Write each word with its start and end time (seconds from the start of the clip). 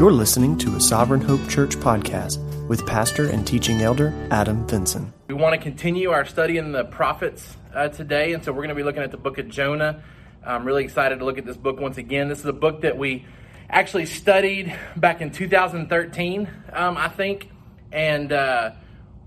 You're 0.00 0.12
listening 0.12 0.56
to 0.60 0.76
a 0.76 0.80
Sovereign 0.80 1.20
Hope 1.20 1.46
Church 1.46 1.76
podcast 1.76 2.38
with 2.68 2.86
pastor 2.86 3.28
and 3.28 3.46
teaching 3.46 3.82
elder 3.82 4.14
Adam 4.30 4.66
Vinson. 4.66 5.12
We 5.28 5.34
want 5.34 5.54
to 5.54 5.60
continue 5.60 6.08
our 6.08 6.24
study 6.24 6.56
in 6.56 6.72
the 6.72 6.86
prophets 6.86 7.58
uh, 7.74 7.88
today, 7.88 8.32
and 8.32 8.42
so 8.42 8.50
we're 8.50 8.62
going 8.62 8.70
to 8.70 8.74
be 8.74 8.82
looking 8.82 9.02
at 9.02 9.10
the 9.10 9.18
book 9.18 9.36
of 9.36 9.50
Jonah. 9.50 10.02
I'm 10.42 10.64
really 10.64 10.84
excited 10.84 11.18
to 11.18 11.26
look 11.26 11.36
at 11.36 11.44
this 11.44 11.58
book 11.58 11.78
once 11.78 11.98
again. 11.98 12.28
This 12.28 12.38
is 12.38 12.46
a 12.46 12.52
book 12.54 12.80
that 12.80 12.96
we 12.96 13.26
actually 13.68 14.06
studied 14.06 14.74
back 14.96 15.20
in 15.20 15.32
2013, 15.32 16.48
um, 16.72 16.96
I 16.96 17.08
think, 17.08 17.50
and 17.92 18.32
uh, 18.32 18.70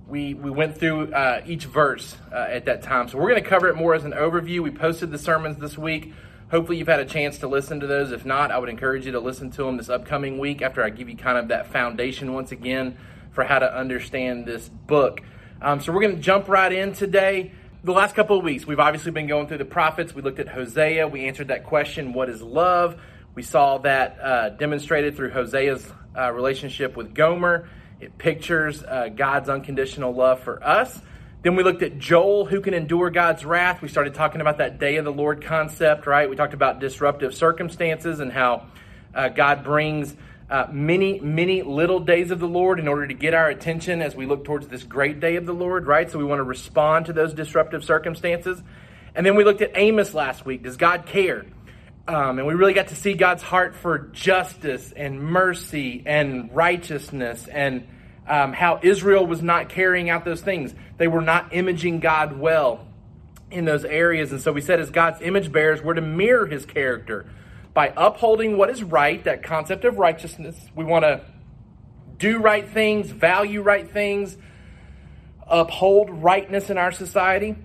we 0.07 0.33
we 0.33 0.49
went 0.49 0.79
through 0.79 1.13
uh, 1.13 1.43
each 1.45 1.65
verse 1.65 2.17
uh, 2.31 2.47
at 2.49 2.65
that 2.65 2.81
time. 2.81 3.09
So 3.09 3.19
we're 3.19 3.29
going 3.29 3.43
to 3.43 3.47
cover 3.47 3.67
it 3.67 3.75
more 3.75 3.93
as 3.93 4.05
an 4.05 4.13
overview. 4.13 4.61
We 4.61 4.71
posted 4.71 5.11
the 5.11 5.19
sermons 5.19 5.57
this 5.57 5.77
week. 5.77 6.13
Hopefully, 6.53 6.77
you've 6.77 6.87
had 6.87 6.99
a 6.99 7.05
chance 7.05 7.39
to 7.39 7.47
listen 7.47 7.79
to 7.79 7.87
those. 7.87 8.11
If 8.11 8.25
not, 8.25 8.51
I 8.51 8.59
would 8.59 8.69
encourage 8.69 9.07
you 9.07 9.13
to 9.13 9.19
listen 9.19 9.49
to 9.49 9.63
them 9.63 9.75
this 9.75 9.89
upcoming 9.89 10.37
week 10.37 10.61
after 10.61 10.83
I 10.83 10.91
give 10.91 11.09
you 11.09 11.17
kind 11.17 11.35
of 11.35 11.47
that 11.47 11.71
foundation 11.71 12.31
once 12.31 12.51
again 12.51 12.95
for 13.31 13.43
how 13.43 13.57
to 13.57 13.75
understand 13.75 14.45
this 14.45 14.69
book. 14.69 15.21
Um, 15.63 15.81
so, 15.81 15.91
we're 15.91 16.01
going 16.01 16.15
to 16.15 16.21
jump 16.21 16.47
right 16.47 16.71
in 16.71 16.93
today. 16.93 17.53
The 17.83 17.91
last 17.91 18.15
couple 18.15 18.37
of 18.37 18.43
weeks, 18.43 18.67
we've 18.67 18.79
obviously 18.79 19.09
been 19.09 19.25
going 19.25 19.47
through 19.47 19.57
the 19.57 19.65
prophets. 19.65 20.13
We 20.13 20.21
looked 20.21 20.37
at 20.37 20.47
Hosea. 20.47 21.07
We 21.07 21.25
answered 21.25 21.47
that 21.47 21.63
question 21.63 22.13
what 22.13 22.29
is 22.29 22.39
love? 22.39 23.01
We 23.33 23.41
saw 23.41 23.79
that 23.79 24.19
uh, 24.21 24.49
demonstrated 24.49 25.15
through 25.15 25.31
Hosea's 25.31 25.91
uh, 26.15 26.31
relationship 26.31 26.95
with 26.95 27.15
Gomer. 27.15 27.67
It 27.99 28.19
pictures 28.19 28.83
uh, 28.83 29.09
God's 29.09 29.49
unconditional 29.49 30.13
love 30.13 30.41
for 30.41 30.63
us. 30.63 31.01
Then 31.43 31.57
we 31.57 31.63
looked 31.63 31.83
at 31.83 31.99
Joel, 31.99 32.45
who 32.45 32.61
can 32.61 32.73
endure 32.73 33.09
God's 33.09 33.43
wrath. 33.43 33.81
We 33.81 33.89
started 33.89 34.13
talking 34.13 34.39
about 34.39 34.59
that 34.59 34.79
day 34.79 34.95
of 34.95 35.03
the 35.03 35.11
Lord 35.11 35.43
concept, 35.43 36.07
right? 36.07 36.29
We 36.29 36.37
talked 36.37 36.53
about 36.53 36.79
disruptive 36.79 37.35
circumstances 37.35 38.21
and 38.21 38.31
how 38.31 38.67
uh, 39.13 39.27
God 39.27 39.65
brings 39.65 40.15
uh, 40.49 40.67
many, 40.71 41.19
many 41.19 41.61
little 41.61 41.99
days 41.99 42.31
of 42.31 42.39
the 42.39 42.47
Lord 42.47 42.79
in 42.79 42.87
order 42.87 43.05
to 43.05 43.13
get 43.13 43.33
our 43.33 43.49
attention 43.49 44.01
as 44.01 44.15
we 44.15 44.25
look 44.25 44.45
towards 44.45 44.69
this 44.69 44.83
great 44.83 45.19
day 45.19 45.35
of 45.35 45.45
the 45.45 45.53
Lord, 45.53 45.85
right? 45.85 46.09
So 46.09 46.17
we 46.17 46.23
want 46.23 46.39
to 46.39 46.43
respond 46.43 47.07
to 47.07 47.13
those 47.13 47.33
disruptive 47.33 47.83
circumstances. 47.83 48.63
And 49.13 49.25
then 49.25 49.35
we 49.35 49.43
looked 49.43 49.61
at 49.61 49.71
Amos 49.75 50.13
last 50.13 50.45
week. 50.45 50.63
Does 50.63 50.77
God 50.77 51.05
care? 51.05 51.45
Um, 52.07 52.39
and 52.39 52.47
we 52.47 52.53
really 52.53 52.73
got 52.73 52.87
to 52.87 52.95
see 52.95 53.15
God's 53.15 53.43
heart 53.43 53.75
for 53.75 53.97
justice 54.13 54.93
and 54.95 55.21
mercy 55.21 56.03
and 56.05 56.55
righteousness 56.55 57.47
and 57.47 57.85
um, 58.27 58.53
how 58.53 58.79
Israel 58.81 59.25
was 59.25 59.41
not 59.41 59.69
carrying 59.69 60.09
out 60.09 60.25
those 60.25 60.41
things. 60.41 60.73
They 60.97 61.07
were 61.07 61.21
not 61.21 61.53
imaging 61.53 61.99
God 61.99 62.37
well 62.37 62.85
in 63.51 63.65
those 63.65 63.85
areas. 63.85 64.31
And 64.31 64.41
so 64.41 64.51
we 64.51 64.61
said, 64.61 64.79
as 64.79 64.89
God's 64.89 65.21
image 65.21 65.51
bearers, 65.51 65.81
we're 65.81 65.93
to 65.93 66.01
mirror 66.01 66.45
his 66.45 66.65
character 66.65 67.25
by 67.73 67.93
upholding 67.95 68.57
what 68.57 68.69
is 68.69 68.83
right, 68.83 69.23
that 69.23 69.43
concept 69.43 69.85
of 69.85 69.97
righteousness. 69.97 70.59
We 70.75 70.83
want 70.85 71.03
to 71.03 71.21
do 72.17 72.39
right 72.39 72.67
things, 72.67 73.09
value 73.09 73.61
right 73.61 73.89
things, 73.89 74.37
uphold 75.47 76.09
rightness 76.09 76.69
in 76.69 76.77
our 76.77 76.91
society. 76.91 77.55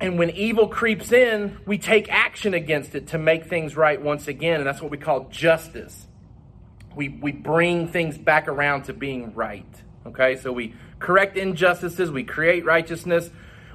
And 0.00 0.18
when 0.18 0.30
evil 0.30 0.68
creeps 0.68 1.12
in, 1.12 1.58
we 1.64 1.78
take 1.78 2.12
action 2.12 2.52
against 2.52 2.94
it 2.94 3.08
to 3.08 3.18
make 3.18 3.46
things 3.46 3.76
right 3.76 4.00
once 4.00 4.28
again. 4.28 4.56
And 4.56 4.66
that's 4.66 4.82
what 4.82 4.90
we 4.90 4.98
call 4.98 5.28
justice 5.30 6.06
we, 6.96 7.08
we 7.08 7.32
bring 7.32 7.88
things 7.88 8.16
back 8.18 8.48
around 8.48 8.84
to 8.84 8.92
being 8.92 9.34
right. 9.34 9.66
Okay, 10.06 10.36
so 10.36 10.52
we 10.52 10.74
correct 10.98 11.36
injustices, 11.36 12.10
we 12.10 12.24
create 12.24 12.64
righteousness. 12.64 13.30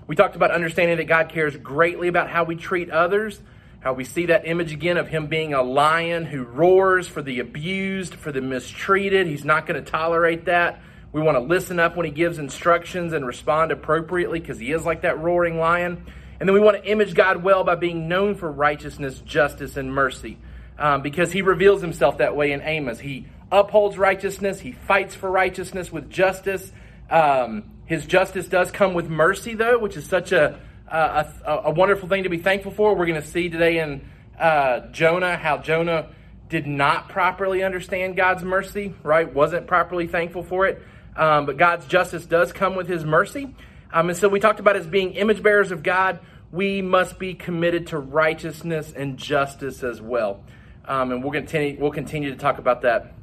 We 0.08 0.16
talked 0.16 0.36
about 0.36 0.52
understanding 0.52 0.98
that 0.98 1.06
God 1.06 1.30
cares 1.30 1.56
greatly 1.58 2.08
about 2.08 2.30
how 2.30 2.44
we 2.44 2.56
treat 2.56 2.90
others, 2.90 3.40
how 3.80 3.94
we 3.94 4.03
see 4.03 4.28
that 4.28 4.47
image 4.47 4.73
again 4.73 4.97
of 4.97 5.08
Him 5.08 5.28
being 5.28 5.53
a 5.53 5.62
lion 5.62 6.25
who 6.25 6.44
roars 6.44 7.08
for 7.08 7.22
the 7.22 7.40
abused, 7.40 8.16
for 8.16 8.31
the 8.31 8.42
mistreated. 8.42 9.28
He's 9.28 9.45
not 9.45 9.67
going 9.67 9.84
to 9.84 9.90
tolerate 9.90 10.45
that. 10.45 10.81
We 11.12 11.22
want 11.22 11.36
to 11.38 11.44
listen 11.44 11.80
up 11.80 11.95
when 11.95 12.06
He 12.06 12.12
gives 12.12 12.38
instructions 12.38 13.14
and 13.14 13.25
respond 13.25 13.72
appropriately 13.72 14.40
because 14.40 14.59
He 14.59 14.72
is 14.72 14.85
like 14.85 15.02
that 15.02 15.19
roaring 15.19 15.59
lion. 15.59 16.06
And 16.40 16.47
then 16.47 16.53
we 16.53 16.59
want 16.59 16.78
to 16.78 16.90
image 16.90 17.16
God 17.16 17.44
well 17.44 17.63
by 17.63 17.75
being 17.75 18.08
known 18.08 18.35
for 18.35 18.52
righteousness, 18.52 19.19
justice, 19.19 19.78
and 19.78 19.94
mercy 19.94 20.38
um, 20.79 21.01
because 21.01 21.31
he 21.31 21.41
reveals 21.44 21.81
himself 21.81 22.17
that 22.17 22.35
way 22.35 22.51
in 22.51 22.62
Amos. 22.62 23.00
He 23.00 23.28
upholds 23.51 23.97
righteousness, 23.97 24.59
he 24.59 24.72
fights 24.72 25.13
for 25.13 25.29
righteousness 25.29 25.91
with 25.91 26.09
justice. 26.09 26.72
Um, 27.09 27.72
his 27.85 28.06
justice 28.06 28.47
does 28.47 28.72
come 28.72 28.94
with 28.94 29.09
mercy, 29.09 29.56
though, 29.56 29.78
which 29.78 29.97
is 29.97 30.06
such 30.06 30.31
a, 30.31 30.59
a, 30.88 31.25
a 31.66 31.72
wonderful 31.72 32.07
thing 32.07 32.23
to 32.23 32.29
be 32.29 32.38
thankful 32.38 32.72
for. 32.72 32.95
We're 32.95 33.07
going 33.07 33.22
to 33.22 33.28
see 33.28 33.50
today 33.50 33.79
in 33.79 34.07
uh, 34.40 34.88
Jonah 34.91 35.35
how 35.35 35.57
Jonah 35.57 36.09
did 36.50 36.66
not 36.66 37.09
properly 37.09 37.63
understand 37.63 38.16
God's 38.16 38.44
mercy, 38.44 38.94
right? 39.03 39.31
Wasn't 39.31 39.67
properly 39.67 40.07
thankful 40.07 40.44
for 40.44 40.66
it. 40.67 40.81
Um, 41.16 41.46
but 41.46 41.57
God's 41.57 41.85
justice 41.88 42.25
does 42.25 42.53
come 42.53 42.75
with 42.75 42.88
his 42.88 43.03
mercy. 43.03 43.53
Um, 43.91 44.09
and 44.09 44.17
so 44.17 44.29
we 44.29 44.40
talked 44.40 44.59
about 44.59 44.75
as 44.75 44.88
being 44.88 45.13
image 45.13 45.44
bearers 45.44 45.72
of 45.72 45.84
God, 45.84 46.19
we 46.51 46.81
must 46.81 47.19
be 47.19 47.34
committed 47.34 47.88
to 47.88 48.00
righteousness 48.00 48.94
and 48.96 49.17
justice 49.17 49.84
as 49.84 50.01
well. 50.01 50.44
Um, 50.85 51.12
and 51.12 51.23
we'll 51.23 51.31
continue, 51.31 51.78
we'll 51.79 51.91
continue 51.91 52.31
to 52.31 52.38
talk 52.38 52.57
about 52.57 52.81
that 52.81 53.13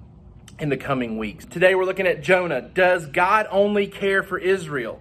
in 0.59 0.69
the 0.69 0.77
coming 0.77 1.19
weeks. 1.19 1.45
Today 1.45 1.75
we're 1.75 1.85
looking 1.85 2.07
at 2.07 2.23
Jonah. 2.23 2.63
Does 2.63 3.07
God 3.07 3.47
only 3.51 3.87
care 3.87 4.23
for 4.23 4.39
Israel? 4.39 5.01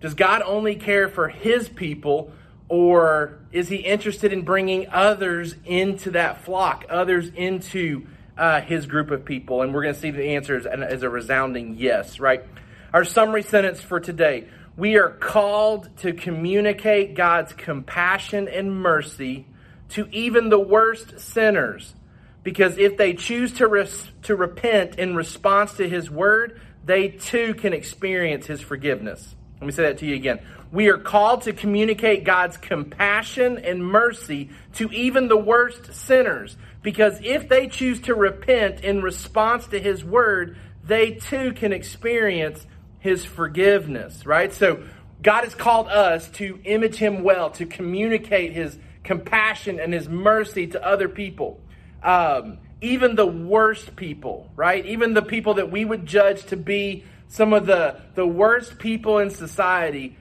Does 0.00 0.14
God 0.14 0.42
only 0.42 0.76
care 0.76 1.08
for 1.08 1.28
his 1.28 1.68
people, 1.68 2.30
or 2.68 3.38
is 3.52 3.68
he 3.68 3.76
interested 3.76 4.32
in 4.32 4.42
bringing 4.42 4.88
others 4.90 5.54
into 5.64 6.10
that 6.12 6.44
flock, 6.44 6.84
others 6.90 7.30
into 7.34 8.06
uh, 8.36 8.60
his 8.60 8.86
group 8.86 9.10
of 9.10 9.24
people? 9.24 9.62
And 9.62 9.72
we're 9.74 9.82
going 9.82 9.94
to 9.94 10.00
see 10.00 10.10
the 10.10 10.34
answer 10.36 10.56
as, 10.56 10.66
as 10.66 11.02
a 11.02 11.08
resounding 11.08 11.76
yes, 11.78 12.20
right? 12.20 12.44
Our 12.92 13.04
summary 13.04 13.42
sentence 13.42 13.80
for 13.80 13.98
today 13.98 14.48
we 14.76 14.96
are 14.96 15.10
called 15.10 15.88
to 15.98 16.12
communicate 16.12 17.14
God's 17.14 17.52
compassion 17.52 18.48
and 18.48 18.76
mercy 18.76 19.46
to 19.90 20.08
even 20.10 20.48
the 20.48 20.58
worst 20.58 21.20
sinners. 21.20 21.94
Because 22.42 22.76
if 22.78 22.96
they 22.96 23.14
choose 23.14 23.52
to, 23.54 23.88
to 24.22 24.36
repent 24.36 24.98
in 24.98 25.16
response 25.16 25.74
to 25.74 25.88
his 25.88 26.10
word, 26.10 26.60
they 26.84 27.08
too 27.08 27.54
can 27.54 27.72
experience 27.72 28.46
his 28.46 28.60
forgiveness. 28.60 29.34
Let 29.60 29.66
me 29.66 29.72
say 29.72 29.84
that 29.84 29.98
to 29.98 30.06
you 30.06 30.14
again. 30.14 30.40
We 30.70 30.88
are 30.88 30.98
called 30.98 31.42
to 31.42 31.52
communicate 31.52 32.24
God's 32.24 32.56
compassion 32.56 33.58
and 33.58 33.84
mercy 33.84 34.50
to 34.74 34.90
even 34.90 35.28
the 35.28 35.36
worst 35.36 35.94
sinners. 35.94 36.56
Because 36.82 37.18
if 37.22 37.48
they 37.48 37.68
choose 37.68 38.00
to 38.02 38.14
repent 38.14 38.80
in 38.80 39.00
response 39.00 39.66
to 39.68 39.80
his 39.80 40.04
word, 40.04 40.58
they 40.84 41.12
too 41.12 41.52
can 41.52 41.72
experience 41.72 42.66
his 42.98 43.24
forgiveness, 43.24 44.26
right? 44.26 44.52
So 44.52 44.84
God 45.22 45.44
has 45.44 45.54
called 45.54 45.88
us 45.88 46.28
to 46.32 46.60
image 46.64 46.96
him 46.96 47.22
well, 47.22 47.50
to 47.52 47.64
communicate 47.64 48.52
his 48.52 48.78
compassion 49.04 49.78
and 49.78 49.92
his 49.92 50.08
mercy 50.08 50.66
to 50.68 50.84
other 50.84 51.08
people. 51.08 51.60
Um, 52.02 52.58
even 52.80 53.14
the 53.14 53.26
worst 53.26 53.96
people, 53.96 54.50
right? 54.56 54.84
Even 54.84 55.14
the 55.14 55.22
people 55.22 55.54
that 55.54 55.70
we 55.70 55.84
would 55.84 56.04
judge 56.06 56.44
to 56.46 56.56
be 56.56 57.04
some 57.28 57.52
of 57.52 57.66
the, 57.66 58.00
the 58.14 58.26
worst 58.26 58.78
people 58.78 59.18
in 59.18 59.30
society, 59.30 60.16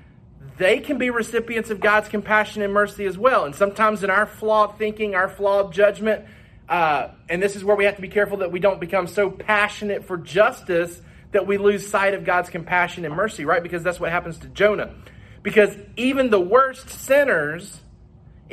they 0.58 0.80
can 0.80 0.98
be 0.98 1.10
recipients 1.10 1.70
of 1.70 1.80
God's 1.80 2.10
compassion 2.10 2.62
and 2.62 2.72
mercy 2.72 3.06
as 3.06 3.18
well. 3.18 3.46
And 3.46 3.56
sometimes 3.56 4.04
in 4.04 4.10
our 4.10 4.26
flawed 4.26 4.78
thinking, 4.78 5.16
our 5.16 5.28
flawed 5.28 5.74
judgment, 5.74 6.26
uh, 6.70 7.10
and 7.28 7.42
this 7.42 7.56
is 7.56 7.64
where 7.64 7.76
we 7.76 7.86
have 7.86 7.96
to 7.96 8.02
be 8.02 8.08
careful 8.08 8.38
that 8.38 8.52
we 8.52 8.60
don't 8.60 8.80
become 8.80 9.08
so 9.08 9.30
passionate 9.30 10.06
for 10.06 10.18
justice 10.18 11.02
that 11.32 11.48
we 11.48 11.58
lose 11.58 11.88
sight 11.88 12.14
of 12.14 12.24
God's 12.24 12.50
compassion 12.50 13.06
and 13.06 13.14
mercy, 13.14 13.44
right? 13.44 13.62
Because 13.62 13.84
that's 13.84 14.00
what 14.00 14.12
happens 14.12 14.38
to 14.40 14.48
Jonah. 14.48 14.94
Because 15.42 15.76
even 15.98 16.30
the 16.30 16.40
worst 16.40 16.90
sinners 16.90 17.82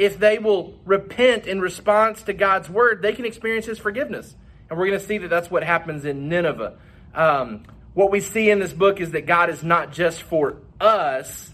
if 0.01 0.19
they 0.19 0.39
will 0.39 0.73
repent 0.87 1.47
in 1.47 1.61
response 1.61 2.23
to 2.23 2.33
God's 2.33 2.71
word, 2.71 3.03
they 3.03 3.13
can 3.13 3.27
experience 3.27 3.67
his 3.67 3.79
forgiveness. 3.79 4.35
And 4.71 4.79
we're 4.79 4.87
going 4.87 4.99
to 4.99 5.07
see 5.07 5.19
that 5.19 5.29
that's 5.29 5.51
what 5.51 5.63
happens 5.63 6.07
in 6.07 6.31
Nineveh. 6.31 6.79
Um, 7.15 7.65
what 7.93 8.11
we 8.11 8.21
see 8.21 8.49
in 8.49 8.61
this 8.61 8.73
book 8.73 8.99
is 8.99 9.11
that 9.11 9.27
God 9.27 9.51
is 9.51 9.63
not 9.63 9.93
just 9.93 10.23
for 10.23 10.57
us, 10.81 11.51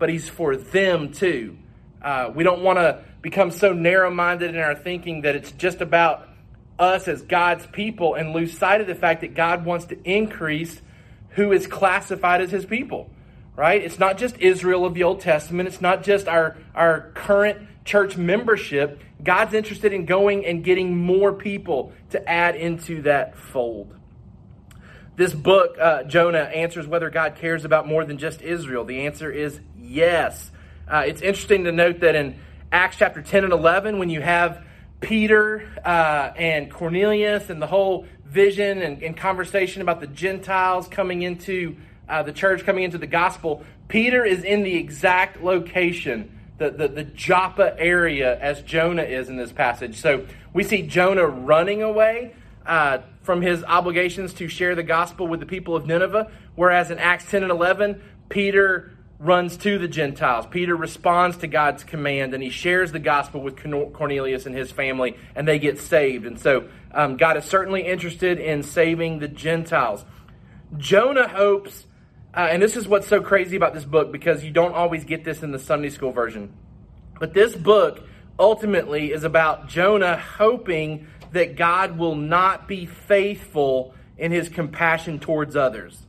but 0.00 0.08
he's 0.08 0.28
for 0.28 0.56
them 0.56 1.12
too. 1.12 1.58
Uh, 2.02 2.32
we 2.34 2.42
don't 2.42 2.64
want 2.64 2.80
to 2.80 3.04
become 3.22 3.52
so 3.52 3.72
narrow 3.72 4.10
minded 4.10 4.56
in 4.56 4.60
our 4.60 4.74
thinking 4.74 5.20
that 5.20 5.36
it's 5.36 5.52
just 5.52 5.80
about 5.80 6.28
us 6.80 7.06
as 7.06 7.22
God's 7.22 7.68
people 7.68 8.16
and 8.16 8.32
lose 8.32 8.58
sight 8.58 8.80
of 8.80 8.88
the 8.88 8.96
fact 8.96 9.20
that 9.20 9.34
God 9.34 9.64
wants 9.64 9.84
to 9.86 9.98
increase 10.02 10.82
who 11.30 11.52
is 11.52 11.68
classified 11.68 12.40
as 12.40 12.50
his 12.50 12.66
people, 12.66 13.10
right? 13.54 13.80
It's 13.80 14.00
not 14.00 14.18
just 14.18 14.38
Israel 14.38 14.84
of 14.84 14.94
the 14.94 15.04
Old 15.04 15.20
Testament, 15.20 15.68
it's 15.68 15.80
not 15.80 16.02
just 16.02 16.26
our, 16.26 16.56
our 16.74 17.12
current 17.14 17.68
church 17.86 18.16
membership, 18.16 19.00
God's 19.22 19.54
interested 19.54 19.92
in 19.92 20.04
going 20.04 20.44
and 20.44 20.62
getting 20.62 20.98
more 20.98 21.32
people 21.32 21.92
to 22.10 22.28
add 22.28 22.56
into 22.56 23.02
that 23.02 23.38
fold. 23.38 23.94
This 25.16 25.32
book, 25.32 25.78
uh, 25.80 26.02
Jonah, 26.02 26.40
answers 26.40 26.86
whether 26.86 27.08
God 27.08 27.36
cares 27.36 27.64
about 27.64 27.88
more 27.88 28.04
than 28.04 28.18
just 28.18 28.42
Israel. 28.42 28.84
The 28.84 29.06
answer 29.06 29.30
is 29.32 29.58
yes. 29.80 30.50
Uh, 30.86 31.04
it's 31.06 31.22
interesting 31.22 31.64
to 31.64 31.72
note 31.72 32.00
that 32.00 32.14
in 32.14 32.38
Acts 32.70 32.98
chapter 32.98 33.22
10 33.22 33.44
and 33.44 33.52
11, 33.52 33.98
when 33.98 34.10
you 34.10 34.20
have 34.20 34.62
Peter 35.00 35.66
uh, 35.84 36.32
and 36.36 36.70
Cornelius 36.70 37.48
and 37.48 37.62
the 37.62 37.66
whole 37.66 38.06
vision 38.26 38.82
and, 38.82 39.02
and, 39.02 39.16
conversation 39.16 39.80
about 39.80 40.00
the 40.00 40.06
Gentiles 40.06 40.88
coming 40.88 41.22
into 41.22 41.76
uh, 42.08 42.22
the 42.22 42.32
church, 42.32 42.64
coming 42.64 42.84
into 42.84 42.98
the 42.98 43.06
gospel, 43.06 43.64
Peter 43.88 44.24
is 44.24 44.44
in 44.44 44.64
the 44.64 44.74
exact 44.74 45.42
location, 45.42 46.35
the, 46.58 46.70
the, 46.70 46.88
the 46.88 47.04
Joppa 47.04 47.78
area, 47.78 48.38
as 48.38 48.62
Jonah 48.62 49.02
is 49.02 49.28
in 49.28 49.36
this 49.36 49.52
passage. 49.52 50.00
So 50.00 50.26
we 50.52 50.62
see 50.64 50.82
Jonah 50.82 51.26
running 51.26 51.82
away 51.82 52.34
uh, 52.64 52.98
from 53.22 53.42
his 53.42 53.62
obligations 53.64 54.32
to 54.34 54.48
share 54.48 54.74
the 54.74 54.82
gospel 54.82 55.26
with 55.26 55.40
the 55.40 55.46
people 55.46 55.76
of 55.76 55.86
Nineveh, 55.86 56.30
whereas 56.54 56.90
in 56.90 56.98
Acts 56.98 57.30
10 57.30 57.42
and 57.42 57.52
11, 57.52 58.00
Peter 58.28 58.92
runs 59.18 59.56
to 59.58 59.78
the 59.78 59.88
Gentiles. 59.88 60.46
Peter 60.46 60.76
responds 60.76 61.38
to 61.38 61.46
God's 61.46 61.84
command 61.84 62.34
and 62.34 62.42
he 62.42 62.50
shares 62.50 62.92
the 62.92 62.98
gospel 62.98 63.40
with 63.40 63.56
Cornelius 63.94 64.46
and 64.46 64.54
his 64.54 64.70
family, 64.70 65.16
and 65.34 65.48
they 65.48 65.58
get 65.58 65.78
saved. 65.78 66.26
And 66.26 66.38
so 66.38 66.68
um, 66.92 67.16
God 67.16 67.36
is 67.36 67.44
certainly 67.44 67.86
interested 67.86 68.38
in 68.38 68.62
saving 68.62 69.18
the 69.18 69.28
Gentiles. 69.28 70.04
Jonah 70.76 71.28
hopes, 71.28 71.86
uh, 72.36 72.40
and 72.40 72.62
this 72.62 72.76
is 72.76 72.86
what's 72.86 73.08
so 73.08 73.22
crazy 73.22 73.56
about 73.56 73.72
this 73.72 73.84
book 73.84 74.12
because 74.12 74.44
you 74.44 74.50
don't 74.50 74.74
always 74.74 75.04
get 75.04 75.24
this 75.24 75.42
in 75.42 75.52
the 75.52 75.58
Sunday 75.58 75.88
school 75.88 76.12
version. 76.12 76.52
But 77.18 77.32
this 77.32 77.54
book 77.54 78.06
ultimately 78.38 79.12
is 79.12 79.24
about 79.24 79.68
Jonah 79.68 80.18
hoping 80.18 81.06
that 81.32 81.56
God 81.56 81.98
will 81.98 82.14
not 82.14 82.68
be 82.68 82.86
faithful 82.86 83.94
in 84.18 84.32
his 84.32 84.48
compassion 84.48 85.18
towards 85.18 85.56
others. 85.56 86.06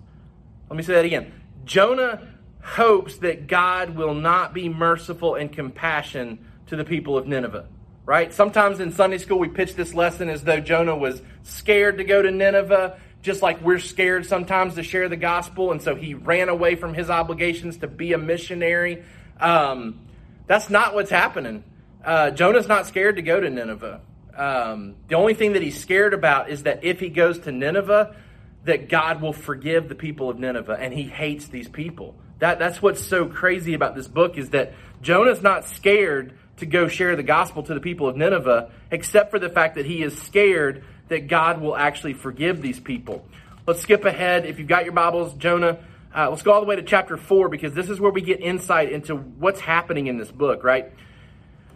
Let 0.69 0.75
me 0.75 0.83
say 0.83 0.94
that 0.95 1.06
again. 1.06 1.31
Jonah 1.63 2.27
hopes 2.62 3.18
that 3.19 3.47
God 3.47 3.95
will 3.95 4.13
not 4.13 4.53
be 4.53 4.68
merciful 4.68 5.35
and 5.35 5.51
compassion 5.51 6.45
to 6.68 6.75
the 6.75 6.83
people 6.83 7.18
of 7.18 7.25
Nineveh. 7.25 7.68
Right? 8.06 8.33
Sometimes 8.33 8.80
in 8.80 8.91
Sunday 8.91 9.18
school, 9.18 9.39
we 9.39 9.50
pitch 9.50 9.75
this 9.75 9.94
lesson 9.94 10.30
as 10.30 10.44
though 10.44 10.59
Jonah 10.59 10.95
was 10.95 11.21
scared 11.44 11.97
to 11.97 12.06
go 12.06 12.21
to 12.21 12.31
Nineveh, 12.31 12.97
just 13.27 13.44
like 13.44 13.62
we're 13.62 13.77
scared 13.77 14.25
sometimes 14.25 14.74
to 14.75 14.83
share 14.83 15.07
the 15.09 15.18
gospel, 15.18 15.71
and 15.71 15.81
so 15.81 15.94
he 15.94 16.15
ran 16.15 16.50
away 16.50 16.75
from 16.75 16.95
his 16.95 17.12
obligations 17.12 17.77
to 17.77 17.88
be 17.88 18.13
a 18.13 18.18
missionary. 18.18 19.03
Um, 19.39 20.07
that's 20.47 20.71
not 20.71 20.95
what's 20.95 21.12
happening. 21.12 21.63
Uh, 22.03 22.31
Jonah's 22.31 22.68
not 22.68 22.88
scared 22.88 23.18
to 23.18 23.21
go 23.21 23.39
to 23.39 23.50
Nineveh. 23.50 24.01
Um, 24.35 24.95
the 25.09 25.15
only 25.15 25.33
thing 25.33 25.53
that 25.53 25.62
he's 25.62 25.79
scared 25.79 26.13
about 26.13 26.50
is 26.50 26.63
that 26.63 26.83
if 26.83 27.00
he 27.00 27.09
goes 27.09 27.39
to 27.39 27.51
Nineveh, 27.51 28.15
that 28.63 28.88
God 28.88 29.21
will 29.21 29.33
forgive 29.33 29.89
the 29.89 29.95
people 29.95 30.30
of 30.30 30.39
Nineveh, 30.39 30.77
and 30.80 30.94
he 30.94 31.03
hates 31.03 31.47
these 31.50 31.68
people. 31.68 32.15
That, 32.39 32.59
that's 32.59 32.81
what's 32.81 33.06
so 33.06 33.25
crazy 33.25 33.73
about 33.73 33.94
this 33.94 34.07
book 34.07 34.38
is 34.38 34.51
that 34.51 34.73
Jonah's 35.01 35.41
not 35.41 35.65
scared 35.65 36.33
to 36.57 36.65
go 36.65 36.88
share 36.88 37.15
the 37.15 37.23
gospel 37.23 37.63
to 37.63 37.73
the 37.73 37.80
people 37.80 38.07
of 38.07 38.15
Nineveh, 38.15 38.71
except 38.89 39.31
for 39.31 39.39
the 39.39 39.50
fact 39.50 39.75
that 39.75 39.85
he 39.85 40.01
is 40.01 40.18
scared 40.21 40.83
that 41.09 41.27
God 41.27 41.62
will 41.62 41.75
actually 41.75 42.13
forgive 42.13 42.62
these 42.62 42.80
people. 42.80 43.25
Let's 43.65 43.81
skip 43.81 44.06
ahead. 44.06 44.45
If 44.45 44.59
you've 44.59 44.68
got 44.68 44.86
your 44.86 44.94
Bibles, 44.94 45.33
Jonah, 45.33 45.80
uh, 46.15 46.30
let's 46.30 46.42
go 46.42 46.54
all 46.54 46.62
the 46.62 46.68
way 46.68 46.75
to 46.75 46.83
chapter 46.83 47.18
4 47.18 47.50
because 47.50 47.74
this 47.74 47.89
is 47.89 48.00
where 48.00 48.12
we 48.12 48.21
get 48.21 48.39
insight 48.42 48.92
into 48.92 49.15
what's 49.15 49.59
happening 49.59 50.07
in 50.07 50.18
this 50.18 50.31
book, 50.31 50.63
right? 50.63 50.92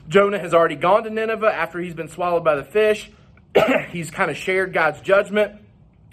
Jonah 0.08 0.40
has 0.40 0.54
already 0.54 0.76
gone 0.76 1.04
to 1.04 1.10
Nineveh 1.10 1.54
after 1.54 1.80
he's 1.80 1.94
been 1.94 2.08
swallowed 2.08 2.44
by 2.44 2.56
the 2.56 2.64
fish. 2.64 3.12
he's 3.92 4.10
kind 4.10 4.32
of 4.32 4.38
shared 4.38 4.74
God's 4.74 5.02
judgment. 5.02 5.62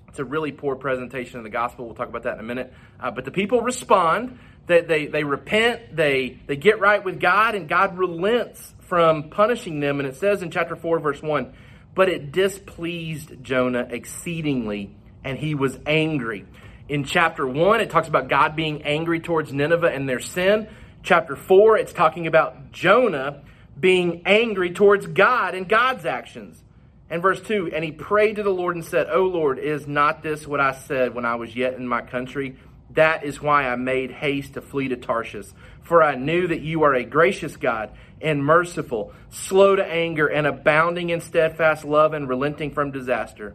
It's 0.09 0.19
a 0.19 0.25
really 0.25 0.53
poor 0.53 0.77
presentation 0.77 1.39
of 1.39 1.45
the 1.45 1.51
gospel. 1.51 1.87
We'll 1.87 1.95
talk 1.95 2.09
about 2.09 2.25
that 2.25 2.35
in 2.35 2.41
a 2.41 2.45
minute. 2.45 2.73
Uh, 2.99 3.11
but 3.11 3.25
the 3.25 3.31
people 3.31 3.61
respond. 3.61 4.39
They, 4.67 4.81
they, 4.81 5.07
they 5.07 5.25
repent. 5.25 5.95
They, 5.95 6.39
they 6.47 6.57
get 6.57 6.81
right 6.81 7.03
with 7.03 7.21
God, 7.21 7.55
and 7.55 7.69
God 7.69 7.97
relents 7.99 8.75
from 8.81 9.31
punishing 9.31 9.81
them. 9.81 10.01
And 10.01 10.09
it 10.09 10.17
says 10.17 10.43
in 10.43 10.51
chapter 10.51 10.77
4, 10.77 10.99
verse 10.99 11.23
1 11.23 11.53
But 11.99 12.09
it 12.09 12.31
displeased 12.31 13.43
Jonah 13.43 13.89
exceedingly, 13.91 14.95
and 15.25 15.37
he 15.37 15.57
was 15.57 15.77
angry. 15.85 16.47
In 16.89 17.03
chapter 17.03 17.45
1, 17.45 17.81
it 17.81 17.91
talks 17.91 18.07
about 18.07 18.29
God 18.29 18.55
being 18.55 18.85
angry 18.85 19.19
towards 19.19 19.53
Nineveh 19.53 19.89
and 19.89 20.09
their 20.09 20.21
sin. 20.21 20.69
Chapter 21.03 21.35
4, 21.35 21.77
it's 21.77 21.93
talking 21.93 22.29
about 22.29 22.71
Jonah 22.71 23.43
being 23.81 24.23
angry 24.27 24.71
towards 24.71 25.09
God 25.09 25.57
and 25.57 25.69
God's 25.69 26.07
actions. 26.07 26.63
And 27.11 27.21
verse 27.21 27.41
2 27.41 27.73
And 27.75 27.85
he 27.85 27.91
prayed 27.91 28.37
to 28.37 28.45
the 28.45 28.51
Lord 28.51 28.77
and 28.77 28.85
said, 28.85 29.09
O 29.11 29.25
Lord, 29.25 29.59
is 29.59 29.89
not 29.89 30.23
this 30.23 30.47
what 30.47 30.61
I 30.61 30.75
said 30.75 31.17
when 31.17 31.25
I 31.25 31.35
was 31.35 31.57
yet 31.57 31.75
in 31.75 31.89
my 31.89 32.03
country? 32.03 32.59
That 32.91 33.25
is 33.25 33.41
why 33.41 33.69
I 33.69 33.77
made 33.77 34.11
haste 34.11 34.55
to 34.55 34.61
flee 34.61 34.89
to 34.89 34.97
Tarshish. 34.97 35.47
For 35.83 36.03
I 36.03 36.15
knew 36.15 36.47
that 36.49 36.61
you 36.61 36.83
are 36.85 36.95
a 36.95 37.05
gracious 37.05 37.57
God 37.57 37.91
and 38.21 38.45
merciful, 38.45 39.13
slow 39.31 39.77
to 39.77 39.85
anger, 39.85 40.27
and 40.27 40.47
abounding 40.47 41.11
in 41.11 41.21
steadfast 41.21 41.85
love 41.85 42.13
and 42.13 42.29
relenting 42.29 42.73
from 42.73 42.91
disaster. 42.91 43.55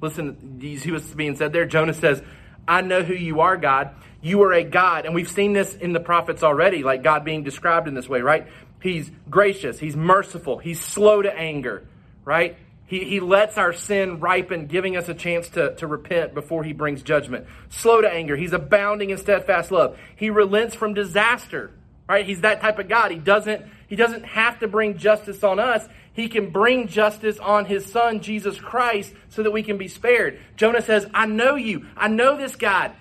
Listen, 0.00 0.58
you 0.60 0.78
see 0.78 0.90
what's 0.90 1.06
being 1.14 1.36
said 1.36 1.52
there? 1.52 1.64
Jonah 1.64 1.94
says, 1.94 2.22
I 2.66 2.80
know 2.80 3.02
who 3.02 3.14
you 3.14 3.40
are, 3.40 3.56
God. 3.56 3.90
You 4.20 4.42
are 4.42 4.52
a 4.52 4.64
God. 4.64 5.06
And 5.06 5.14
we've 5.14 5.30
seen 5.30 5.52
this 5.52 5.74
in 5.74 5.92
the 5.92 6.00
prophets 6.00 6.42
already, 6.42 6.82
like 6.82 7.02
God 7.02 7.24
being 7.24 7.44
described 7.44 7.88
in 7.88 7.94
this 7.94 8.08
way, 8.08 8.20
right? 8.20 8.48
He's 8.82 9.10
gracious, 9.30 9.78
He's 9.78 9.96
merciful, 9.96 10.58
He's 10.58 10.80
slow 10.80 11.22
to 11.22 11.32
anger 11.32 11.86
right? 12.24 12.56
He, 12.86 13.04
he 13.04 13.20
lets 13.20 13.56
our 13.56 13.72
sin 13.72 14.20
ripen, 14.20 14.66
giving 14.66 14.96
us 14.96 15.08
a 15.08 15.14
chance 15.14 15.48
to, 15.50 15.74
to 15.76 15.86
repent 15.86 16.34
before 16.34 16.62
he 16.62 16.72
brings 16.72 17.02
judgment. 17.02 17.46
Slow 17.70 18.02
to 18.02 18.08
anger. 18.08 18.36
He's 18.36 18.52
abounding 18.52 19.10
in 19.10 19.18
steadfast 19.18 19.70
love. 19.70 19.98
He 20.14 20.30
relents 20.30 20.74
from 20.74 20.92
disaster, 20.92 21.70
right? 22.08 22.26
He's 22.26 22.42
that 22.42 22.60
type 22.60 22.78
of 22.78 22.88
God. 22.88 23.10
He 23.10 23.18
doesn't, 23.18 23.64
he 23.88 23.96
doesn't 23.96 24.24
have 24.24 24.58
to 24.60 24.68
bring 24.68 24.98
justice 24.98 25.42
on 25.42 25.58
us. 25.58 25.86
He 26.12 26.28
can 26.28 26.50
bring 26.50 26.88
justice 26.88 27.38
on 27.38 27.64
his 27.64 27.86
son, 27.86 28.20
Jesus 28.20 28.58
Christ, 28.58 29.14
so 29.30 29.42
that 29.42 29.50
we 29.52 29.62
can 29.62 29.78
be 29.78 29.88
spared. 29.88 30.38
Jonah 30.56 30.82
says, 30.82 31.06
I 31.14 31.24
know 31.24 31.54
you. 31.54 31.86
I 31.96 32.08
know 32.08 32.36
this 32.36 32.56
God. 32.56 32.92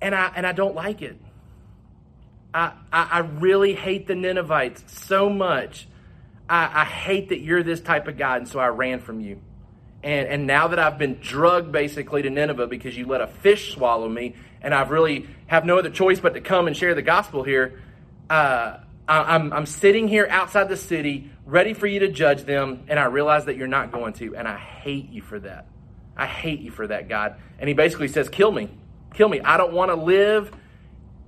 And 0.00 0.14
I, 0.14 0.32
and 0.36 0.46
I 0.46 0.52
don't 0.52 0.76
like 0.76 1.02
it. 1.02 1.16
I, 2.54 2.72
I, 2.92 3.08
I 3.10 3.18
really 3.18 3.74
hate 3.74 4.06
the 4.06 4.14
Ninevites 4.14 4.84
so 4.86 5.28
much 5.28 5.88
I, 6.52 6.82
I 6.82 6.84
hate 6.84 7.30
that 7.30 7.40
you're 7.40 7.62
this 7.62 7.80
type 7.80 8.08
of 8.08 8.18
God, 8.18 8.42
and 8.42 8.48
so 8.48 8.60
I 8.60 8.68
ran 8.68 9.00
from 9.00 9.20
you. 9.20 9.40
And, 10.02 10.28
and 10.28 10.46
now 10.46 10.68
that 10.68 10.78
I've 10.78 10.98
been 10.98 11.18
drugged 11.18 11.72
basically 11.72 12.20
to 12.22 12.30
Nineveh 12.30 12.66
because 12.66 12.94
you 12.94 13.06
let 13.06 13.22
a 13.22 13.26
fish 13.26 13.72
swallow 13.72 14.06
me, 14.06 14.34
and 14.60 14.74
I've 14.74 14.90
really 14.90 15.26
have 15.46 15.64
no 15.64 15.78
other 15.78 15.88
choice 15.88 16.20
but 16.20 16.34
to 16.34 16.42
come 16.42 16.66
and 16.66 16.76
share 16.76 16.94
the 16.94 17.00
gospel 17.00 17.42
here, 17.42 17.80
uh, 18.28 18.76
I, 19.08 19.34
I'm, 19.34 19.50
I'm 19.50 19.64
sitting 19.64 20.08
here 20.08 20.26
outside 20.28 20.68
the 20.68 20.76
city, 20.76 21.30
ready 21.46 21.72
for 21.72 21.86
you 21.86 22.00
to 22.00 22.08
judge 22.08 22.44
them, 22.44 22.84
and 22.88 22.98
I 22.98 23.04
realize 23.04 23.46
that 23.46 23.56
you're 23.56 23.66
not 23.66 23.90
going 23.90 24.12
to, 24.14 24.36
and 24.36 24.46
I 24.46 24.58
hate 24.58 25.08
you 25.08 25.22
for 25.22 25.40
that. 25.40 25.66
I 26.18 26.26
hate 26.26 26.60
you 26.60 26.70
for 26.70 26.86
that, 26.86 27.08
God. 27.08 27.36
And 27.58 27.66
he 27.66 27.72
basically 27.72 28.08
says, 28.08 28.28
Kill 28.28 28.52
me. 28.52 28.68
Kill 29.14 29.30
me. 29.30 29.40
I 29.40 29.56
don't 29.56 29.72
want 29.72 29.90
to 29.90 29.96
live 29.96 30.52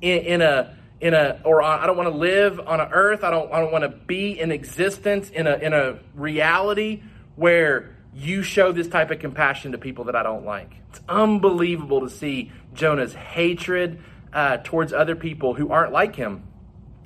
in, 0.02 0.18
in 0.18 0.42
a 0.42 0.76
in 1.04 1.12
a 1.12 1.38
or 1.44 1.62
I 1.62 1.87
don't 1.87 1.99
want 1.99 2.08
to 2.08 2.16
live 2.16 2.58
on 2.66 2.80
an 2.80 2.88
earth. 2.90 3.25
I 3.25 3.30
don't 3.30 3.52
I 3.52 3.61
don't 3.61 3.70
want 3.70 3.84
to 3.84 3.90
be 3.90 4.40
in 4.40 4.50
existence 4.50 5.28
in 5.28 5.46
a 5.46 5.54
in 5.56 5.75
a 5.75 5.99
reality 6.14 7.02
where 7.37 7.94
you 8.14 8.42
show 8.42 8.73
this 8.73 8.88
type 8.88 9.11
of 9.11 9.18
compassion 9.18 9.73
to 9.73 9.78
people 9.78 10.04
that 10.04 10.16
I 10.16 10.23
don't 10.23 10.46
like. 10.46 10.73
It's 10.88 11.00
unbelievable 11.06 12.00
to 12.00 12.08
see 12.08 12.52
Jonah's 12.73 13.12
hatred 13.12 14.02
uh, 14.32 14.58
towards 14.64 14.94
other 14.94 15.14
people 15.14 15.52
who 15.52 15.70
aren't 15.70 15.92
like 15.92 16.16
him. 16.16 16.44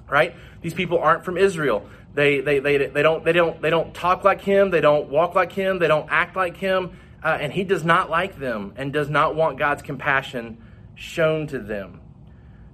Right? 0.09 0.37
These 0.63 0.75
people 0.75 1.01
aren't 1.01 1.25
from 1.25 1.37
Israel. 1.37 1.89
They, 2.15 2.41
they, 2.41 2.61
they, 2.61 2.87
they, 2.87 3.03
don't, 3.03 3.25
they, 3.25 3.33
don't, 3.33 3.61
they 3.61 3.71
don't 3.71 3.93
talk 3.95 4.25
like 4.25 4.41
him. 4.41 4.71
They 4.71 4.81
don't 4.81 5.09
walk 5.09 5.35
like 5.35 5.53
him. 5.53 5.79
They 5.79 5.89
don't 5.89 6.09
act 6.11 6.37
like 6.37 6.57
him. 6.57 6.97
Uh, 7.23 7.37
and 7.41 7.53
he 7.53 7.65
does 7.65 7.85
not 7.85 8.11
like 8.11 8.39
them 8.39 8.73
and 8.77 8.93
does 8.93 9.11
not 9.11 9.35
want 9.35 9.59
God's 9.59 9.83
compassion 9.83 10.63
shown 10.95 11.47
to 11.49 11.59
them. 11.59 12.01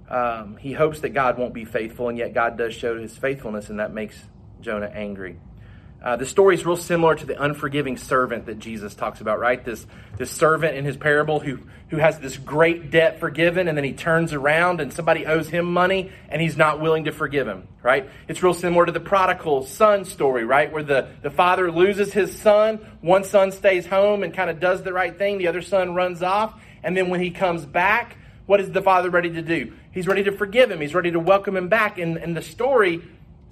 Um, 0.09 0.57
he 0.57 0.73
hopes 0.73 1.01
that 1.01 1.09
God 1.09 1.37
won't 1.37 1.53
be 1.53 1.65
faithful, 1.65 2.09
and 2.09 2.17
yet 2.17 2.33
God 2.33 2.57
does 2.57 2.73
show 2.73 2.99
his 2.99 3.15
faithfulness, 3.17 3.69
and 3.69 3.79
that 3.79 3.93
makes 3.93 4.15
Jonah 4.61 4.91
angry. 4.93 5.37
Uh, 6.05 6.15
the 6.15 6.25
story 6.25 6.53
is 6.53 6.63
real 6.63 6.77
similar 6.77 7.15
to 7.15 7.25
the 7.25 7.41
unforgiving 7.41 7.97
servant 7.97 8.45
that 8.45 8.59
Jesus 8.59 8.93
talks 8.93 9.21
about, 9.21 9.39
right? 9.39 9.65
This, 9.65 9.87
this 10.17 10.29
servant 10.29 10.75
in 10.75 10.85
his 10.85 10.95
parable 10.95 11.39
who, 11.39 11.57
who 11.89 11.97
has 11.97 12.19
this 12.19 12.37
great 12.37 12.91
debt 12.91 13.19
forgiven, 13.19 13.67
and 13.67 13.75
then 13.75 13.83
he 13.83 13.93
turns 13.93 14.31
around 14.31 14.81
and 14.81 14.93
somebody 14.93 15.25
owes 15.25 15.49
him 15.49 15.65
money, 15.65 16.11
and 16.29 16.39
he's 16.39 16.57
not 16.57 16.79
willing 16.79 17.05
to 17.05 17.11
forgive 17.11 17.47
him, 17.47 17.67
right? 17.81 18.07
It's 18.27 18.43
real 18.43 18.53
similar 18.53 18.85
to 18.85 18.91
the 18.91 18.99
prodigal 18.99 19.65
son 19.65 20.05
story, 20.05 20.45
right? 20.45 20.71
Where 20.71 20.83
the, 20.83 21.09
the 21.23 21.31
father 21.31 21.71
loses 21.71 22.13
his 22.13 22.37
son, 22.39 22.85
one 23.01 23.23
son 23.23 23.51
stays 23.51 23.87
home 23.87 24.21
and 24.21 24.31
kind 24.31 24.51
of 24.51 24.59
does 24.59 24.83
the 24.83 24.93
right 24.93 25.17
thing, 25.17 25.39
the 25.39 25.47
other 25.47 25.63
son 25.63 25.95
runs 25.95 26.21
off, 26.21 26.53
and 26.83 26.95
then 26.95 27.09
when 27.09 27.19
he 27.19 27.31
comes 27.31 27.65
back, 27.65 28.17
what 28.45 28.59
is 28.59 28.71
the 28.71 28.81
father 28.81 29.09
ready 29.09 29.31
to 29.31 29.41
do? 29.41 29.73
He's 29.91 30.07
ready 30.07 30.23
to 30.23 30.31
forgive 30.31 30.71
him. 30.71 30.81
He's 30.81 30.93
ready 30.93 31.11
to 31.11 31.19
welcome 31.19 31.57
him 31.57 31.67
back. 31.67 31.97
And, 31.97 32.17
and 32.17 32.35
the 32.35 32.41
story 32.41 33.01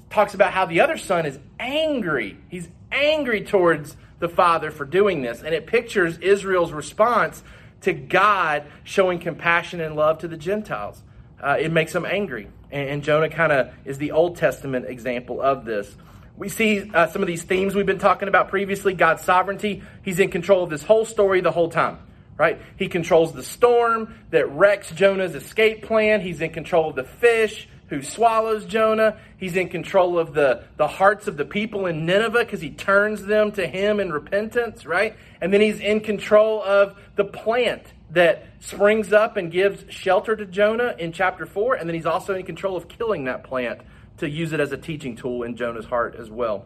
talks 0.09 0.33
about 0.33 0.53
how 0.53 0.65
the 0.65 0.81
other 0.81 0.97
son 0.97 1.25
is 1.25 1.39
angry. 1.59 2.37
He's 2.49 2.67
angry 2.91 3.43
towards 3.43 3.95
the 4.19 4.29
father 4.29 4.71
for 4.71 4.85
doing 4.85 5.21
this. 5.21 5.41
And 5.41 5.53
it 5.53 5.65
pictures 5.65 6.17
Israel's 6.19 6.71
response 6.71 7.43
to 7.81 7.93
God 7.93 8.63
showing 8.83 9.19
compassion 9.19 9.81
and 9.81 9.95
love 9.95 10.19
to 10.19 10.27
the 10.27 10.37
Gentiles. 10.37 11.01
Uh, 11.41 11.57
it 11.59 11.71
makes 11.71 11.91
them 11.91 12.05
angry. 12.05 12.47
And, 12.71 12.89
and 12.89 13.03
Jonah 13.03 13.29
kind 13.29 13.51
of 13.51 13.73
is 13.85 13.97
the 13.97 14.11
Old 14.11 14.37
Testament 14.37 14.85
example 14.87 15.41
of 15.41 15.65
this. 15.65 15.93
We 16.37 16.49
see 16.49 16.89
uh, 16.91 17.07
some 17.07 17.21
of 17.21 17.27
these 17.27 17.43
themes 17.43 17.75
we've 17.75 17.85
been 17.85 17.99
talking 17.99 18.27
about 18.27 18.49
previously 18.49 18.93
God's 18.93 19.23
sovereignty. 19.23 19.83
He's 20.03 20.19
in 20.19 20.31
control 20.31 20.63
of 20.63 20.69
this 20.69 20.81
whole 20.81 21.05
story 21.05 21.41
the 21.41 21.51
whole 21.51 21.69
time, 21.69 21.99
right? 22.37 22.61
He 22.77 22.87
controls 22.87 23.33
the 23.33 23.43
storm 23.43 24.15
that 24.31 24.49
wrecks 24.49 24.91
Jonah's 24.91 25.35
escape 25.35 25.83
plan. 25.83 26.21
He's 26.21 26.41
in 26.41 26.51
control 26.51 26.89
of 26.89 26.95
the 26.95 27.03
fish 27.03 27.67
who 27.87 28.01
swallows 28.01 28.65
Jonah. 28.65 29.17
He's 29.37 29.55
in 29.55 29.69
control 29.69 30.17
of 30.17 30.33
the, 30.33 30.63
the 30.77 30.87
hearts 30.87 31.27
of 31.27 31.37
the 31.37 31.45
people 31.45 31.85
in 31.85 32.05
Nineveh 32.05 32.39
because 32.39 32.61
he 32.61 32.71
turns 32.71 33.23
them 33.23 33.51
to 33.51 33.67
him 33.67 33.99
in 33.99 34.11
repentance, 34.11 34.85
right? 34.85 35.15
And 35.41 35.53
then 35.53 35.61
he's 35.61 35.79
in 35.79 35.99
control 35.99 36.63
of 36.63 36.97
the 37.15 37.25
plant 37.25 37.83
that 38.11 38.47
springs 38.59 39.13
up 39.13 39.37
and 39.37 39.51
gives 39.51 39.83
shelter 39.93 40.35
to 40.35 40.45
Jonah 40.45 40.95
in 40.97 41.11
chapter 41.11 41.45
4. 41.45 41.75
And 41.75 41.87
then 41.87 41.95
he's 41.95 42.05
also 42.05 42.33
in 42.33 42.45
control 42.45 42.75
of 42.75 42.87
killing 42.87 43.25
that 43.25 43.43
plant 43.43 43.81
to 44.17 44.29
use 44.29 44.53
it 44.53 44.59
as 44.59 44.71
a 44.71 44.77
teaching 44.77 45.15
tool 45.15 45.43
in 45.43 45.55
Jonah's 45.55 45.85
heart 45.85 46.15
as 46.17 46.31
well. 46.31 46.65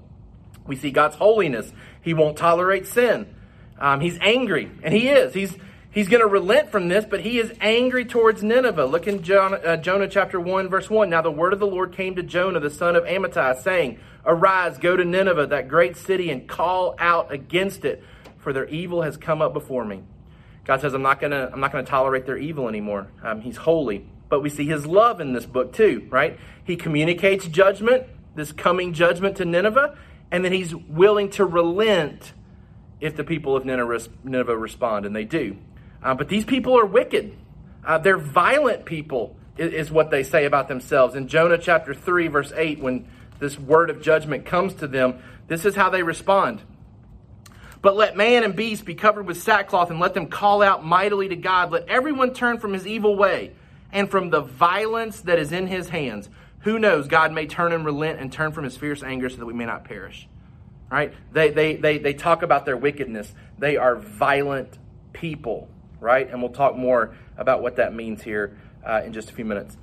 We 0.65 0.75
see 0.75 0.91
God's 0.91 1.15
holiness. 1.15 1.71
He 2.01 2.13
won't 2.13 2.37
tolerate 2.37 2.87
sin. 2.87 3.33
Um, 3.79 4.01
he's 4.01 4.17
angry, 4.21 4.71
and 4.83 4.93
he 4.93 5.09
is. 5.09 5.33
He's 5.33 5.55
he's 5.91 6.07
going 6.07 6.21
to 6.21 6.27
relent 6.27 6.71
from 6.71 6.87
this, 6.87 7.05
but 7.05 7.21
he 7.21 7.39
is 7.39 7.53
angry 7.61 8.05
towards 8.05 8.43
Nineveh. 8.43 8.85
Look 8.85 9.07
in 9.07 9.23
Jonah, 9.23 9.57
uh, 9.57 9.77
Jonah 9.77 10.07
chapter 10.07 10.39
1, 10.39 10.69
verse 10.69 10.89
1. 10.89 11.09
Now 11.09 11.21
the 11.21 11.31
word 11.31 11.53
of 11.53 11.59
the 11.59 11.67
Lord 11.67 11.93
came 11.93 12.15
to 12.15 12.23
Jonah, 12.23 12.59
the 12.59 12.69
son 12.69 12.95
of 12.95 13.03
Amittai, 13.03 13.61
saying, 13.61 13.99
Arise, 14.25 14.77
go 14.77 14.95
to 14.95 15.05
Nineveh, 15.05 15.47
that 15.47 15.67
great 15.67 15.95
city, 15.95 16.29
and 16.29 16.47
call 16.47 16.95
out 16.99 17.31
against 17.31 17.85
it, 17.85 18.03
for 18.37 18.51
their 18.53 18.67
evil 18.67 19.01
has 19.03 19.17
come 19.17 19.41
up 19.41 19.53
before 19.53 19.85
me. 19.85 20.03
God 20.65 20.81
says, 20.81 20.93
I'm 20.93 21.01
not 21.01 21.21
going 21.21 21.31
to 21.31 21.49
I'm 21.51 21.59
not 21.59 21.71
going 21.71 21.85
to 21.85 21.89
tolerate 21.89 22.25
their 22.25 22.37
evil 22.37 22.67
anymore. 22.67 23.07
Um, 23.23 23.41
he's 23.41 23.57
holy. 23.57 24.05
But 24.29 24.41
we 24.41 24.49
see 24.49 24.65
his 24.65 24.85
love 24.85 25.21
in 25.21 25.33
this 25.33 25.45
book 25.45 25.73
too, 25.73 26.05
right? 26.09 26.37
He 26.63 26.75
communicates 26.75 27.47
judgment, 27.47 28.03
this 28.35 28.51
coming 28.51 28.91
judgment 28.93 29.37
to 29.37 29.45
Nineveh, 29.45 29.97
and 30.31 30.43
then 30.43 30.51
he's 30.51 30.75
willing 30.75 31.29
to 31.31 31.45
relent 31.45 32.33
if 32.99 33.15
the 33.15 33.23
people 33.23 33.55
of 33.55 33.65
Nineveh 33.65 34.57
respond, 34.57 35.05
and 35.05 35.15
they 35.15 35.25
do. 35.25 35.57
Uh, 36.01 36.15
but 36.15 36.29
these 36.29 36.45
people 36.45 36.77
are 36.77 36.85
wicked. 36.85 37.35
Uh, 37.85 37.97
they're 37.97 38.17
violent 38.17 38.85
people, 38.85 39.35
is, 39.57 39.73
is 39.73 39.91
what 39.91 40.09
they 40.09 40.23
say 40.23 40.45
about 40.45 40.67
themselves. 40.67 41.15
In 41.15 41.27
Jonah 41.27 41.57
chapter 41.57 41.93
3, 41.93 42.27
verse 42.27 42.51
8, 42.55 42.79
when 42.79 43.07
this 43.39 43.57
word 43.57 43.89
of 43.89 44.01
judgment 44.01 44.45
comes 44.45 44.73
to 44.75 44.87
them, 44.87 45.19
this 45.47 45.65
is 45.65 45.75
how 45.75 45.89
they 45.89 46.03
respond. 46.03 46.61
But 47.81 47.95
let 47.95 48.17
man 48.17 48.43
and 48.43 48.55
beast 48.55 48.85
be 48.85 48.95
covered 48.95 49.27
with 49.27 49.41
sackcloth 49.41 49.91
and 49.91 49.99
let 49.99 50.13
them 50.13 50.27
call 50.27 50.61
out 50.61 50.83
mightily 50.83 51.29
to 51.29 51.35
God. 51.35 51.71
Let 51.71 51.87
everyone 51.87 52.33
turn 52.33 52.57
from 52.57 52.73
his 52.73 52.87
evil 52.87 53.15
way 53.15 53.53
and 53.91 54.09
from 54.09 54.29
the 54.29 54.41
violence 54.41 55.21
that 55.21 55.39
is 55.39 55.51
in 55.51 55.67
his 55.67 55.89
hands. 55.89 56.29
Who 56.61 56.79
knows? 56.79 57.07
God 57.07 57.31
may 57.31 57.45
turn 57.45 57.71
and 57.71 57.85
relent 57.85 58.19
and 58.19 58.31
turn 58.31 58.51
from 58.51 58.63
his 58.63 58.75
fierce 58.75 59.03
anger 59.03 59.29
so 59.29 59.37
that 59.37 59.45
we 59.45 59.53
may 59.53 59.65
not 59.65 59.85
perish. 59.85 60.27
Right? 60.89 61.13
They, 61.33 61.49
they, 61.51 61.75
they, 61.75 61.97
they 61.97 62.13
talk 62.13 62.43
about 62.43 62.65
their 62.65 62.77
wickedness. 62.77 63.33
They 63.57 63.77
are 63.77 63.95
violent 63.95 64.77
people, 65.13 65.67
right? 65.99 66.29
And 66.29 66.41
we'll 66.41 66.51
talk 66.51 66.75
more 66.77 67.15
about 67.37 67.61
what 67.61 67.75
that 67.75 67.93
means 67.93 68.23
here 68.23 68.57
uh, 68.85 69.01
in 69.03 69.13
just 69.13 69.29
a 69.29 69.33
few 69.33 69.45
minutes. 69.45 69.75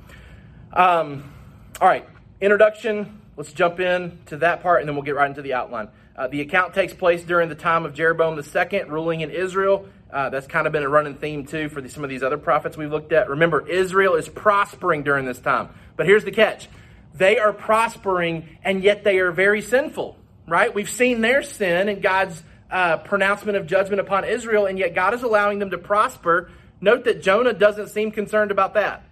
Um, 0.72 1.32
all 1.80 1.88
right, 1.88 2.08
introduction. 2.40 3.20
Let's 3.36 3.52
jump 3.52 3.80
in 3.80 4.18
to 4.26 4.38
that 4.38 4.62
part 4.62 4.80
and 4.80 4.88
then 4.88 4.94
we'll 4.94 5.04
get 5.04 5.14
right 5.14 5.28
into 5.28 5.42
the 5.42 5.54
outline. 5.54 5.88
Uh, 6.16 6.28
the 6.28 6.40
account 6.40 6.74
takes 6.74 6.94
place 6.94 7.24
during 7.24 7.48
the 7.48 7.54
time 7.56 7.84
of 7.84 7.92
Jeroboam 7.92 8.38
II 8.38 8.84
ruling 8.84 9.20
in 9.20 9.30
Israel. 9.30 9.88
Uh, 10.12 10.30
that's 10.30 10.46
kind 10.46 10.68
of 10.68 10.72
been 10.72 10.84
a 10.84 10.88
running 10.88 11.16
theme 11.16 11.44
too 11.44 11.68
for 11.68 11.80
the, 11.80 11.88
some 11.88 12.04
of 12.04 12.10
these 12.10 12.22
other 12.22 12.38
prophets 12.38 12.76
we've 12.76 12.90
looked 12.90 13.12
at. 13.12 13.28
Remember, 13.28 13.66
Israel 13.66 14.14
is 14.14 14.28
prospering 14.28 15.02
during 15.02 15.24
this 15.24 15.40
time. 15.40 15.70
But 15.96 16.06
here's 16.06 16.24
the 16.24 16.30
catch 16.30 16.68
they 17.12 17.38
are 17.38 17.52
prospering, 17.52 18.58
and 18.64 18.82
yet 18.82 19.04
they 19.04 19.18
are 19.18 19.30
very 19.30 19.62
sinful, 19.62 20.18
right? 20.46 20.74
We've 20.74 20.90
seen 20.90 21.20
their 21.20 21.42
sin 21.42 21.88
and 21.88 22.02
God's 22.02 22.42
uh, 22.70 22.98
pronouncement 22.98 23.56
of 23.56 23.66
judgment 23.66 24.00
upon 24.00 24.24
Israel, 24.24 24.66
and 24.66 24.78
yet 24.78 24.94
God 24.94 25.14
is 25.14 25.22
allowing 25.22 25.58
them 25.58 25.70
to 25.70 25.78
prosper. 25.78 26.50
Note 26.80 27.04
that 27.04 27.22
Jonah 27.22 27.52
doesn't 27.52 27.88
seem 27.88 28.10
concerned 28.10 28.50
about 28.50 28.74
that. 28.74 29.04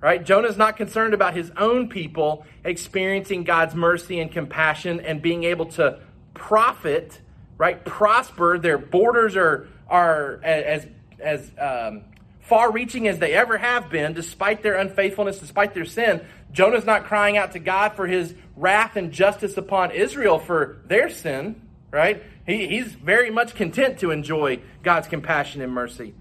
Right? 0.00 0.22
Jonah's 0.22 0.58
not 0.58 0.76
concerned 0.76 1.14
about 1.14 1.34
his 1.34 1.50
own 1.56 1.88
people 1.88 2.44
experiencing 2.62 3.44
God's 3.44 3.74
mercy 3.74 4.20
and 4.20 4.30
compassion 4.30 5.00
and 5.00 5.22
being 5.22 5.44
able 5.44 5.66
to 5.72 6.00
profit, 6.34 7.20
right? 7.56 7.82
Prosper. 7.82 8.58
Their 8.58 8.76
borders 8.76 9.34
are 9.34 9.66
are 9.88 10.40
as 10.42 10.86
as 11.20 11.50
um, 11.58 12.02
far-reaching 12.44 13.08
as 13.08 13.18
they 13.18 13.32
ever 13.32 13.58
have 13.58 13.90
been, 13.90 14.12
despite 14.12 14.62
their 14.62 14.76
unfaithfulness, 14.76 15.38
despite 15.38 15.74
their 15.74 15.84
sin. 15.84 16.24
Jonah's 16.52 16.84
not 16.84 17.04
crying 17.04 17.36
out 17.36 17.52
to 17.52 17.58
God 17.58 17.94
for 17.96 18.06
his 18.06 18.34
wrath 18.54 18.96
and 18.96 19.12
justice 19.12 19.56
upon 19.56 19.90
Israel 19.90 20.38
for 20.38 20.80
their 20.86 21.08
sin, 21.10 21.60
right? 21.90 22.22
He, 22.46 22.68
he's 22.68 22.92
very 22.92 23.30
much 23.30 23.54
content 23.54 23.98
to 24.00 24.10
enjoy 24.10 24.60
God's 24.82 25.08
compassion 25.08 25.62
and 25.62 25.72
mercy. 25.72 26.14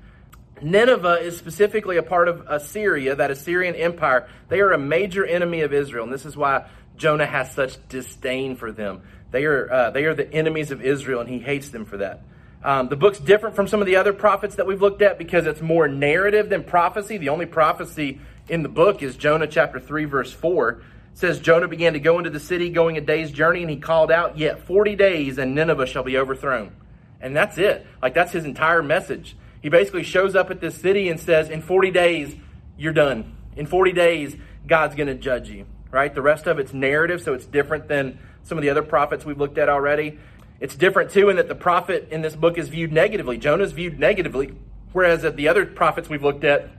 Nineveh 0.61 1.19
is 1.21 1.37
specifically 1.37 1.97
a 1.97 2.03
part 2.03 2.29
of 2.29 2.45
Assyria, 2.47 3.15
that 3.15 3.31
Assyrian 3.31 3.75
empire. 3.75 4.29
They 4.47 4.61
are 4.61 4.71
a 4.71 4.77
major 4.77 5.25
enemy 5.25 5.61
of 5.61 5.73
Israel, 5.73 6.05
and 6.05 6.13
this 6.13 6.25
is 6.25 6.37
why 6.37 6.67
Jonah 6.95 7.25
has 7.25 7.51
such 7.51 7.77
disdain 7.89 8.55
for 8.55 8.71
them. 8.71 9.01
They 9.31 9.45
are, 9.45 9.71
uh, 9.71 9.89
they 9.89 10.05
are 10.05 10.13
the 10.13 10.31
enemies 10.31 10.71
of 10.71 10.81
Israel, 10.81 11.19
and 11.19 11.29
he 11.29 11.39
hates 11.39 11.69
them 11.69 11.85
for 11.85 11.97
that. 11.97 12.21
Um, 12.63 12.87
the 12.87 12.95
book's 12.95 13.19
different 13.19 13.55
from 13.55 13.67
some 13.67 13.81
of 13.81 13.87
the 13.87 13.97
other 13.97 14.13
prophets 14.13 14.55
that 14.55 14.65
we've 14.65 14.81
looked 14.81 15.01
at 15.01 15.17
because 15.17 15.45
it's 15.45 15.61
more 15.61 15.87
narrative 15.87 16.49
than 16.49 16.63
prophecy. 16.63 17.17
The 17.17 17.29
only 17.29 17.45
prophecy 17.45 18.21
in 18.47 18.63
the 18.63 18.69
book 18.69 19.03
is 19.03 19.17
Jonah 19.17 19.47
chapter 19.47 19.79
3, 19.79 20.05
verse 20.05 20.31
4. 20.31 20.69
It 20.69 20.81
says, 21.15 21.39
Jonah 21.39 21.67
began 21.67 21.93
to 21.93 21.99
go 21.99 22.17
into 22.17 22.29
the 22.29 22.39
city, 22.39 22.69
going 22.69 22.97
a 22.97 23.01
day's 23.01 23.31
journey, 23.31 23.61
and 23.61 23.69
he 23.69 23.77
called 23.77 24.11
out, 24.11 24.37
Yet 24.37 24.65
40 24.65 24.95
days, 24.95 25.37
and 25.37 25.53
Nineveh 25.53 25.85
shall 25.85 26.03
be 26.03 26.17
overthrown. 26.17 26.71
And 27.19 27.35
that's 27.35 27.57
it. 27.57 27.85
Like, 28.01 28.13
that's 28.13 28.31
his 28.31 28.45
entire 28.45 28.81
message. 28.81 29.35
He 29.61 29.69
basically 29.69 30.03
shows 30.03 30.35
up 30.35 30.49
at 30.49 30.59
this 30.59 30.75
city 30.75 31.09
and 31.09 31.19
says, 31.19 31.49
In 31.49 31.61
40 31.61 31.91
days, 31.91 32.35
you're 32.77 32.93
done. 32.93 33.35
In 33.55 33.65
40 33.65 33.91
days, 33.91 34.35
God's 34.65 34.95
going 34.95 35.07
to 35.07 35.15
judge 35.15 35.49
you, 35.49 35.65
right? 35.91 36.13
The 36.13 36.21
rest 36.21 36.47
of 36.47 36.59
it's 36.59 36.73
narrative, 36.73 37.21
so 37.21 37.33
it's 37.33 37.45
different 37.45 37.87
than 37.87 38.19
some 38.43 38.57
of 38.57 38.61
the 38.61 38.69
other 38.69 38.81
prophets 38.81 39.25
we've 39.25 39.37
looked 39.37 39.57
at 39.57 39.69
already. 39.69 40.17
It's 40.63 40.77
different 40.77 41.11
too 41.11 41.27
in 41.27 41.35
that 41.35 41.49
the 41.49 41.55
prophet 41.55 42.07
in 42.09 42.21
this 42.21 42.37
book 42.37 42.57
is 42.57 42.69
viewed 42.69 42.93
negatively. 42.93 43.37
Jonah's 43.37 43.73
viewed 43.73 43.99
negatively, 43.99 44.53
whereas 44.93 45.25
at 45.25 45.35
the 45.35 45.49
other 45.49 45.65
prophets 45.65 46.07
we've 46.07 46.23
looked 46.23 46.45
at, 46.45 46.69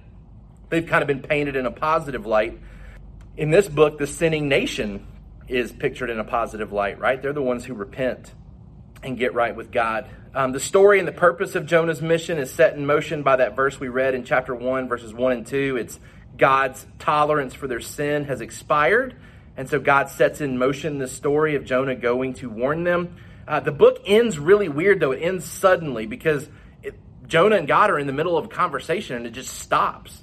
they've 0.71 0.87
kind 0.87 1.03
of 1.03 1.07
been 1.07 1.21
painted 1.21 1.55
in 1.55 1.67
a 1.67 1.71
positive 1.71 2.25
light. 2.25 2.59
In 3.37 3.51
this 3.51 3.69
book, 3.69 3.99
the 3.99 4.07
sinning 4.07 4.49
nation 4.49 5.07
is 5.49 5.71
pictured 5.71 6.09
in 6.09 6.19
a 6.19 6.25
positive 6.25 6.73
light, 6.73 6.99
right? 6.99 7.21
They're 7.21 7.35
the 7.35 7.43
ones 7.43 7.67
who 7.67 7.75
repent 7.75 8.33
and 9.03 9.19
get 9.19 9.35
right 9.35 9.55
with 9.55 9.71
God. 9.71 10.09
Um, 10.35 10.53
the 10.53 10.61
story 10.61 10.99
and 10.99 11.07
the 11.07 11.13
purpose 11.13 11.55
of 11.55 11.67
Jonah's 11.67 12.01
mission 12.01 12.39
is 12.39 12.51
set 12.51 12.75
in 12.75 12.87
motion 12.87 13.23
by 13.23 13.37
that 13.37 13.55
verse 13.55 13.79
we 13.79 13.89
read 13.89 14.15
in 14.15 14.25
chapter 14.25 14.55
1, 14.55 14.89
verses 14.89 15.13
1 15.13 15.33
and 15.33 15.47
2. 15.47 15.77
It's 15.77 16.01
God's 16.39 16.87
tolerance 16.99 17.53
for 17.53 17.69
their 17.69 17.81
sin 17.81 18.25
has 18.25 18.41
expired. 18.41 19.15
And 19.59 19.69
so 19.69 19.79
God 19.79 20.09
sets 20.09 20.41
in 20.41 20.57
motion 20.57 20.97
the 20.97 21.07
story 21.07 21.55
of 21.55 21.67
Jonah 21.67 21.95
going 21.95 22.33
to 22.37 22.49
warn 22.49 22.85
them. 22.85 23.17
Uh, 23.47 23.61
the 23.61 23.73
book 23.73 24.01
ends 24.07 24.39
really 24.39 24.69
weird, 24.69 25.01
though. 25.01 25.13
It 25.13 25.23
ends 25.23 25.45
suddenly 25.45 26.07
because 26.07 26.49
it, 26.83 26.95
Jonah 27.27 27.57
and 27.57 27.69
God 27.69 27.91
are 27.91 27.99
in 27.99 28.07
the 28.07 28.13
middle 28.13 28.37
of 28.37 28.47
a 28.47 28.49
conversation 28.49 29.17
and 29.17 29.27
it 29.27 29.31
just 29.31 29.59
stops. 29.59 30.23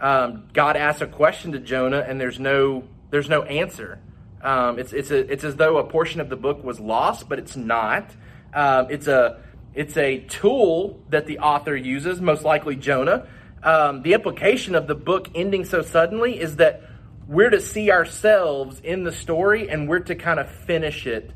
Um, 0.00 0.44
God 0.52 0.76
asks 0.76 1.00
a 1.00 1.06
question 1.06 1.52
to 1.52 1.58
Jonah 1.58 2.04
and 2.06 2.20
there's 2.20 2.38
no 2.38 2.84
there's 3.10 3.28
no 3.28 3.42
answer. 3.42 3.98
Um, 4.42 4.78
it's 4.78 4.92
it's 4.92 5.10
a, 5.10 5.32
it's 5.32 5.44
as 5.44 5.56
though 5.56 5.78
a 5.78 5.84
portion 5.84 6.20
of 6.20 6.28
the 6.28 6.36
book 6.36 6.62
was 6.62 6.78
lost, 6.78 7.28
but 7.28 7.38
it's 7.38 7.56
not. 7.56 8.14
Um, 8.54 8.88
it's 8.90 9.08
a 9.08 9.42
it's 9.74 9.96
a 9.96 10.20
tool 10.20 11.00
that 11.10 11.26
the 11.26 11.38
author 11.40 11.76
uses, 11.76 12.20
most 12.20 12.44
likely 12.44 12.76
Jonah. 12.76 13.26
Um, 13.62 14.02
the 14.02 14.14
implication 14.14 14.74
of 14.74 14.86
the 14.86 14.94
book 14.94 15.28
ending 15.34 15.64
so 15.64 15.82
suddenly 15.82 16.38
is 16.38 16.56
that 16.56 16.82
we're 17.26 17.50
to 17.50 17.60
see 17.60 17.90
ourselves 17.90 18.80
in 18.80 19.04
the 19.04 19.12
story 19.12 19.68
and 19.68 19.88
we're 19.88 19.98
to 20.00 20.14
kind 20.14 20.38
of 20.38 20.50
finish 20.50 21.06
it 21.06 21.32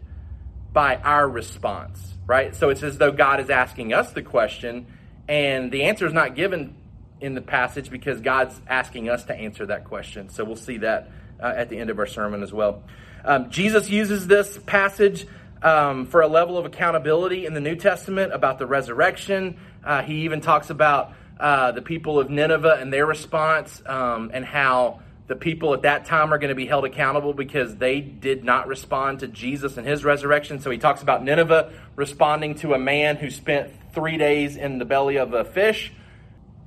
by 0.72 0.96
our 0.96 1.28
response, 1.28 2.14
right? 2.26 2.54
So 2.54 2.70
it's 2.70 2.82
as 2.82 2.98
though 2.98 3.12
God 3.12 3.40
is 3.40 3.50
asking 3.50 3.92
us 3.92 4.12
the 4.12 4.22
question, 4.22 4.86
and 5.28 5.70
the 5.70 5.84
answer 5.84 6.06
is 6.06 6.12
not 6.12 6.34
given 6.34 6.76
in 7.20 7.34
the 7.34 7.40
passage 7.40 7.90
because 7.90 8.20
God's 8.20 8.60
asking 8.66 9.08
us 9.08 9.24
to 9.26 9.34
answer 9.34 9.66
that 9.66 9.84
question. 9.84 10.28
So 10.28 10.44
we'll 10.44 10.56
see 10.56 10.78
that 10.78 11.10
uh, 11.40 11.52
at 11.56 11.68
the 11.68 11.78
end 11.78 11.90
of 11.90 11.98
our 11.98 12.06
sermon 12.06 12.42
as 12.42 12.52
well. 12.52 12.82
Um, 13.24 13.50
Jesus 13.50 13.88
uses 13.88 14.26
this 14.26 14.58
passage 14.66 15.26
um, 15.62 16.06
for 16.06 16.20
a 16.22 16.26
level 16.26 16.58
of 16.58 16.66
accountability 16.66 17.46
in 17.46 17.54
the 17.54 17.60
New 17.60 17.76
Testament 17.76 18.32
about 18.32 18.58
the 18.58 18.66
resurrection. 18.66 19.58
Uh, 19.84 20.02
he 20.02 20.24
even 20.24 20.40
talks 20.40 20.70
about 20.70 21.14
uh, 21.38 21.72
the 21.72 21.82
people 21.82 22.18
of 22.18 22.30
Nineveh 22.30 22.78
and 22.80 22.92
their 22.92 23.06
response 23.06 23.82
um, 23.86 24.30
and 24.34 24.44
how 24.44 25.00
the 25.28 25.36
people 25.36 25.72
at 25.72 25.82
that 25.82 26.04
time 26.04 26.32
are 26.32 26.38
going 26.38 26.50
to 26.50 26.54
be 26.54 26.66
held 26.66 26.84
accountable 26.84 27.32
because 27.32 27.76
they 27.76 28.00
did 28.00 28.44
not 28.44 28.66
respond 28.66 29.20
to 29.20 29.28
Jesus 29.28 29.76
and 29.76 29.86
his 29.86 30.04
resurrection. 30.04 30.60
So 30.60 30.70
he 30.70 30.78
talks 30.78 31.02
about 31.02 31.22
Nineveh 31.24 31.72
responding 31.96 32.56
to 32.56 32.74
a 32.74 32.78
man 32.78 33.16
who 33.16 33.30
spent 33.30 33.72
three 33.94 34.16
days 34.16 34.56
in 34.56 34.78
the 34.78 34.84
belly 34.84 35.16
of 35.16 35.32
a 35.32 35.44
fish. 35.44 35.92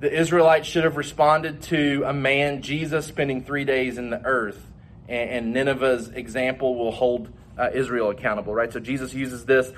The 0.00 0.12
Israelites 0.12 0.66
should 0.68 0.84
have 0.84 0.96
responded 0.96 1.62
to 1.62 2.02
a 2.06 2.12
man, 2.12 2.62
Jesus, 2.62 3.06
spending 3.06 3.44
three 3.44 3.64
days 3.64 3.98
in 3.98 4.10
the 4.10 4.24
earth. 4.24 4.62
And, 5.08 5.52
Nineveh's 5.52 6.08
example 6.08 6.74
will 6.74 6.90
hold 6.90 7.32
uh, 7.56 7.70
Israel 7.72 8.10
accountable, 8.10 8.54
right? 8.54 8.72
So 8.72 8.80
Jesus 8.80 9.14
uses 9.14 9.44
this 9.44 9.72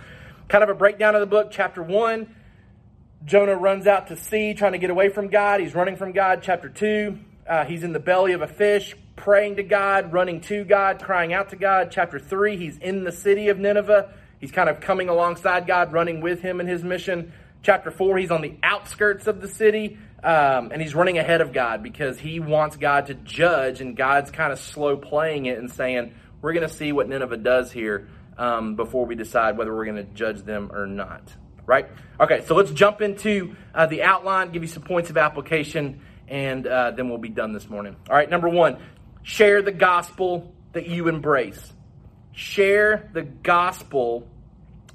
kind 0.48 0.64
of 0.64 0.70
a 0.70 0.74
breakdown 0.74 1.14
of 1.14 1.20
the 1.20 1.26
book. 1.26 1.48
Chapter 1.50 1.82
one, 1.82 2.34
Jonah 3.24 3.56
runs 3.56 3.86
out 3.86 4.06
to 4.08 4.16
sea 4.16 4.54
trying 4.54 4.72
to 4.72 4.78
get 4.78 4.90
away 4.90 5.10
from 5.10 5.28
God. 5.28 5.60
He's 5.60 5.74
running 5.74 5.96
from 5.96 6.12
God. 6.12 6.40
Chapter 6.42 6.68
two, 6.68 7.18
uh, 7.48 7.64
he's 7.64 7.82
in 7.82 7.92
the 7.92 8.00
belly 8.00 8.32
of 8.32 8.42
a 8.42 8.46
fish, 8.46 8.94
praying 9.16 9.56
to 9.56 9.62
God, 9.62 10.12
running 10.12 10.40
to 10.42 10.64
God, 10.64 11.02
crying 11.02 11.32
out 11.32 11.50
to 11.50 11.56
God. 11.56 11.90
Chapter 11.90 12.18
three, 12.18 12.56
he's 12.56 12.76
in 12.78 13.04
the 13.04 13.12
city 13.12 13.48
of 13.48 13.58
Nineveh. 13.58 14.12
He's 14.38 14.52
kind 14.52 14.68
of 14.68 14.80
coming 14.80 15.08
alongside 15.08 15.66
God, 15.66 15.92
running 15.92 16.20
with 16.20 16.40
him 16.40 16.60
in 16.60 16.66
his 16.66 16.84
mission. 16.84 17.32
Chapter 17.62 17.90
four, 17.90 18.18
he's 18.18 18.30
on 18.30 18.42
the 18.42 18.56
outskirts 18.62 19.26
of 19.26 19.40
the 19.40 19.48
city. 19.48 19.98
Um, 20.22 20.72
and 20.72 20.82
he's 20.82 20.96
running 20.96 21.16
ahead 21.18 21.40
of 21.40 21.52
God 21.52 21.82
because 21.82 22.18
he 22.18 22.40
wants 22.40 22.76
God 22.76 23.06
to 23.06 23.14
judge, 23.14 23.80
and 23.80 23.96
God's 23.96 24.32
kind 24.32 24.52
of 24.52 24.58
slow 24.58 24.96
playing 24.96 25.46
it 25.46 25.58
and 25.58 25.70
saying, 25.70 26.12
We're 26.42 26.52
going 26.52 26.68
to 26.68 26.74
see 26.74 26.90
what 26.90 27.08
Nineveh 27.08 27.36
does 27.36 27.70
here 27.70 28.08
um, 28.36 28.74
before 28.74 29.06
we 29.06 29.14
decide 29.14 29.56
whether 29.56 29.74
we're 29.74 29.84
going 29.84 30.04
to 30.04 30.12
judge 30.14 30.42
them 30.42 30.70
or 30.72 30.86
not. 30.86 31.32
Right? 31.66 31.86
Okay, 32.18 32.44
so 32.46 32.56
let's 32.56 32.72
jump 32.72 33.00
into 33.00 33.54
uh, 33.74 33.86
the 33.86 34.02
outline, 34.02 34.50
give 34.50 34.62
you 34.62 34.68
some 34.68 34.82
points 34.82 35.10
of 35.10 35.16
application, 35.16 36.00
and 36.28 36.66
uh, 36.66 36.90
then 36.92 37.08
we'll 37.08 37.18
be 37.18 37.28
done 37.28 37.52
this 37.52 37.68
morning. 37.68 37.96
All 38.08 38.16
right, 38.16 38.28
number 38.28 38.48
one, 38.48 38.78
share 39.22 39.62
the 39.62 39.72
gospel 39.72 40.54
that 40.72 40.86
you 40.86 41.08
embrace. 41.08 41.72
Share 42.32 43.10
the 43.12 43.22
gospel 43.22 44.28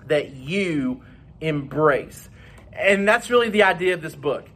that 0.07 0.35
you 0.35 1.03
embrace. 1.41 2.29
And 2.71 3.07
that's 3.07 3.29
really 3.29 3.49
the 3.49 3.63
idea 3.63 3.93
of 3.93 4.01
this 4.01 4.15
book. 4.15 4.49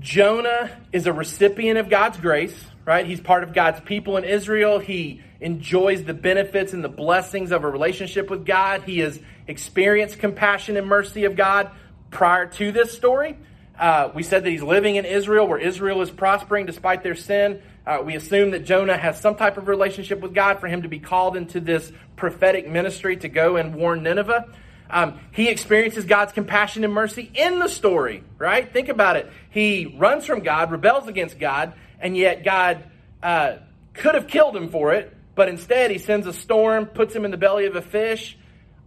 Jonah 0.00 0.70
is 0.92 1.06
a 1.06 1.12
recipient 1.12 1.78
of 1.78 1.88
God's 1.88 2.18
grace, 2.18 2.54
right? 2.84 3.06
He's 3.06 3.20
part 3.20 3.42
of 3.42 3.54
God's 3.54 3.80
people 3.80 4.16
in 4.16 4.24
Israel. 4.24 4.78
He 4.78 5.22
enjoys 5.40 6.04
the 6.04 6.14
benefits 6.14 6.72
and 6.72 6.84
the 6.84 6.88
blessings 6.88 7.50
of 7.52 7.64
a 7.64 7.70
relationship 7.70 8.30
with 8.30 8.44
God. 8.44 8.82
He 8.82 8.98
has 9.00 9.18
experienced 9.46 10.18
compassion 10.18 10.76
and 10.76 10.86
mercy 10.86 11.24
of 11.24 11.36
God 11.36 11.70
prior 12.10 12.46
to 12.46 12.72
this 12.72 12.92
story. 12.92 13.38
Uh, 13.78 14.10
we 14.14 14.22
said 14.22 14.44
that 14.44 14.50
he's 14.50 14.62
living 14.62 14.96
in 14.96 15.04
Israel 15.04 15.46
where 15.46 15.58
Israel 15.58 16.00
is 16.02 16.10
prospering 16.10 16.66
despite 16.66 17.02
their 17.02 17.14
sin. 17.14 17.60
Uh, 17.86 18.02
we 18.04 18.16
assume 18.16 18.50
that 18.52 18.64
Jonah 18.64 18.96
has 18.96 19.20
some 19.20 19.36
type 19.36 19.58
of 19.58 19.68
relationship 19.68 20.20
with 20.20 20.34
God 20.34 20.60
for 20.60 20.66
him 20.66 20.82
to 20.82 20.88
be 20.88 20.98
called 20.98 21.36
into 21.36 21.60
this 21.60 21.92
prophetic 22.16 22.68
ministry 22.68 23.16
to 23.18 23.28
go 23.28 23.56
and 23.56 23.74
warn 23.74 24.02
Nineveh. 24.02 24.46
Um, 24.88 25.20
he 25.32 25.48
experiences 25.48 26.04
God's 26.04 26.32
compassion 26.32 26.84
and 26.84 26.92
mercy 26.92 27.30
in 27.34 27.58
the 27.58 27.68
story, 27.68 28.22
right? 28.38 28.72
Think 28.72 28.88
about 28.88 29.16
it. 29.16 29.30
He 29.50 29.94
runs 29.98 30.24
from 30.24 30.40
God, 30.40 30.70
rebels 30.70 31.08
against 31.08 31.38
God, 31.38 31.74
and 32.00 32.16
yet 32.16 32.44
God 32.44 32.84
uh, 33.22 33.56
could 33.94 34.14
have 34.14 34.28
killed 34.28 34.56
him 34.56 34.68
for 34.68 34.94
it, 34.94 35.14
but 35.34 35.48
instead 35.48 35.90
he 35.90 35.98
sends 35.98 36.26
a 36.26 36.32
storm, 36.32 36.86
puts 36.86 37.14
him 37.14 37.24
in 37.24 37.30
the 37.30 37.36
belly 37.36 37.66
of 37.66 37.76
a 37.76 37.82
fish, 37.82 38.38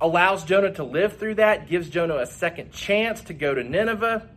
allows 0.02 0.46
Jonah 0.46 0.74
to 0.74 0.84
live 0.84 1.18
through 1.18 1.36
that, 1.36 1.68
gives 1.68 1.90
Jonah 1.90 2.18
a 2.18 2.26
second 2.26 2.72
chance 2.72 3.22
to 3.24 3.34
go 3.34 3.54
to 3.54 3.64
Nineveh, 3.64 4.30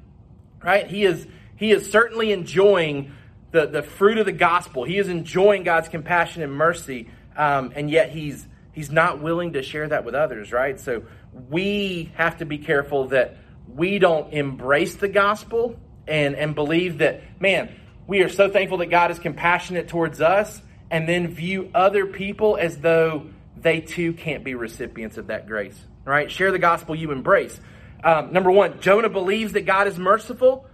right? 0.62 0.87
He 0.87 1.04
is, 1.04 1.26
he 1.57 1.71
is 1.71 1.90
certainly 1.90 2.33
enjoying 2.33 3.12
the, 3.50 3.66
the 3.66 3.83
fruit 3.83 4.19
of 4.19 4.26
the 4.26 4.33
gospel. 4.33 4.85
He 4.85 4.99
is 4.99 5.09
enjoying 5.09 5.62
God's 5.62 5.88
compassion 5.88 6.42
and 6.42 6.52
mercy, 6.52 7.09
um, 7.37 7.73
and 7.75 7.90
yet 7.90 8.11
he's, 8.11 8.47
he's 8.73 8.90
not 8.90 9.21
willing 9.21 9.52
to 9.54 9.62
share 9.62 9.88
that 9.88 10.04
with 10.04 10.14
others, 10.14 10.52
right? 10.52 10.78
So 10.81 11.04
we 11.49 12.12
have 12.14 12.38
to 12.38 12.45
be 12.45 12.59
careful 12.59 13.09
that 13.09 13.37
we 13.69 13.99
don't 13.99 14.33
embrace 14.33 14.97
the 14.97 15.09
gospel 15.09 15.78
and, 16.07 16.35
and 16.35 16.54
believe 16.54 16.99
that, 16.99 17.23
man, 17.40 17.75
we 18.07 18.23
are 18.23 18.28
so 18.28 18.50
thankful 18.50 18.78
that 18.78 18.90
God 18.90 19.11
is 19.11 19.19
compassionate 19.19 19.88
towards 19.88 20.21
us 20.21 20.61
and 20.90 21.09
then 21.09 21.28
view 21.28 21.71
other 21.75 22.07
people 22.07 22.57
as 22.57 22.78
though 22.78 23.26
they 23.57 23.81
too 23.81 24.12
can't 24.12 24.45
be 24.45 24.54
recipients 24.54 25.16
of 25.16 25.28
that 25.28 25.47
grace. 25.47 25.78
Right? 26.04 26.31
Share 26.31 26.50
the 26.50 26.59
gospel 26.59 26.97
you 26.97 27.12
embrace. 27.12 27.59
Um, 28.04 28.32
number 28.32 28.50
one, 28.50 28.80
Jonah 28.80 29.09
believes 29.09 29.52
that 29.52 29.66
God 29.66 29.87
is 29.87 29.99
merciful, 29.99 30.66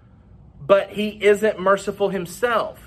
but 0.60 0.90
he 0.90 1.08
isn't 1.08 1.58
merciful 1.58 2.08
himself. 2.08 2.78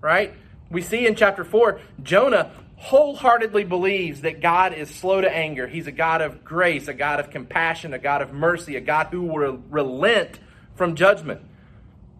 Right? 0.00 0.34
We 0.70 0.82
see 0.82 1.06
in 1.06 1.14
chapter 1.14 1.44
4, 1.44 1.80
Jonah 2.02 2.50
wholeheartedly 2.76 3.64
believes 3.64 4.22
that 4.22 4.40
God 4.40 4.74
is 4.74 4.90
slow 4.90 5.20
to 5.20 5.30
anger. 5.30 5.66
He's 5.66 5.86
a 5.86 5.92
God 5.92 6.20
of 6.20 6.44
grace, 6.44 6.88
a 6.88 6.94
God 6.94 7.20
of 7.20 7.30
compassion, 7.30 7.94
a 7.94 7.98
God 7.98 8.20
of 8.20 8.32
mercy, 8.32 8.76
a 8.76 8.80
God 8.80 9.08
who 9.10 9.22
will 9.22 9.62
relent 9.70 10.38
from 10.74 10.94
judgment. 10.94 11.40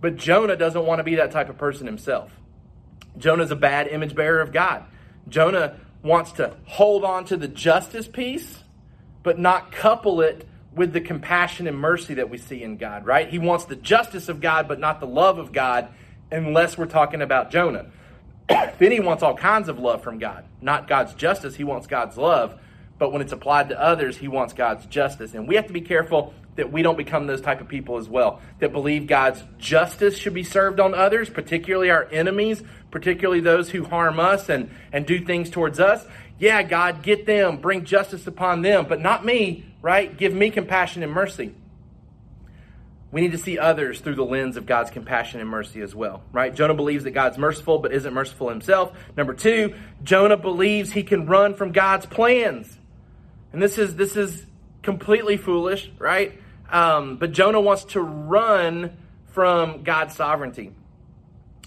But 0.01 0.17
Jonah 0.17 0.57
doesn't 0.57 0.87
want 0.87 1.01
to 1.01 1.05
be 1.05 1.17
that 1.17 1.33
type 1.33 1.49
of 1.49 1.59
person 1.59 1.87
himself. 1.87 2.31
Jonah's 3.19 3.51
a 3.51 3.57
bad 3.57 3.89
image 3.89 4.15
bearer 4.15 4.41
of 4.41 4.53
God. 4.53 4.85
Jonah 5.29 5.79
wants 6.03 6.33
to 6.33 6.55
hold 6.65 7.05
on 7.05 7.25
to 7.27 7.37
the 7.37 7.49
justice 7.49 8.09
piece, 8.09 8.63
but 9.23 9.39
not 9.39 9.73
couple 9.73 10.21
it 10.21 10.47
with 10.75 10.93
the 10.93 11.01
compassion 11.01 11.67
and 11.67 11.79
mercy 11.79 12.15
that 12.15 12.31
we 12.31 12.39
see 12.39 12.63
in 12.63 12.77
God, 12.77 13.07
right? 13.07 13.29
He 13.29 13.39
wants 13.39 13.65
the 13.65 13.77
justice 13.77 14.29
of 14.29 14.41
God, 14.41 14.69
but 14.69 14.81
not 14.81 15.01
the 15.01 15.07
love 15.07 15.39
of 15.39 15.53
God, 15.53 15.89
unless 16.31 16.77
we're 16.77 16.87
talking 16.87 17.23
about 17.23 17.51
Jonah. 17.51 17.87
then 18.49 18.93
he 18.93 19.01
wants 19.01 19.23
all 19.23 19.35
kinds 19.35 19.69
of 19.69 19.79
love 19.79 20.03
from 20.03 20.19
God. 20.19 20.45
Not 20.61 20.89
God's 20.89 21.15
justice, 21.15 21.55
he 21.55 21.65
wants 21.65 21.87
God's 21.87 22.17
love. 22.17 22.61
But 22.99 23.13
when 23.13 23.23
it's 23.23 23.33
applied 23.33 23.71
to 23.71 23.81
others, 23.81 24.17
he 24.17 24.29
wants 24.29 24.53
God's 24.53 24.87
justice. 24.87 25.35
And 25.35 25.49
we 25.49 25.57
have 25.57 25.67
to 25.67 25.73
be 25.73 25.81
careful 25.81 26.33
that 26.57 26.71
we 26.71 26.83
don't 26.83 26.97
become 26.97 27.27
those 27.27 27.41
type 27.41 27.61
of 27.61 27.69
people 27.69 27.97
as 27.97 28.09
well, 28.09 28.41
that 28.61 28.73
believe 28.73 29.07
God's 29.07 29.43
justice 29.59 30.17
should 30.17 30.35
be 30.35 30.45
served 30.45 30.79
on 30.79 30.95
others, 30.95 31.29
particularly 31.29 31.91
our 31.91 32.05
enemies, 32.13 32.63
particularly 32.93 33.41
those 33.41 33.71
who 33.71 33.85
harm 33.85 34.21
us 34.21 34.49
and, 34.49 34.71
and 34.93 35.05
do 35.05 35.25
things 35.25 35.51
towards 35.51 35.81
us. 35.81 36.07
Yeah, 36.39 36.63
God, 36.63 37.03
get 37.03 37.27
them, 37.27 37.57
bring 37.57 37.85
justice 37.85 38.27
upon 38.27 38.63
them, 38.63 38.87
but 38.89 39.01
not 39.01 39.25
me, 39.25 39.65
right? 39.85 40.17
Give 40.17 40.33
me 40.33 40.49
compassion 40.49 41.03
and 41.03 41.13
mercy. 41.13 41.55
We 43.13 43.21
need 43.21 43.33
to 43.33 43.39
see 43.39 43.59
others 43.59 44.01
through 44.01 44.15
the 44.15 44.25
lens 44.25 44.57
of 44.57 44.65
God's 44.65 44.91
compassion 44.91 45.43
and 45.43 45.49
mercy 45.49 45.83
as 45.83 45.95
well, 45.95 46.23
right? 46.33 46.55
Jonah 46.55 46.73
believes 46.73 47.05
that 47.05 47.11
God's 47.11 47.37
merciful 47.37 47.81
but 47.81 47.93
isn't 47.93 48.15
merciful 48.15 48.49
himself. 48.49 48.97
Number 49.15 49.35
two, 49.35 49.75
Jonah 50.03 50.39
believes 50.39 50.91
he 50.91 51.03
can 51.03 51.27
run 51.27 51.55
from 51.55 51.73
God's 51.73 52.07
plans. 52.07 52.79
And 53.53 53.61
this 53.61 53.77
is 53.77 53.95
this 53.95 54.17
is 54.17 54.47
completely 54.83 55.37
foolish, 55.37 55.91
right? 55.99 56.41
Um, 56.71 57.19
but 57.19 57.33
Jonah 57.33 57.61
wants 57.61 57.85
to 57.93 58.01
run 58.01 58.97
from 59.33 59.83
God's 59.83 60.17
sovereignty. 60.17 60.73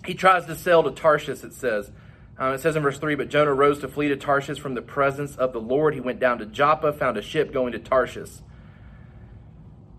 He 0.08 0.16
tries 0.16 0.48
to 0.48 0.56
sail 0.56 0.82
to 0.82 0.92
Tarshish, 0.92 1.44
it 1.44 1.54
says. 1.54 1.92
Um, 2.40 2.54
it 2.54 2.62
says 2.62 2.76
in 2.76 2.84
verse 2.84 3.00
3 3.00 3.16
But 3.16 3.30
Jonah 3.30 3.54
rose 3.54 3.80
to 3.80 3.88
flee 3.88 4.10
to 4.10 4.18
Tarshish 4.18 4.60
from 4.60 4.76
the 4.76 4.82
presence 4.82 5.36
of 5.36 5.54
the 5.54 5.62
Lord. 5.62 5.94
He 5.94 6.00
went 6.00 6.20
down 6.20 6.40
to 6.40 6.46
Joppa, 6.46 6.94
found 6.94 7.18
a 7.18 7.22
ship 7.22 7.52
going 7.52 7.72
to 7.72 7.80
Tarshish. 7.80 8.30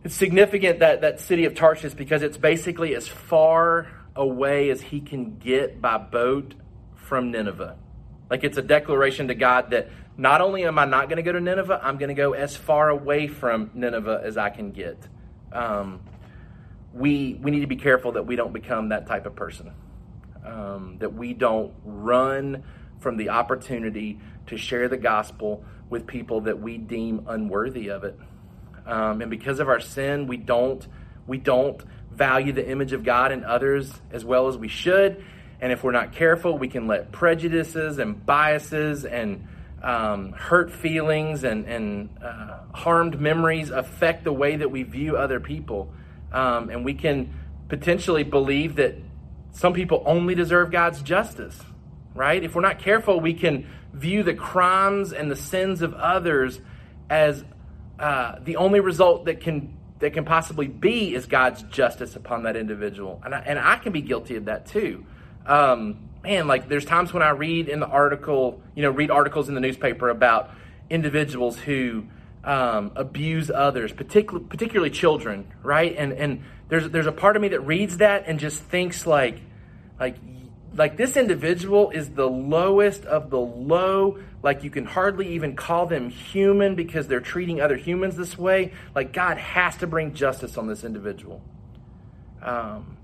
It's 0.05 0.15
significant 0.15 0.79
that 0.79 1.01
that 1.01 1.21
city 1.21 1.45
of 1.45 1.55
Tarshish 1.55 1.95
because 1.95 2.23
it's 2.23 2.39
basically 2.39 2.95
as 2.95 3.09
far 3.09 3.89
away 4.15 4.71
as 4.71 4.81
he 4.81 5.01
can 5.01 5.39
get 5.39 5.81
by 5.81 5.99
boat 5.99 6.55
from 6.95 7.31
Nineveh. 7.31 7.77
Like 8.31 8.45
it's 8.45 8.59
a 8.59 8.63
declaration 8.63 9.29
to 9.29 9.35
God 9.35 9.71
that 9.71 9.91
not 10.17 10.41
only 10.41 10.65
am 10.65 10.79
I 10.79 10.85
not 10.85 11.09
going 11.09 11.17
to 11.17 11.23
go 11.23 11.33
to 11.33 11.41
Nineveh, 11.41 11.81
I'm 11.83 11.99
going 11.99 12.09
to 12.09 12.15
go 12.15 12.33
as 12.33 12.57
far 12.57 12.89
away 12.89 13.29
from 13.29 13.71
Nineveh 13.75 14.21
as 14.25 14.37
I 14.37 14.51
can 14.51 14.73
get. 14.73 14.99
Um, 15.53 16.01
we 16.93 17.35
we 17.41 17.51
need 17.51 17.61
to 17.61 17.67
be 17.67 17.77
careful 17.77 18.13
that 18.13 18.27
we 18.27 18.37
don't 18.37 18.53
become 18.53 18.91
that 18.91 19.07
type 19.07 19.27
of 19.27 19.35
person. 19.35 19.73
Um, 20.49 20.97
that 21.01 21.13
we 21.13 21.35
don't 21.35 21.75
run 21.85 22.65
from 23.01 23.17
the 23.17 23.29
opportunity 23.29 24.19
to 24.47 24.57
share 24.57 24.89
the 24.89 24.97
gospel 24.97 25.65
with 25.91 26.07
people 26.07 26.41
that 26.43 26.59
we 26.61 26.79
deem 26.79 27.27
unworthy 27.29 27.89
of 27.89 28.05
it 28.05 28.19
um, 28.89 29.21
and 29.21 29.31
because 29.31 29.61
of 29.61 29.69
our 29.69 29.81
sin, 29.81 30.27
we 30.27 30.39
don't 30.39 30.85
we 31.27 31.37
don't 31.37 31.81
value 32.11 32.53
the 32.53 32.67
image 32.67 32.95
of 32.95 33.05
God 33.05 33.33
in 33.33 33.45
others 33.45 33.93
as 34.11 34.25
well 34.25 34.49
as 34.49 34.57
we 34.57 34.69
should. 34.69 35.23
And 35.61 35.71
if 35.71 35.85
we're 35.85 35.93
not 35.93 36.13
careful, 36.13 36.57
we 36.57 36.69
can 36.69 36.87
let 36.87 37.13
prejudices 37.13 37.99
and 37.99 38.25
biases 38.25 39.05
and 39.05 39.47
um, 39.83 40.33
hurt 40.33 40.73
feelings 40.73 41.45
and, 41.45 41.67
and 41.67 42.09
uh, 42.25 42.61
harmed 42.73 43.21
memories 43.21 43.71
affect 43.71 44.25
the 44.25 44.33
way 44.33 44.57
that 44.57 44.71
we 44.71 44.85
view 44.85 45.19
other 45.19 45.39
people. 45.39 45.93
Um, 46.33 46.71
and 46.71 46.85
we 46.85 46.95
can 46.95 47.35
potentially 47.69 48.25
believe 48.25 48.77
that 48.77 48.95
some 49.59 49.73
people 49.73 50.05
only 50.07 50.37
deserve 50.37 50.71
God's 50.71 51.03
justice, 51.03 51.59
right? 52.15 52.43
If 52.45 52.55
we're 52.55 52.63
not 52.63 52.79
careful, 52.79 53.19
we 53.19 53.35
can 53.35 53.67
view 53.93 54.23
the 54.23 54.35
crimes 54.35 55.13
and 55.13 55.29
the 55.29 55.35
sins 55.35 55.83
of 55.83 55.95
others 55.95 56.61
as 57.11 57.45
uh, 57.99 58.37
the 58.41 58.55
only 58.55 58.79
result 58.79 59.25
that 59.25 59.41
can 59.41 59.77
that 59.99 60.13
can 60.13 60.25
possibly 60.25 60.69
be 60.69 61.13
is 61.13 61.27
God's 61.27 61.65
justice 61.65 62.15
upon 62.15 62.45
that 62.45 62.55
individual, 62.57 63.21
and 63.25 63.35
I, 63.35 63.39
and 63.41 63.59
I 63.59 63.79
can 63.79 63.91
be 63.93 64.01
guilty 64.01 64.37
of 64.37 64.45
that 64.45 64.67
too. 64.67 65.05
Um, 65.45 66.09
man, 66.23 66.47
like 66.47 66.69
there's 66.69 66.85
times 66.85 67.13
when 67.13 67.25
I 67.25 67.31
read 67.31 67.69
in 67.69 67.81
the 67.81 67.89
article, 67.89 68.63
you 68.77 68.83
know, 68.83 68.91
read 68.91 69.11
articles 69.11 69.49
in 69.49 69.57
the 69.57 69.61
newspaper 69.61 70.09
about 70.09 70.51
individuals 70.89 71.59
who 71.59 72.05
um, 72.45 72.93
abuse 72.95 73.51
others, 73.53 73.93
particularly 73.93 74.47
particularly 74.49 74.91
children, 74.91 75.53
right? 75.65 75.97
And 75.99 76.13
and 76.13 76.45
there's 76.69 76.89
there's 76.91 77.09
a 77.09 77.13
part 77.13 77.35
of 77.35 77.43
me 77.43 77.49
that 77.49 77.63
reads 77.63 77.97
that 77.97 78.29
and 78.29 78.39
just 78.39 78.63
thinks 78.63 79.05
like 79.05 79.41
like 79.99 80.17
like 80.75 80.97
this 80.97 81.17
individual 81.17 81.91
is 81.91 82.11
the 82.11 82.29
lowest 82.29 83.05
of 83.05 83.31
the 83.31 83.39
low. 83.39 84.19
Like 84.43 84.63
you 84.63 84.71
can 84.71 84.85
hardly 84.85 85.35
even 85.35 85.57
call 85.57 85.87
them 85.87 86.11
human 86.11 86.75
because 86.75 87.09
they're 87.09 87.21
treating 87.21 87.61
other 87.61 87.77
humans 87.77 88.17
this 88.17 88.39
way. 88.39 88.73
Like 88.95 89.13
God 89.13 89.39
has 89.39 89.77
to 89.79 89.87
bring 89.87 90.15
justice 90.15 90.57
on 90.57 90.69
this 90.69 90.85
individual. 90.85 91.43
Um, 92.43 92.99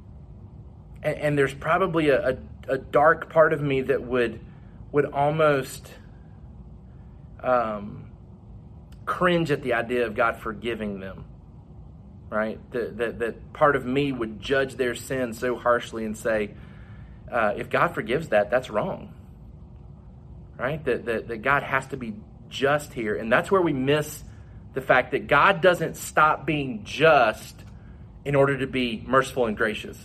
and, 1.03 1.19
and 1.19 1.39
there's 1.39 1.55
probably 1.55 2.11
a, 2.11 2.31
a, 2.31 2.37
a, 2.69 2.79
dark 2.79 3.31
part 3.31 3.53
of 3.53 3.61
me 3.61 3.81
that 3.83 4.03
would 4.05 4.39
would 4.93 5.07
almost 5.07 5.91
um, 7.43 8.13
cringe 9.05 9.51
at 9.51 9.63
the 9.63 9.75
idea 9.75 10.07
of 10.07 10.15
God 10.15 10.37
forgiving 10.37 11.01
them. 11.01 11.25
Right? 12.31 12.59
That, 12.71 12.97
that, 12.99 13.19
that 13.19 13.53
part 13.53 13.75
of 13.75 13.85
me 13.85 14.13
would 14.13 14.41
judge 14.41 14.77
their 14.77 14.95
sin 14.95 15.33
so 15.33 15.57
harshly 15.57 16.05
and 16.05 16.17
say, 16.17 16.55
uh, 17.35 17.55
if 17.57 17.69
God 17.69 17.89
forgives 17.89 18.29
that, 18.29 18.51
that's 18.51 18.71
wrong. 18.71 19.13
Right? 20.57 20.83
That, 20.85 21.05
that, 21.07 21.29
that 21.29 21.43
God 21.43 21.65
has 21.65 21.87
to 21.89 21.97
be 21.97 22.15
just 22.49 22.93
here. 22.93 23.17
And 23.17 23.31
that's 23.31 23.51
where 23.51 23.61
we 23.61 23.73
miss 23.73 24.23
the 24.73 24.81
fact 24.81 25.11
that 25.11 25.27
God 25.27 25.61
doesn't 25.61 25.97
stop 25.97 26.47
being 26.47 26.85
just 26.85 27.57
in 28.25 28.35
order 28.35 28.59
to 28.59 28.67
be 28.67 29.03
merciful 29.07 29.47
and 29.47 29.57
gracious 29.57 29.99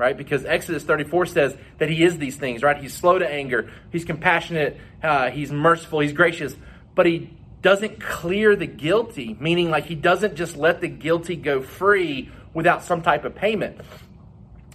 right? 0.00 0.16
Because 0.16 0.46
Exodus 0.46 0.82
34 0.84 1.26
says 1.26 1.54
that 1.76 1.90
he 1.90 2.02
is 2.02 2.16
these 2.16 2.34
things, 2.36 2.62
right? 2.62 2.78
He's 2.78 2.94
slow 2.94 3.18
to 3.18 3.30
anger, 3.30 3.70
he's 3.92 4.06
compassionate, 4.06 4.78
uh, 5.02 5.28
he's 5.28 5.52
merciful, 5.52 6.00
he's 6.00 6.14
gracious, 6.14 6.56
but 6.94 7.04
he 7.04 7.36
doesn't 7.60 8.00
clear 8.00 8.56
the 8.56 8.66
guilty, 8.66 9.36
meaning 9.38 9.68
like 9.68 9.84
he 9.84 9.94
doesn't 9.94 10.36
just 10.36 10.56
let 10.56 10.80
the 10.80 10.88
guilty 10.88 11.36
go 11.36 11.60
free 11.60 12.30
without 12.54 12.82
some 12.82 13.02
type 13.02 13.26
of 13.26 13.34
payment. 13.34 13.78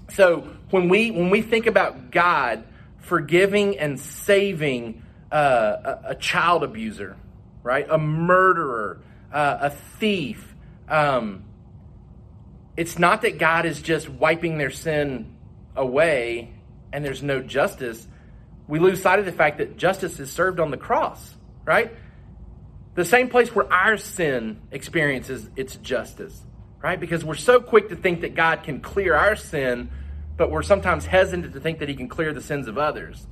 So 0.09 0.47
when 0.75 0.89
we 0.89 1.09
when 1.09 1.29
we 1.29 1.41
think 1.41 1.67
about 1.67 2.11
God 2.11 2.65
forgiving 2.99 3.79
and 3.79 3.97
saving 3.97 5.01
uh, 5.31 5.37
a, 5.37 5.99
a, 6.09 6.15
child 6.15 6.63
abuser, 6.63 7.15
right, 7.63 7.87
a 7.89 7.97
murderer, 7.97 9.01
uh, 9.31 9.57
a 9.61 9.69
thief, 9.69 10.53
um, 10.89 11.45
it's 12.75 12.99
not 12.99 13.21
that 13.21 13.37
God 13.37 13.65
is 13.65 13.81
just 13.81 14.09
wiping 14.09 14.57
their 14.57 14.69
sin 14.69 15.33
away 15.77 16.51
and 16.91 17.05
there's 17.05 17.23
no 17.23 17.41
justice. 17.41 18.05
We 18.67 18.79
lose 18.79 19.01
sight 19.01 19.19
of 19.19 19.25
the 19.25 19.31
fact 19.31 19.59
that 19.59 19.77
justice 19.77 20.19
is 20.19 20.29
served 20.29 20.59
on 20.59 20.71
the 20.71 20.77
cross, 20.77 21.35
right? 21.63 21.93
The 22.95 23.05
same 23.05 23.29
place 23.29 23.55
where 23.55 23.71
our 23.71 23.95
sin 23.97 24.59
experiences 24.71 25.49
its 25.55 25.77
justice, 25.77 26.43
right? 26.83 26.99
Because 26.99 27.23
we're 27.23 27.35
so 27.35 27.61
quick 27.61 27.89
to 27.89 27.95
think 27.95 28.21
that 28.21 28.35
God 28.35 28.63
can 28.63 28.81
clear 28.81 29.15
our 29.15 29.37
sin, 29.37 29.89
but 30.37 30.51
we're 30.51 30.63
sometimes 30.63 31.05
hesitant 31.05 31.53
to 31.53 31.59
think 31.59 31.79
that 31.79 31.89
He 31.89 31.95
can 31.95 32.07
clear 32.07 32.33
the 32.33 32.41
sins 32.41 32.67
of 32.67 32.77
others. 32.77 33.25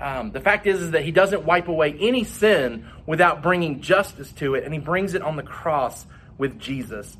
Um, 0.00 0.32
the 0.32 0.40
fact 0.40 0.66
is, 0.66 0.80
is 0.80 0.90
that 0.92 1.04
He 1.04 1.10
doesn't 1.10 1.44
wipe 1.44 1.68
away 1.68 1.96
any 1.98 2.24
sin 2.24 2.86
without 3.06 3.42
bringing 3.42 3.80
justice 3.80 4.32
to 4.34 4.54
it, 4.54 4.64
and 4.64 4.72
He 4.72 4.80
brings 4.80 5.14
it 5.14 5.22
on 5.22 5.36
the 5.36 5.42
cross 5.42 6.06
with 6.38 6.58
Jesus. 6.58 7.16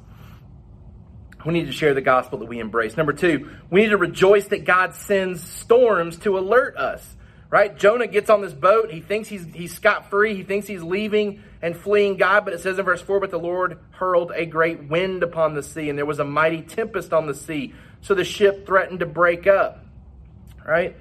We 1.44 1.55
need 1.55 1.66
to 1.66 1.72
share 1.72 1.94
the 1.94 2.03
gospel 2.03 2.38
that 2.40 2.48
we 2.48 2.59
embrace. 2.59 2.96
Number 2.96 3.12
two, 3.12 3.50
we 3.70 3.83
need 3.83 3.90
to 3.90 3.96
rejoice 3.96 4.46
that 4.48 4.64
God 4.64 4.94
sends 4.94 5.42
storms 5.42 6.18
to 6.18 6.38
alert 6.38 6.76
us. 6.76 7.16
Right? 7.48 7.76
Jonah 7.76 8.07
gets 8.07 8.31
on 8.31 8.42
this 8.42 8.53
boat. 8.53 8.92
He 8.92 9.00
thinks 9.00 9.29
he's 9.29 9.44
he's 9.53 9.74
scot 9.74 10.09
free. 10.09 10.37
He 10.37 10.44
thinks 10.44 10.68
he's 10.68 10.85
leaving 10.85 11.42
and 11.62 11.77
fleeing 11.77 12.16
God. 12.16 12.44
But 12.44 12.55
it 12.55 12.61
says 12.61 12.79
in 12.79 12.85
verse 12.85 13.03
four, 13.03 13.20
"But 13.20 13.31
the 13.31 13.38
Lord 13.38 13.79
hurled 13.92 14.33
a 14.35 14.46
great 14.46 14.88
wind 14.88 15.23
upon 15.23 15.55
the 15.55 15.62
sea, 15.62 15.88
and 15.88 15.99
there 15.99 16.07
was 16.07 16.18
a 16.18 16.25
mighty 16.25 16.62
tempest 16.62 17.12
on 17.12 17.27
the 17.27 17.35
sea, 17.35 17.75
so 18.01 18.14
the 18.14 18.25
ship 18.25 18.66
threatened 18.66 19.01
to 19.01 19.07
break 19.07 19.46
up." 19.46 19.85
Right? 20.66 20.96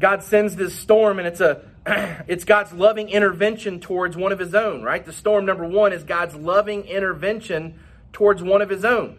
God 0.00 0.22
sends 0.22 0.56
this 0.56 0.74
storm, 0.74 1.18
and 1.18 1.28
it's 1.28 1.40
a 1.40 1.62
it's 2.26 2.44
God's 2.44 2.72
loving 2.72 3.08
intervention 3.08 3.80
towards 3.80 4.16
one 4.16 4.32
of 4.32 4.38
His 4.38 4.54
own. 4.54 4.82
Right? 4.82 5.04
The 5.04 5.12
storm 5.12 5.44
number 5.46 5.66
one 5.66 5.92
is 5.92 6.04
God's 6.04 6.34
loving 6.34 6.84
intervention 6.86 7.74
towards 8.12 8.42
one 8.42 8.62
of 8.62 8.70
His 8.70 8.84
own. 8.84 9.18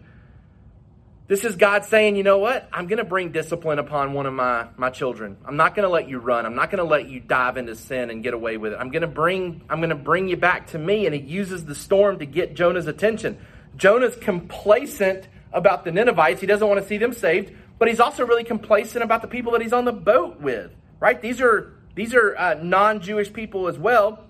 This 1.28 1.44
is 1.44 1.56
God 1.56 1.84
saying, 1.84 2.14
you 2.14 2.22
know 2.22 2.38
what? 2.38 2.68
I'm 2.72 2.86
going 2.86 2.98
to 2.98 3.04
bring 3.04 3.32
discipline 3.32 3.80
upon 3.80 4.12
one 4.12 4.26
of 4.26 4.32
my, 4.32 4.68
my 4.76 4.90
children. 4.90 5.36
I'm 5.44 5.56
not 5.56 5.74
going 5.74 5.82
to 5.82 5.92
let 5.92 6.08
you 6.08 6.18
run. 6.18 6.46
I'm 6.46 6.54
not 6.54 6.70
going 6.70 6.78
to 6.78 6.88
let 6.88 7.08
you 7.08 7.18
dive 7.18 7.56
into 7.56 7.74
sin 7.74 8.10
and 8.10 8.22
get 8.22 8.32
away 8.32 8.58
with 8.58 8.74
it. 8.74 8.76
I'm 8.78 8.90
going 8.90 9.02
to 9.02 9.08
bring 9.08 9.62
I'm 9.68 9.80
going 9.80 9.90
to 9.90 9.96
bring 9.96 10.28
you 10.28 10.36
back 10.36 10.68
to 10.68 10.78
me 10.78 11.04
and 11.04 11.14
he 11.14 11.20
uses 11.20 11.64
the 11.64 11.74
storm 11.74 12.20
to 12.20 12.26
get 12.26 12.54
Jonah's 12.54 12.86
attention. 12.86 13.38
Jonah's 13.76 14.14
complacent 14.14 15.26
about 15.52 15.84
the 15.84 15.90
Ninevites. 15.90 16.40
He 16.40 16.46
doesn't 16.46 16.66
want 16.66 16.80
to 16.80 16.86
see 16.86 16.96
them 16.96 17.12
saved, 17.12 17.52
but 17.78 17.88
he's 17.88 17.98
also 17.98 18.24
really 18.24 18.44
complacent 18.44 19.02
about 19.02 19.20
the 19.20 19.28
people 19.28 19.52
that 19.52 19.62
he's 19.62 19.72
on 19.72 19.84
the 19.84 19.92
boat 19.92 20.40
with. 20.40 20.70
Right? 21.00 21.20
These 21.20 21.40
are 21.40 21.72
these 21.96 22.14
are 22.14 22.36
uh, 22.36 22.54
non-Jewish 22.62 23.32
people 23.32 23.66
as 23.66 23.76
well. 23.76 24.22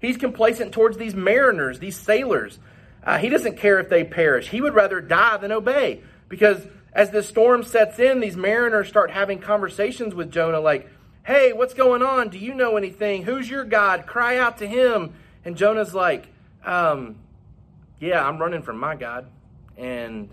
He's 0.00 0.16
complacent 0.16 0.72
towards 0.72 0.96
these 0.96 1.14
mariners, 1.14 1.78
these 1.78 1.96
sailors. 1.96 2.58
Uh, 3.04 3.18
he 3.18 3.28
doesn't 3.28 3.56
care 3.56 3.80
if 3.80 3.88
they 3.88 4.04
perish. 4.04 4.48
He 4.48 4.60
would 4.60 4.74
rather 4.74 5.00
die 5.00 5.36
than 5.38 5.52
obey. 5.52 6.02
Because 6.28 6.66
as 6.92 7.10
the 7.10 7.22
storm 7.22 7.62
sets 7.62 7.98
in, 7.98 8.20
these 8.20 8.36
mariners 8.36 8.88
start 8.88 9.10
having 9.10 9.38
conversations 9.38 10.14
with 10.14 10.30
Jonah 10.30 10.60
like, 10.60 10.88
hey, 11.24 11.52
what's 11.52 11.74
going 11.74 12.02
on? 12.02 12.28
Do 12.28 12.38
you 12.38 12.54
know 12.54 12.76
anything? 12.76 13.22
Who's 13.22 13.48
your 13.48 13.64
God? 13.64 14.06
Cry 14.06 14.38
out 14.38 14.58
to 14.58 14.66
him. 14.66 15.14
And 15.44 15.56
Jonah's 15.56 15.94
like, 15.94 16.28
um, 16.64 17.16
yeah, 18.00 18.26
I'm 18.26 18.38
running 18.38 18.62
from 18.62 18.78
my 18.78 18.96
God. 18.96 19.26
And 19.76 20.28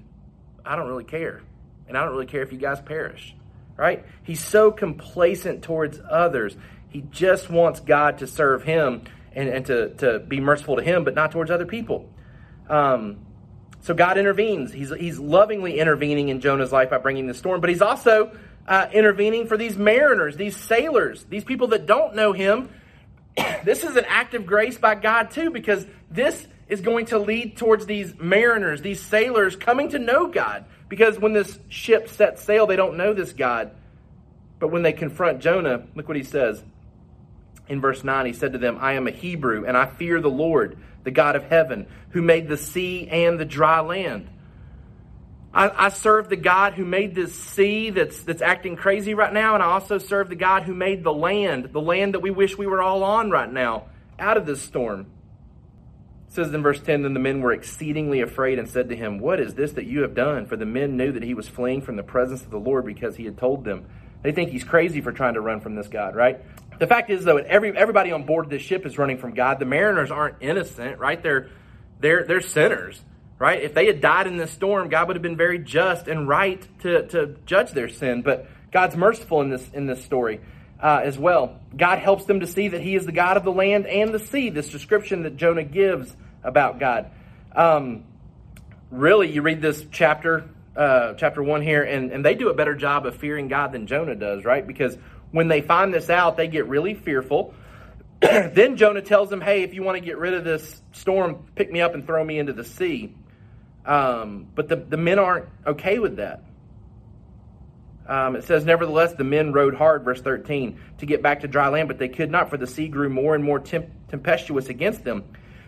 I 0.66 0.76
don't 0.76 0.88
really 0.88 1.04
care. 1.04 1.42
And 1.88 1.98
I 1.98 2.04
don't 2.04 2.14
really 2.14 2.26
care 2.26 2.42
if 2.42 2.52
you 2.52 2.58
guys 2.58 2.82
perish. 2.82 3.34
Right? 3.76 4.06
He's 4.24 4.44
so 4.44 4.72
complacent 4.72 5.62
towards 5.62 6.00
others. 6.10 6.58
He 6.90 7.02
just 7.02 7.50
wants 7.50 7.80
God 7.80 8.20
to 8.20 8.28
serve 8.28 8.64
him 8.64 9.04
and, 9.34 9.50
and 9.50 9.66
to, 9.68 9.90
to 9.96 10.20
be 10.20 10.40
merciful 10.40 10.78
to 10.78 10.82
him, 10.82 11.04
but 11.04 11.14
not 11.14 11.32
towards 11.32 11.52
other 11.52 11.66
people. 11.66 12.10
Um, 12.70 13.26
so 13.82 13.94
God 13.94 14.18
intervenes. 14.18 14.74
He's, 14.74 14.94
he's 14.94 15.18
lovingly 15.20 15.80
intervening 15.80 16.30
in 16.30 16.42
Jonah's 16.42 16.72
life 16.72 16.90
by 16.90 16.98
bringing 16.98 17.28
the 17.28 17.34
storm, 17.34 17.62
but 17.62 17.70
he's 17.70 17.82
also 17.82 18.32
uh, 18.68 18.88
intervening 18.92 19.48
for 19.48 19.58
these 19.58 19.78
mariners, 19.78 20.36
these 20.36 20.58
sailors, 20.58 21.24
these 21.26 21.44
people 21.44 21.68
that 21.68 21.86
don't 21.86 22.16
know 22.16 22.34
him. 22.34 22.70
this 23.64 23.84
is 23.84 23.96
an 23.96 24.06
act 24.06 24.34
of 24.34 24.46
grace 24.46 24.78
by 24.78 24.96
God, 24.96 25.32
too, 25.32 25.52
because 25.52 25.86
this 26.12 26.48
is 26.68 26.82
going 26.82 27.06
to 27.08 27.20
lead 27.20 27.56
towards 27.56 27.86
these 27.86 28.14
mariners, 28.20 28.82
these 28.82 29.00
sailors 29.00 29.56
coming 29.56 29.90
to 29.90 30.00
know 30.00 30.28
God. 30.28 30.66
Because 30.90 31.20
when 31.20 31.34
this 31.34 31.58
ship 31.70 32.10
sets 32.10 32.44
sail, 32.44 32.68
they 32.68 32.76
don't 32.76 32.98
know 32.98 33.14
this 33.14 33.34
God. 33.34 33.72
But 34.60 34.70
when 34.70 34.82
they 34.82 34.94
confront 34.94 35.40
Jonah, 35.40 35.86
look 35.96 36.08
what 36.08 36.18
he 36.18 36.24
says. 36.24 36.64
In 37.70 37.82
verse 37.82 38.04
9, 38.04 38.26
he 38.26 38.34
said 38.34 38.54
to 38.54 38.58
them, 38.58 38.78
I 38.80 38.94
am 38.94 39.08
a 39.08 39.12
Hebrew, 39.12 39.66
and 39.66 39.76
I 39.76 39.86
fear 39.86 40.22
the 40.22 40.30
Lord 40.30 40.78
the 41.04 41.12
God 41.12 41.38
of 41.38 41.46
heaven, 41.46 41.88
who 42.10 42.22
made 42.22 42.50
the 42.50 42.58
sea 42.58 43.08
and 43.08 43.40
the 43.40 43.46
dry 43.46 43.80
land. 43.80 44.30
I, 45.54 45.86
I, 45.86 45.90
serve 45.90 46.28
the 46.28 46.36
God 46.36 46.74
who 46.74 46.84
made 46.84 47.16
this 47.16 47.34
sea 47.34 47.92
that's, 47.92 48.24
that's 48.24 48.42
acting 48.42 48.76
crazy 48.76 49.14
right 49.14 49.32
now, 49.32 49.54
and 49.54 49.64
I 49.64 49.68
also 49.68 50.00
serve 50.00 50.28
the 50.28 50.36
God 50.36 50.64
who 50.64 50.74
made 50.74 51.06
the 51.06 51.14
land, 51.14 51.70
the 51.72 51.80
land 51.80 52.14
that 52.14 52.20
we 52.20 52.30
wish 52.30 52.58
we 52.58 52.68
were 52.68 52.82
all 52.82 53.04
on 53.04 53.32
right 53.32 53.50
now, 53.52 53.86
out 54.20 54.36
of 54.36 54.46
this 54.46 54.62
storm. 54.62 55.08
It 56.28 56.34
says 56.34 56.54
in 56.54 56.62
verse 56.62 56.82
10 56.82 57.04
Then 57.04 57.14
the 57.14 57.22
men 57.22 57.40
were 57.40 57.54
exceedingly 57.54 58.20
afraid 58.20 58.60
and 58.60 58.68
said 58.68 58.90
to 58.90 58.96
him, 58.96 59.20
What 59.20 59.40
is 59.40 59.56
this 59.56 59.72
that 59.72 59.86
you 59.86 60.02
have 60.02 60.14
done? 60.14 60.46
For 60.46 60.58
the 60.58 60.66
men 60.66 60.98
knew 60.98 61.14
that 61.14 61.24
he 61.24 61.34
was 61.34 61.48
fleeing 61.48 61.82
from 61.82 61.96
the 61.96 62.04
presence 62.04 62.44
of 62.44 62.52
the 62.52 62.60
Lord 62.60 62.86
because 62.86 63.16
he 63.16 63.24
had 63.24 63.38
told 63.38 63.64
them. 63.64 63.86
They 64.24 64.34
think 64.34 64.52
he's 64.52 64.66
crazy 64.66 65.00
for 65.00 65.12
trying 65.14 65.36
to 65.36 65.42
run 65.42 65.62
from 65.62 65.76
this 65.76 65.88
God, 65.88 66.16
right? 66.16 66.42
The 66.80 66.88
fact 66.88 67.10
is, 67.10 67.24
though, 67.24 67.38
every 67.38 67.76
everybody 67.76 68.12
on 68.12 68.24
board 68.24 68.50
this 68.50 68.62
ship 68.62 68.86
is 68.86 68.98
running 68.98 69.18
from 69.18 69.34
God. 69.34 69.60
The 69.60 69.66
mariners 69.66 70.12
aren't 70.12 70.38
innocent, 70.42 71.00
right? 71.00 71.22
They're 71.22 71.50
they're 72.00 72.24
they're 72.26 72.42
sinners, 72.42 73.02
right? 73.40 73.62
If 73.62 73.74
they 73.74 73.88
had 73.88 74.02
died 74.02 74.28
in 74.28 74.38
this 74.38 74.52
storm, 74.52 74.90
God 74.90 75.08
would 75.08 75.16
have 75.16 75.24
been 75.24 75.38
very 75.38 75.60
just 75.60 76.08
and 76.08 76.28
right 76.28 76.66
to 76.82 77.08
to 77.08 77.36
judge 77.46 77.72
their 77.72 77.90
sin. 77.90 78.22
But 78.22 78.48
God's 78.72 78.96
merciful 78.96 79.42
in 79.42 79.50
this 79.50 79.68
in 79.74 79.88
this 79.88 80.04
story 80.04 80.40
uh, 80.82 81.02
as 81.04 81.18
well. 81.18 81.60
God 81.76 82.00
helps 82.00 82.26
them 82.26 82.42
to 82.42 82.48
see 82.48 82.70
that 82.70 82.82
He 82.82 82.96
is 82.96 83.06
the 83.06 83.12
God 83.12 83.38
of 83.38 83.44
the 83.44 83.52
land 83.52 83.88
and 83.88 84.14
the 84.14 84.20
sea. 84.20 84.50
This 84.50 84.70
description 84.70 85.24
that 85.24 85.38
Jonah 85.38 85.64
gives 85.64 86.16
about 86.44 86.80
God. 86.80 87.12
Um, 87.56 88.04
really, 88.92 89.32
you 89.32 89.42
read 89.42 89.62
this 89.62 89.84
chapter, 89.92 90.48
uh, 90.76 91.14
chapter 91.16 91.42
one 91.42 91.62
here, 91.62 91.84
and, 91.84 92.12
and 92.12 92.24
they 92.24 92.36
do 92.36 92.50
a 92.50 92.54
better 92.54 92.76
job 92.76 93.06
of 93.06 93.16
fearing 93.16 93.48
God 93.48 93.72
than 93.72 93.88
Jonah 93.88 94.16
does, 94.16 94.46
right? 94.46 94.66
Because 94.66 94.98
when 95.32 95.48
they 95.48 95.62
find 95.62 95.94
this 95.94 96.10
out, 96.10 96.38
they 96.38 96.48
get 96.48 96.68
really 96.68 96.94
fearful. 96.94 97.54
then 98.22 98.78
Jonah 98.78 99.02
tells 99.02 99.30
them, 99.30 99.42
Hey, 99.42 99.64
if 99.64 99.74
you 99.74 99.84
want 99.84 99.98
to 99.98 100.04
get 100.04 100.18
rid 100.18 100.34
of 100.34 100.44
this 100.44 100.82
storm, 100.92 101.46
pick 101.56 101.72
me 101.72 101.82
up 101.82 101.94
and 101.94 102.06
throw 102.06 102.24
me 102.24 102.40
into 102.40 102.54
the 102.54 102.64
sea. 102.64 103.14
Um, 103.86 104.48
but 104.54 104.68
the, 104.68 104.76
the 104.76 104.98
men 104.98 105.20
aren't 105.20 105.46
okay 105.66 106.00
with 106.00 106.18
that. 106.18 106.44
Um, 108.08 108.36
it 108.36 108.46
says, 108.46 108.66
Nevertheless, 108.66 109.14
the 109.14 109.24
men 109.24 109.54
rowed 109.54 109.76
hard, 109.76 110.04
verse 110.04 110.22
13, 110.22 110.80
to 111.00 111.06
get 111.06 111.22
back 111.22 111.42
to 111.42 111.48
dry 111.48 111.68
land, 111.68 111.88
but 111.88 112.00
they 112.00 112.08
could 112.08 112.32
not, 112.32 112.50
for 112.50 112.58
the 112.58 112.68
sea 112.68 112.88
grew 112.88 113.10
more 113.10 113.36
and 113.36 113.44
more 113.44 113.60
temp- 113.60 113.92
tempestuous 114.10 114.70
against 114.70 115.04
them. 115.04 115.24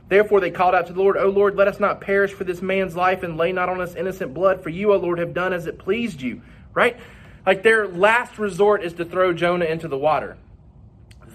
Therefore 0.08 0.39
they 0.39 0.50
called 0.50 0.74
out 0.74 0.88
to 0.88 0.93
the 0.93 1.00
Lord, 1.00 1.17
O 1.17 1.30
Lord, 1.30 1.56
let 1.56 1.67
us 1.67 1.80
not 1.80 2.02
perish 2.02 2.34
for 2.34 2.43
this 2.43 2.62
man's 2.62 2.95
life, 2.95 3.22
and 3.24 3.38
lay 3.38 3.52
not 3.52 3.69
on 3.69 3.80
us 3.80 3.93
innocent 3.93 4.34
blood, 4.34 4.63
for 4.63 4.69
you, 4.69 4.93
O 4.93 4.98
Lord, 4.98 5.19
have 5.19 5.34
done 5.34 5.54
as 5.54 5.67
it 5.67 5.78
pleased 5.78 6.22
you. 6.22 6.41
Right? 6.74 6.98
Like 7.45 7.63
their 7.63 7.88
last 7.88 8.38
resort 8.38 8.84
is 8.84 8.93
to 8.93 9.06
throw 9.06 9.34
Jonah 9.34 9.65
into 9.65 9.88
the 9.88 9.97
water. 9.97 10.38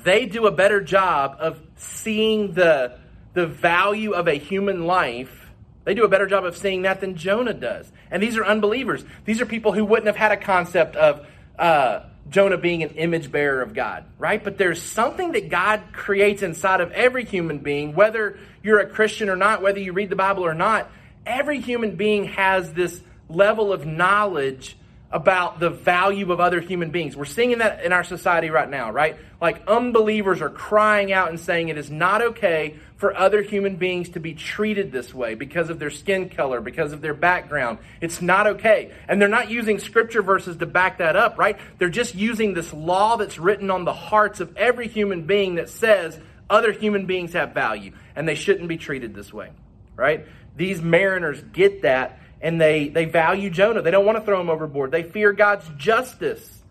They 0.05 0.27
do 0.27 0.47
a 0.47 0.51
better 0.51 0.81
job 0.81 1.37
of 1.41 1.61
seeing 1.77 2.53
the, 2.53 2.99
the 3.33 3.47
value 3.47 4.13
of 4.13 4.29
a 4.29 4.35
human 4.35 4.87
life. 4.87 5.51
They 5.85 5.95
do 5.95 6.05
a 6.05 6.09
better 6.09 6.27
job 6.27 6.45
of 6.45 6.57
seeing 6.57 6.83
that 6.83 7.01
than 7.01 7.17
Jonah 7.17 7.55
does. 7.55 7.91
And 8.11 8.23
these 8.23 8.37
are 8.37 8.45
unbelievers. 8.45 9.05
These 9.25 9.41
are 9.41 9.47
people 9.47 9.73
who 9.73 9.85
wouldn't 9.85 10.07
have 10.07 10.17
had 10.17 10.33
a 10.33 10.37
concept 10.37 10.97
of 10.97 11.27
uh, 11.59 12.01
Jonah 12.29 12.59
being 12.59 12.83
an 12.83 12.91
image 12.91 13.31
bearer 13.31 13.63
of 13.63 13.75
God, 13.75 14.05
right? 14.19 14.43
But 14.43 14.59
there's 14.59 14.81
something 14.81 15.33
that 15.33 15.49
God 15.49 15.83
creates 15.93 16.43
inside 16.43 16.81
of 16.81 16.91
every 16.93 17.25
human 17.25 17.59
being, 17.59 17.95
whether 17.95 18.39
you're 18.63 18.81
a 18.81 18.89
Christian 18.89 19.29
or 19.29 19.37
not, 19.37 19.63
whether 19.63 19.79
you 19.79 19.93
read 19.93 20.11
the 20.11 20.17
Bible 20.17 20.45
or 20.45 20.55
not. 20.55 20.91
Every 21.27 21.61
human 21.61 21.97
being 21.97 22.25
has 22.27 22.73
this 22.73 23.01
level 23.29 23.73
of 23.73 23.87
knowledge 23.87 24.77
about 25.15 25.61
the 25.61 25.71
value 25.71 26.33
of 26.33 26.41
other 26.41 26.61
human 26.61 26.91
beings. 26.91 27.17
We're 27.17 27.25
seeing 27.25 27.57
that 27.59 27.85
in 27.85 27.93
our 27.93 28.03
society 28.03 28.51
right 28.51 28.69
now, 28.69 28.91
right? 28.91 29.17
Like 29.41 29.65
unbelievers 29.69 30.43
are 30.43 30.51
crying 30.51 31.13
out 31.13 31.29
and 31.29 31.39
saying 31.39 31.69
it 31.69 31.79
is 31.79 31.89
not 31.89 32.21
okay 32.21 32.75
for 32.97 33.17
other 33.17 33.41
human 33.41 33.77
beings 33.77 34.09
to 34.11 34.21
be 34.21 34.35
treated 34.35 34.91
this 34.91 35.15
way 35.15 35.35
because 35.37 35.71
of 35.71 35.79
their 35.79 35.91
skin 35.91 36.31
color, 36.31 36.61
because 36.61 36.93
of 36.93 37.01
their 37.01 37.15
background. 37.15 37.79
It's 38.01 38.21
not 38.21 38.49
okay. 38.49 38.91
And 39.07 39.23
they're 39.23 39.29
not 39.29 39.51
using 39.51 39.79
scripture 39.79 40.21
verses 40.21 40.57
to 40.57 40.67
back 40.67 40.99
that 40.99 41.15
up, 41.15 41.39
right? 41.39 41.59
They're 41.79 41.89
just 41.89 42.17
using 42.17 42.53
this 42.53 42.73
law 42.73 43.17
that's 43.17 43.39
written 43.39 43.71
on 43.71 43.85
the 43.85 43.93
hearts 43.93 44.41
of 44.41 44.57
every 44.57 44.89
human 44.89 45.27
being 45.27 45.55
that 45.55 45.69
says 45.69 46.19
other 46.51 46.73
human 46.73 47.07
beings 47.07 47.35
have 47.35 47.55
value 47.55 47.93
and 48.17 48.27
they 48.27 48.35
shouldn't 48.35 48.67
be 48.69 48.79
treated 48.79 49.15
this 49.15 49.33
way, 49.33 49.51
right? 49.95 50.27
These 50.57 50.83
mariners 50.83 51.41
get 51.53 51.83
that 51.83 52.19
and 52.45 52.61
they, 52.61 52.89
they 52.89 53.07
value 53.07 53.49
Jonah. 53.49 53.81
They 53.81 53.91
don't 53.91 54.05
want 54.05 54.19
to 54.19 54.25
throw 54.25 54.39
him 54.39 54.51
overboard. 54.51 54.91
They 54.91 55.03
fear 55.03 55.33
God's 55.33 55.67
justice. 55.79 56.63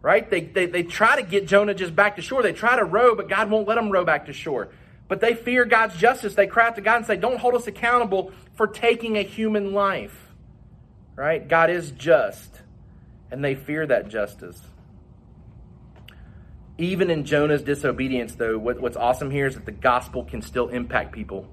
Right? 0.00 0.30
They, 0.30 0.42
they, 0.42 0.66
they 0.66 0.84
try 0.84 1.16
to 1.16 1.22
get 1.24 1.48
Jonah 1.48 1.74
just 1.74 1.96
back 1.96 2.14
to 2.14 2.22
shore. 2.22 2.44
They 2.44 2.52
try 2.52 2.76
to 2.76 2.84
row, 2.84 3.16
but 3.16 3.28
God 3.28 3.50
won't 3.50 3.66
let 3.66 3.74
them 3.74 3.90
row 3.90 4.04
back 4.04 4.26
to 4.26 4.32
shore. 4.32 4.68
But 5.08 5.20
they 5.20 5.34
fear 5.34 5.64
God's 5.64 5.96
justice. 5.96 6.36
They 6.36 6.46
cry 6.46 6.68
out 6.68 6.76
to 6.76 6.80
God 6.80 6.98
and 6.98 7.06
say, 7.06 7.16
Don't 7.16 7.38
hold 7.40 7.56
us 7.56 7.66
accountable 7.66 8.32
for 8.54 8.68
taking 8.68 9.18
a 9.18 9.22
human 9.22 9.72
life. 9.72 10.16
Right? 11.16 11.46
God 11.46 11.70
is 11.70 11.90
just. 11.90 12.60
And 13.32 13.44
they 13.44 13.56
fear 13.56 13.84
that 13.84 14.08
justice. 14.08 14.60
Even 16.78 17.10
in 17.10 17.24
Jonah's 17.24 17.62
disobedience, 17.62 18.36
though, 18.36 18.56
what, 18.56 18.80
what's 18.80 18.96
awesome 18.96 19.32
here 19.32 19.48
is 19.48 19.56
that 19.56 19.66
the 19.66 19.72
gospel 19.72 20.24
can 20.24 20.40
still 20.40 20.68
impact 20.68 21.10
people. 21.10 21.48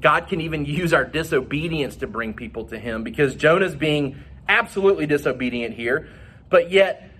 God 0.00 0.28
can 0.28 0.40
even 0.40 0.64
use 0.64 0.92
our 0.92 1.04
disobedience 1.04 1.96
to 1.96 2.06
bring 2.06 2.34
people 2.34 2.66
to 2.66 2.78
Him 2.78 3.02
because 3.02 3.34
Jonah's 3.34 3.74
being 3.74 4.22
absolutely 4.48 5.06
disobedient 5.06 5.74
here. 5.74 6.08
But 6.48 6.70
yet, 6.70 7.10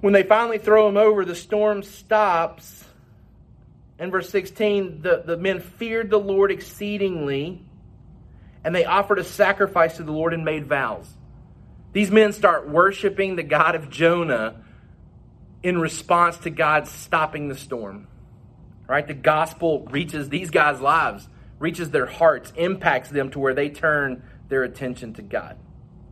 when 0.00 0.12
they 0.12 0.22
finally 0.22 0.58
throw 0.58 0.88
him 0.88 0.96
over, 0.96 1.24
the 1.24 1.34
storm 1.34 1.82
stops. 1.82 2.84
In 3.98 4.10
verse 4.10 4.28
16, 4.30 5.02
the, 5.02 5.22
the 5.24 5.36
men 5.36 5.60
feared 5.60 6.10
the 6.10 6.18
Lord 6.18 6.50
exceedingly, 6.50 7.62
and 8.64 8.74
they 8.74 8.84
offered 8.84 9.18
a 9.18 9.24
sacrifice 9.24 9.96
to 9.96 10.02
the 10.02 10.12
Lord 10.12 10.34
and 10.34 10.44
made 10.44 10.66
vows. 10.66 11.08
These 11.92 12.10
men 12.10 12.32
start 12.32 12.68
worshiping 12.68 13.36
the 13.36 13.42
God 13.42 13.74
of 13.74 13.90
Jonah 13.90 14.62
in 15.62 15.78
response 15.78 16.36
to 16.38 16.50
God 16.50 16.86
stopping 16.86 17.48
the 17.48 17.56
storm. 17.56 18.06
Right? 18.86 19.06
The 19.06 19.14
gospel 19.14 19.86
reaches 19.90 20.28
these 20.28 20.50
guys' 20.50 20.80
lives 20.80 21.26
reaches 21.58 21.90
their 21.90 22.06
hearts, 22.06 22.52
impacts 22.56 23.08
them 23.10 23.30
to 23.30 23.38
where 23.38 23.54
they 23.54 23.68
turn 23.68 24.22
their 24.48 24.62
attention 24.62 25.14
to 25.14 25.22
God. 25.22 25.56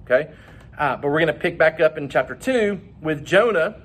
Okay? 0.04 0.32
Uh, 0.76 0.96
but 0.96 1.08
we're 1.08 1.20
going 1.20 1.34
to 1.34 1.40
pick 1.40 1.58
back 1.58 1.80
up 1.80 1.98
in 1.98 2.08
chapter 2.08 2.34
2 2.34 2.80
with 3.00 3.24
Jonah, 3.24 3.76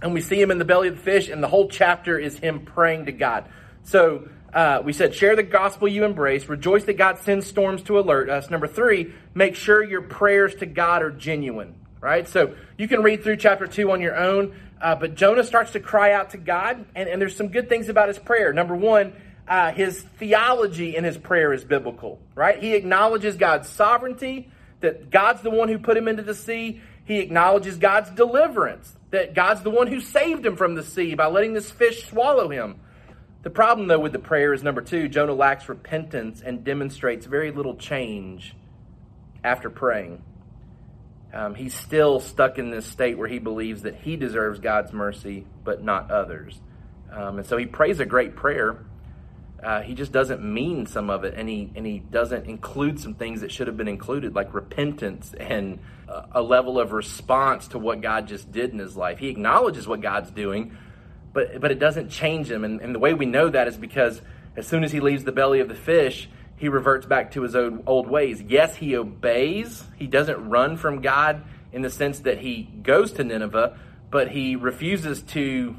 and 0.00 0.14
we 0.14 0.20
see 0.20 0.40
him 0.40 0.50
in 0.50 0.58
the 0.58 0.64
belly 0.64 0.88
of 0.88 0.96
the 0.96 1.02
fish, 1.02 1.28
and 1.28 1.42
the 1.42 1.48
whole 1.48 1.68
chapter 1.68 2.18
is 2.18 2.38
him 2.38 2.64
praying 2.64 3.06
to 3.06 3.12
God. 3.12 3.48
So 3.84 4.28
uh, 4.54 4.82
we 4.84 4.92
said, 4.92 5.14
share 5.14 5.36
the 5.36 5.42
gospel 5.42 5.88
you 5.88 6.04
embrace, 6.04 6.48
rejoice 6.48 6.84
that 6.84 6.96
God 6.96 7.18
sends 7.18 7.46
storms 7.46 7.82
to 7.84 7.98
alert 7.98 8.30
us. 8.30 8.50
Number 8.50 8.66
three, 8.66 9.14
make 9.34 9.54
sure 9.54 9.82
your 9.82 10.02
prayers 10.02 10.54
to 10.56 10.66
God 10.66 11.02
are 11.02 11.10
genuine. 11.10 11.76
Right? 12.00 12.26
So 12.26 12.56
you 12.76 12.88
can 12.88 13.02
read 13.02 13.22
through 13.22 13.36
chapter 13.36 13.66
2 13.66 13.92
on 13.92 14.00
your 14.00 14.16
own, 14.16 14.56
uh, 14.80 14.96
but 14.96 15.14
Jonah 15.14 15.44
starts 15.44 15.72
to 15.72 15.80
cry 15.80 16.12
out 16.12 16.30
to 16.30 16.36
God, 16.36 16.84
and, 16.96 17.08
and 17.08 17.22
there's 17.22 17.36
some 17.36 17.48
good 17.48 17.68
things 17.68 17.88
about 17.88 18.08
his 18.08 18.18
prayer. 18.18 18.52
Number 18.52 18.74
one, 18.74 19.12
uh, 19.48 19.72
his 19.72 20.00
theology 20.18 20.96
in 20.96 21.04
his 21.04 21.18
prayer 21.18 21.52
is 21.52 21.64
biblical, 21.64 22.20
right? 22.34 22.62
He 22.62 22.74
acknowledges 22.74 23.36
God's 23.36 23.68
sovereignty, 23.68 24.50
that 24.80 25.10
God's 25.10 25.42
the 25.42 25.50
one 25.50 25.68
who 25.68 25.78
put 25.78 25.96
him 25.96 26.08
into 26.08 26.22
the 26.22 26.34
sea. 26.34 26.80
He 27.04 27.18
acknowledges 27.18 27.76
God's 27.78 28.10
deliverance, 28.10 28.96
that 29.10 29.34
God's 29.34 29.62
the 29.62 29.70
one 29.70 29.88
who 29.88 30.00
saved 30.00 30.46
him 30.46 30.56
from 30.56 30.74
the 30.74 30.82
sea 30.82 31.14
by 31.14 31.26
letting 31.26 31.54
this 31.54 31.70
fish 31.70 32.06
swallow 32.08 32.48
him. 32.48 32.80
The 33.42 33.50
problem, 33.50 33.88
though, 33.88 33.98
with 33.98 34.12
the 34.12 34.20
prayer 34.20 34.52
is 34.52 34.62
number 34.62 34.80
two 34.80 35.08
Jonah 35.08 35.34
lacks 35.34 35.68
repentance 35.68 36.40
and 36.40 36.62
demonstrates 36.62 37.26
very 37.26 37.50
little 37.50 37.74
change 37.74 38.54
after 39.42 39.68
praying. 39.68 40.22
Um, 41.34 41.54
he's 41.54 41.74
still 41.74 42.20
stuck 42.20 42.58
in 42.58 42.70
this 42.70 42.86
state 42.86 43.18
where 43.18 43.26
he 43.26 43.38
believes 43.38 43.82
that 43.82 43.96
he 43.96 44.16
deserves 44.16 44.60
God's 44.60 44.92
mercy, 44.92 45.46
but 45.64 45.82
not 45.82 46.10
others. 46.10 46.60
Um, 47.10 47.38
and 47.38 47.46
so 47.46 47.56
he 47.56 47.66
prays 47.66 47.98
a 48.00 48.06
great 48.06 48.36
prayer 48.36 48.84
uh, 49.62 49.80
he 49.82 49.94
just 49.94 50.10
doesn't 50.10 50.42
mean 50.42 50.86
some 50.86 51.08
of 51.08 51.24
it, 51.24 51.34
and 51.36 51.48
he 51.48 51.70
and 51.76 51.86
he 51.86 52.00
doesn't 52.00 52.46
include 52.46 52.98
some 52.98 53.14
things 53.14 53.42
that 53.42 53.52
should 53.52 53.68
have 53.68 53.76
been 53.76 53.88
included, 53.88 54.34
like 54.34 54.52
repentance 54.52 55.34
and 55.38 55.78
uh, 56.08 56.22
a 56.32 56.42
level 56.42 56.80
of 56.80 56.92
response 56.92 57.68
to 57.68 57.78
what 57.78 58.00
God 58.00 58.26
just 58.26 58.50
did 58.50 58.70
in 58.70 58.78
his 58.78 58.96
life. 58.96 59.18
He 59.18 59.28
acknowledges 59.28 59.86
what 59.86 60.00
God's 60.00 60.30
doing, 60.32 60.76
but 61.32 61.60
but 61.60 61.70
it 61.70 61.78
doesn't 61.78 62.08
change 62.08 62.50
him. 62.50 62.64
And, 62.64 62.80
and 62.80 62.92
the 62.92 62.98
way 62.98 63.14
we 63.14 63.26
know 63.26 63.48
that 63.48 63.68
is 63.68 63.76
because 63.76 64.20
as 64.56 64.66
soon 64.66 64.82
as 64.82 64.90
he 64.90 64.98
leaves 64.98 65.22
the 65.22 65.32
belly 65.32 65.60
of 65.60 65.68
the 65.68 65.76
fish, 65.76 66.28
he 66.56 66.68
reverts 66.68 67.06
back 67.06 67.32
to 67.32 67.42
his 67.42 67.54
old, 67.54 67.84
old 67.86 68.08
ways. 68.08 68.42
Yes, 68.42 68.76
he 68.76 68.96
obeys. 68.96 69.84
He 69.96 70.08
doesn't 70.08 70.48
run 70.48 70.76
from 70.76 71.00
God 71.00 71.44
in 71.72 71.82
the 71.82 71.90
sense 71.90 72.20
that 72.20 72.38
he 72.38 72.64
goes 72.64 73.12
to 73.12 73.24
Nineveh, 73.24 73.78
but 74.10 74.28
he 74.32 74.56
refuses 74.56 75.22
to 75.22 75.76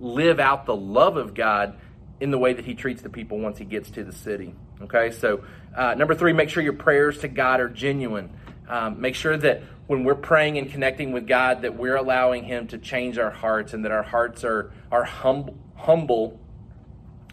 live 0.00 0.40
out 0.40 0.66
the 0.66 0.76
love 0.76 1.16
of 1.16 1.34
God 1.34 1.76
in 2.20 2.30
the 2.30 2.38
way 2.38 2.52
that 2.52 2.64
he 2.64 2.74
treats 2.74 3.02
the 3.02 3.08
people 3.08 3.38
once 3.38 3.58
he 3.58 3.64
gets 3.64 3.90
to 3.92 4.04
the 4.04 4.12
city. 4.12 4.54
Okay, 4.82 5.10
so 5.10 5.44
uh, 5.74 5.94
number 5.94 6.14
three, 6.14 6.32
make 6.32 6.50
sure 6.50 6.62
your 6.62 6.74
prayers 6.74 7.18
to 7.18 7.28
God 7.28 7.60
are 7.60 7.68
genuine. 7.68 8.30
Um, 8.68 9.00
make 9.00 9.14
sure 9.14 9.36
that 9.36 9.62
when 9.86 10.04
we're 10.04 10.14
praying 10.14 10.58
and 10.58 10.70
connecting 10.70 11.12
with 11.12 11.26
God, 11.26 11.62
that 11.62 11.76
we're 11.76 11.96
allowing 11.96 12.44
Him 12.44 12.68
to 12.68 12.78
change 12.78 13.18
our 13.18 13.30
hearts 13.30 13.72
and 13.72 13.84
that 13.84 13.90
our 13.90 14.02
hearts 14.02 14.44
are, 14.44 14.72
are 14.92 15.04
hum- 15.04 15.58
humble 15.74 16.38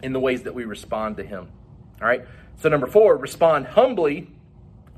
in 0.02 0.14
the 0.14 0.20
ways 0.20 0.44
that 0.44 0.56
we 0.56 0.66
respond 0.66 1.18
to 1.18 1.24
Him. 1.24 1.50
All 2.02 2.08
right, 2.08 2.26
so 2.58 2.70
number 2.70 2.88
four, 2.88 3.18
respond 3.18 3.68
humbly 3.68 4.30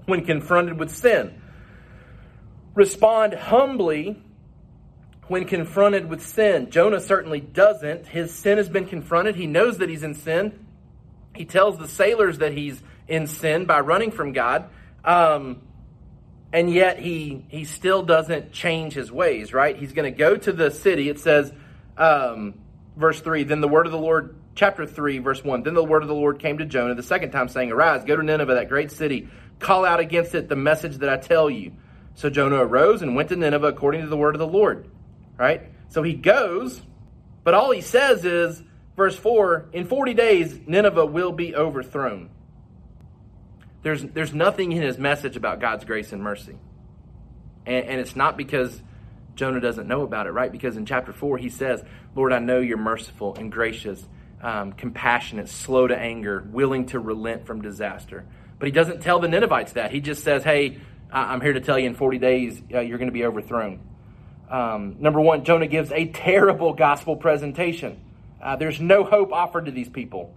when 0.06 0.26
confronted 0.26 0.80
with 0.80 0.96
sin. 0.96 1.42
Respond 2.76 3.34
humbly 3.34 4.22
when 5.30 5.46
confronted 5.46 6.10
with 6.10 6.26
sin. 6.26 6.72
Jonah 6.72 7.00
certainly 7.00 7.40
doesn't. 7.40 8.08
His 8.08 8.34
sin 8.34 8.58
has 8.58 8.68
been 8.68 8.88
confronted. 8.88 9.36
He 9.36 9.46
knows 9.46 9.78
that 9.78 9.88
he's 9.88 10.02
in 10.02 10.16
sin. 10.16 10.66
He 11.36 11.46
tells 11.46 11.78
the 11.78 11.88
sailors 11.88 12.40
that 12.40 12.52
he's 12.52 12.82
in 13.08 13.28
sin 13.28 13.66
by 13.66 13.80
running 13.82 14.10
from 14.10 14.34
God. 14.34 14.70
Um, 15.06 15.62
and 16.52 16.74
yet 16.74 16.98
he 16.98 17.46
he 17.48 17.64
still 17.64 18.02
doesn't 18.02 18.52
change 18.52 18.94
his 18.94 19.12
ways, 19.12 19.54
right? 19.54 19.78
He's 19.78 19.94
going 19.94 20.12
to 20.12 20.18
go 20.18 20.36
to 20.36 20.52
the 20.52 20.72
city. 20.72 21.10
It 21.10 21.20
says, 21.20 21.54
um, 21.96 22.56
verse 22.98 23.22
3, 23.22 23.44
then 23.44 23.62
the 23.62 23.68
word 23.68 23.86
of 23.86 23.92
the 23.92 24.00
Lord, 24.00 24.36
chapter 24.56 24.88
3, 24.88 25.20
verse 25.20 25.44
1, 25.44 25.62
then 25.62 25.76
the 25.76 25.84
word 25.84 26.02
of 26.02 26.08
the 26.08 26.16
Lord 26.16 26.40
came 26.40 26.58
to 26.58 26.66
Jonah 26.66 26.96
the 26.96 27.04
second 27.04 27.30
time, 27.30 27.50
saying, 27.50 27.72
Arise, 27.72 28.04
go 28.04 28.16
to 28.16 28.24
Nineveh, 28.24 28.56
that 28.56 28.68
great 28.68 28.92
city, 28.92 29.30
call 29.60 29.86
out 29.86 30.00
against 30.00 30.34
it 30.34 30.50
the 30.50 30.56
message 30.56 30.98
that 30.98 31.10
I 31.10 31.18
tell 31.18 31.52
you. 31.52 31.74
So 32.16 32.32
Jonah 32.32 32.66
arose 32.66 33.04
and 33.04 33.16
went 33.16 33.30
to 33.30 33.36
Nineveh 33.36 33.68
according 33.68 34.02
to 34.02 34.08
the 34.08 34.18
word 34.18 34.34
of 34.34 34.40
the 34.40 34.48
Lord 34.48 34.90
right? 35.40 35.72
So 35.88 36.04
he 36.04 36.14
goes, 36.14 36.82
but 37.44 37.54
all 37.54 37.72
he 37.72 37.82
says 37.82 38.26
is, 38.26 38.62
verse 38.96 39.16
4 39.16 39.70
in 39.74 39.86
40 39.86 40.14
days, 40.14 40.60
Nineveh 40.68 41.06
will 41.06 41.32
be 41.32 41.56
overthrown. 41.56 42.30
There's, 43.82 44.04
there's 44.04 44.34
nothing 44.34 44.74
in 44.74 44.82
his 44.82 44.98
message 44.98 45.38
about 45.38 45.62
God's 45.62 45.86
grace 45.86 46.12
and 46.12 46.22
mercy. 46.22 46.58
And, 47.66 47.86
and 47.86 48.02
it's 48.02 48.16
not 48.16 48.36
because 48.36 48.84
Jonah 49.36 49.62
doesn't 49.62 49.88
know 49.88 50.02
about 50.02 50.28
it, 50.28 50.32
right? 50.32 50.52
Because 50.52 50.76
in 50.76 50.86
chapter 50.86 51.14
4, 51.14 51.38
he 51.38 51.50
says, 51.50 51.82
Lord, 52.14 52.34
I 52.34 52.40
know 52.40 52.60
you're 52.60 52.78
merciful 52.78 53.36
and 53.36 53.50
gracious, 53.50 54.06
um, 54.42 54.74
compassionate, 54.74 55.48
slow 55.48 55.88
to 55.88 55.98
anger, 55.98 56.46
willing 56.52 56.88
to 56.88 57.00
relent 57.00 57.46
from 57.46 57.62
disaster. 57.62 58.26
But 58.60 58.66
he 58.66 58.74
doesn't 58.74 59.02
tell 59.02 59.20
the 59.20 59.30
Ninevites 59.30 59.74
that. 59.74 59.92
He 59.92 60.02
just 60.02 60.24
says, 60.24 60.44
hey, 60.44 60.80
I'm 61.10 61.40
here 61.40 61.54
to 61.54 61.62
tell 61.62 61.80
you 61.80 61.88
in 61.88 61.96
40 61.96 62.18
days 62.18 62.62
uh, 62.74 62.82
you're 62.82 62.98
going 62.98 63.08
to 63.08 63.14
be 63.14 63.24
overthrown. 63.24 63.80
Um, 64.50 64.96
number 65.00 65.22
one, 65.22 65.44
Jonah 65.44 65.68
gives 65.68 65.92
a 65.92 66.08
terrible 66.08 66.74
gospel 66.74 67.16
presentation. 67.16 68.00
Uh, 68.42 68.56
there's 68.56 68.80
no 68.80 69.04
hope 69.04 69.32
offered 69.32 69.66
to 69.66 69.72
these 69.72 69.90
people. 69.90 70.34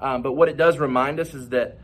Um, 0.00 0.22
but 0.22 0.32
what 0.32 0.48
it 0.48 0.56
does 0.56 0.78
remind 0.78 1.20
us 1.20 1.34
is 1.34 1.50
that 1.50 1.78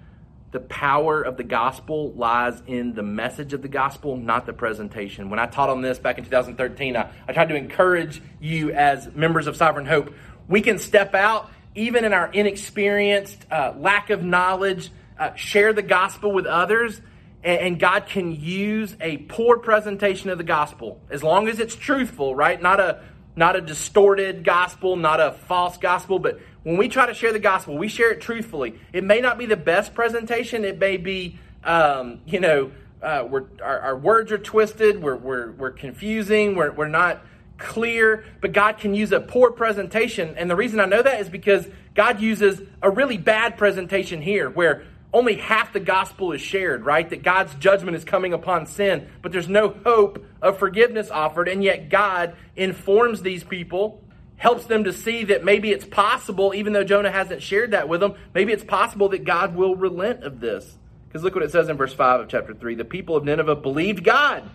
the 0.53 0.61
power 0.61 1.21
of 1.21 1.37
the 1.37 1.43
gospel 1.43 2.12
lies 2.12 2.62
in 2.69 2.95
the 2.95 3.03
message 3.03 3.53
of 3.53 3.61
the 3.61 3.69
gospel, 3.69 4.17
not 4.17 4.47
the 4.47 4.53
presentation. 4.53 5.29
When 5.29 5.40
I 5.40 5.47
taught 5.47 5.69
on 5.69 5.83
this 5.83 5.99
back 5.99 6.17
in 6.17 6.25
2013, 6.25 6.97
I, 6.97 7.11
I 7.27 7.33
tried 7.33 7.49
to 7.49 7.57
encourage 7.57 8.23
you 8.40 8.71
as 8.71 9.12
members 9.14 9.49
of 9.49 9.57
Sovereign 9.57 9.85
Hope. 9.85 10.14
We 10.49 10.61
can 10.61 10.79
step 10.79 11.12
out, 11.12 11.51
even 11.75 12.05
in 12.05 12.12
our 12.12 12.31
inexperienced, 12.33 13.45
uh, 13.51 13.75
lack 13.77 14.11
of 14.11 14.23
knowledge, 14.23 14.93
uh, 15.19 15.35
share 15.35 15.73
the 15.73 15.83
gospel 15.83 16.31
with 16.31 16.47
others, 16.47 17.01
and, 17.44 17.78
God 17.78 18.07
can 18.07 18.35
use 18.35 18.96
a 19.00 19.18
poor 19.18 19.59
presentation 19.59 20.30
of 20.30 20.38
the 20.38 20.44
gospel 20.44 21.00
as 21.11 21.22
long 21.22 21.48
as 21.48 21.61
it's 21.61 21.76
truthful, 21.76 22.35
right? 22.35 22.61
Not 22.61 22.80
a 22.80 23.02
not 23.37 23.57
a 23.57 23.61
distorted 23.61 24.44
gospel, 24.44 24.96
not 24.96 25.20
a 25.20 25.33
false 25.33 25.76
gospel, 25.76 26.18
but 26.18 26.40
when 26.62 26.76
we 26.76 26.88
try 26.88 27.07
to 27.07 27.14
share 27.14 27.33
the 27.33 27.40
gospel, 27.40 27.76
we 27.76 27.88
share 27.88 28.12
it 28.12 28.20
truthfully. 28.20 28.78
It 28.92 29.04
may 29.04 29.20
not 29.20 29.38
be 29.38 29.46
the 29.46 29.57
best 29.57 29.92
presentation. 29.92 30.64
It 30.64 30.78
may 30.78 30.96
be, 30.96 31.38
um, 31.64 32.20
you 32.26 32.40
know, 32.40 32.70
uh, 33.02 33.26
we're, 33.28 33.44
our, 33.62 33.80
our, 33.80 33.96
words 33.96 34.33
are 34.33 34.38
twisted. 34.38 35.02
We're, 35.02 35.16
we're, 35.16 35.52
we're 35.52 35.72
confusing. 35.72 36.54
We're, 36.54 36.72
we're 36.72 36.88
not 36.88 37.22
clear. 37.59 38.24
But 38.40 38.52
God 38.52 38.78
can 38.78 38.94
use 38.94 39.12
a 39.12 39.20
poor 39.20 39.50
presentation. 39.50 40.37
And 40.38 40.48
the 40.48 40.57
reason 40.57 40.80
I 40.80 40.87
know 40.87 41.02
that 41.02 41.20
is 41.20 41.28
because 41.28 41.66
God 41.94 42.20
uses 42.20 42.62
a 42.80 42.90
really 42.90 43.18
bad 43.18 43.59
presentation 43.59 44.22
here 44.22 44.48
where 44.48 44.85
only 45.14 45.37
half 45.37 45.72
the 45.72 45.81
gospel 45.81 46.33
is 46.33 46.40
shared, 46.40 46.85
right? 46.85 47.09
That 47.09 47.22
God's 47.22 47.55
judgment 47.55 47.96
is 47.96 48.05
coming 48.05 48.33
upon 48.33 48.66
sin, 48.66 49.09
but 49.22 49.31
there's 49.31 49.48
no 49.48 49.68
hope 49.68 50.27
of 50.42 50.59
forgiveness 50.59 51.09
offered. 51.11 51.48
And 51.48 51.62
yet 51.62 51.88
God 51.88 52.35
informs 52.57 53.22
these 53.22 53.44
people, 53.44 54.03
helps 54.37 54.66
them 54.66 54.85
to 54.85 54.92
see 54.92 55.24
that 55.24 55.44
maybe 55.44 55.70
it's 55.70 55.87
possible, 55.87 56.53
even 56.55 56.72
though 56.72 56.85
Jonah 56.85 57.12
hasn't 57.12 57.42
shared 57.42 57.70
that 57.70 57.88
with 57.88 58.00
them, 58.00 58.14
maybe 58.35 58.53
it's 58.53 58.64
possible 58.64 59.09
that 59.11 59.24
God 59.24 59.55
will 59.55 59.77
relent 59.77 60.24
of 60.24 60.40
this. 60.40 60.77
Because 61.07 61.22
look 61.22 61.37
what 61.37 61.44
it 61.44 61.53
says 61.53 61.68
in 61.68 61.77
verse 61.77 61.94
5 61.94 62.22
of 62.22 62.29
chapter 62.29 62.53
3. 62.53 62.74
The 62.74 62.85
people 62.85 63.14
of 63.14 63.24
Nineveh 63.24 63.55
believed 63.55 64.03
God. 64.03 64.50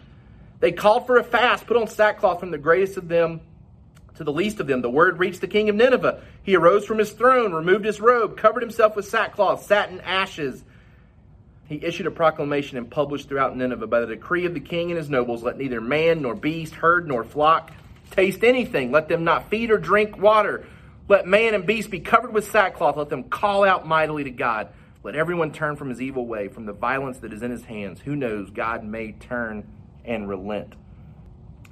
They 0.59 0.73
called 0.73 1.07
for 1.07 1.17
a 1.17 1.23
fast, 1.23 1.67
put 1.67 1.77
on 1.77 1.87
sackcloth 1.87 2.41
from 2.41 2.51
the 2.51 2.57
greatest 2.57 2.97
of 2.97 3.07
them 3.07 3.39
to 4.19 4.25
the 4.25 4.33
least 4.33 4.59
of 4.59 4.67
them. 4.67 4.81
The 4.81 4.89
word 4.89 5.17
reached 5.17 5.39
the 5.39 5.47
king 5.47 5.69
of 5.69 5.77
Nineveh. 5.77 6.21
He 6.43 6.57
arose 6.57 6.85
from 6.85 6.97
his 6.97 7.11
throne, 7.13 7.53
removed 7.53 7.85
his 7.85 8.01
robe, 8.01 8.35
covered 8.35 8.61
himself 8.61 8.97
with 8.97 9.07
sackcloth, 9.07 9.65
sat 9.65 9.91
in 9.91 10.01
ashes. 10.01 10.61
He 11.67 11.81
issued 11.81 12.05
a 12.05 12.11
proclamation 12.11 12.77
and 12.77 12.91
published 12.91 13.29
throughout 13.29 13.55
Nineveh 13.55 13.87
by 13.87 14.01
the 14.01 14.07
decree 14.07 14.45
of 14.45 14.53
the 14.53 14.59
king 14.59 14.91
and 14.91 14.97
his 14.97 15.09
nobles 15.09 15.41
let 15.41 15.57
neither 15.57 15.79
man 15.79 16.21
nor 16.21 16.35
beast, 16.35 16.75
herd 16.75 17.07
nor 17.07 17.23
flock 17.23 17.71
taste 18.11 18.43
anything. 18.43 18.91
Let 18.91 19.07
them 19.07 19.23
not 19.23 19.49
feed 19.49 19.71
or 19.71 19.77
drink 19.77 20.17
water. 20.17 20.65
Let 21.07 21.25
man 21.25 21.53
and 21.53 21.65
beast 21.65 21.89
be 21.89 22.01
covered 22.01 22.33
with 22.33 22.51
sackcloth. 22.51 22.97
Let 22.97 23.07
them 23.07 23.23
call 23.23 23.63
out 23.63 23.87
mightily 23.87 24.25
to 24.25 24.31
God. 24.31 24.67
Let 25.01 25.15
everyone 25.15 25.53
turn 25.53 25.77
from 25.77 25.87
his 25.87 26.01
evil 26.01 26.27
way, 26.27 26.49
from 26.49 26.65
the 26.65 26.73
violence 26.73 27.19
that 27.19 27.31
is 27.31 27.41
in 27.41 27.51
his 27.51 27.63
hands. 27.63 28.01
Who 28.01 28.17
knows? 28.17 28.49
God 28.49 28.83
may 28.83 29.13
turn 29.13 29.65
and 30.03 30.27
relent. 30.27 30.73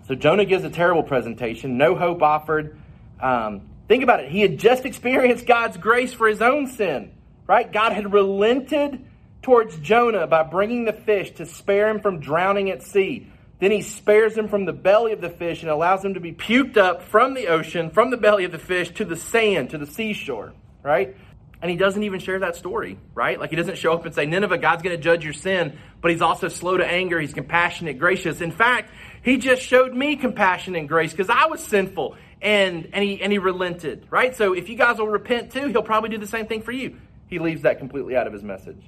So 0.07 0.15
Jonah 0.15 0.45
gives 0.45 0.63
a 0.63 0.69
terrible 0.69 1.03
presentation, 1.03 1.77
no 1.77 1.95
hope 1.95 2.21
offered. 2.21 2.79
Um, 3.19 3.69
think 3.89 4.03
about 4.03 4.21
it. 4.21 4.31
He 4.31 4.39
had 4.39 4.57
just 4.57 4.85
experienced 4.85 5.45
God's 5.45 5.75
grace 5.77 6.13
for 6.13 6.27
his 6.29 6.41
own 6.41 6.67
sin, 6.67 7.11
right? 7.45 7.69
God 7.69 7.91
had 7.91 8.13
relented 8.13 9.05
towards 9.41 9.77
Jonah 9.79 10.25
by 10.25 10.43
bringing 10.43 10.85
the 10.85 10.93
fish 10.93 11.31
to 11.31 11.45
spare 11.45 11.89
him 11.89 11.99
from 11.99 12.19
drowning 12.19 12.69
at 12.69 12.83
sea. 12.83 13.27
Then 13.59 13.71
he 13.71 13.81
spares 13.81 14.37
him 14.37 14.47
from 14.47 14.65
the 14.65 14.73
belly 14.73 15.11
of 15.11 15.19
the 15.19 15.29
fish 15.29 15.61
and 15.61 15.69
allows 15.69 16.05
him 16.05 16.13
to 16.13 16.19
be 16.19 16.31
puked 16.31 16.77
up 16.77 17.01
from 17.03 17.33
the 17.33 17.47
ocean, 17.47 17.89
from 17.89 18.09
the 18.09 18.17
belly 18.17 18.45
of 18.45 18.51
the 18.51 18.59
fish 18.59 18.91
to 18.91 19.05
the 19.05 19.15
sand, 19.15 19.71
to 19.71 19.77
the 19.77 19.87
seashore, 19.87 20.53
right? 20.83 21.17
And 21.61 21.71
he 21.71 21.75
doesn't 21.75 22.03
even 22.03 22.19
share 22.19 22.39
that 22.39 22.55
story, 22.55 22.99
right? 23.15 23.39
Like 23.39 23.49
he 23.49 23.55
doesn't 23.55 23.77
show 23.77 23.93
up 23.93 24.05
and 24.05 24.13
say, 24.13 24.25
Nineveh, 24.25 24.59
God's 24.59 24.83
going 24.83 24.95
to 24.95 25.01
judge 25.01 25.23
your 25.23 25.33
sin, 25.33 25.77
but 26.01 26.11
he's 26.11 26.21
also 26.21 26.49
slow 26.49 26.77
to 26.77 26.85
anger. 26.85 27.19
He's 27.19 27.33
compassionate, 27.33 27.97
gracious. 27.97 28.41
In 28.41 28.51
fact, 28.51 28.91
he 29.23 29.37
just 29.37 29.61
showed 29.61 29.93
me 29.93 30.15
compassion 30.15 30.75
and 30.75 30.87
grace 30.87 31.11
because 31.11 31.29
I 31.29 31.47
was 31.47 31.63
sinful 31.63 32.15
and, 32.41 32.89
and, 32.93 33.03
he, 33.03 33.21
and 33.21 33.31
he 33.31 33.39
relented, 33.39 34.07
right? 34.09 34.35
So 34.35 34.53
if 34.53 34.69
you 34.69 34.75
guys 34.75 34.99
will 34.99 35.07
repent 35.07 35.51
too, 35.51 35.67
he'll 35.67 35.81
probably 35.81 36.09
do 36.09 36.17
the 36.17 36.27
same 36.27 36.47
thing 36.47 36.61
for 36.61 36.71
you. 36.71 36.97
He 37.27 37.39
leaves 37.39 37.63
that 37.63 37.79
completely 37.79 38.15
out 38.15 38.27
of 38.27 38.33
his 38.33 38.43
message. 38.43 38.81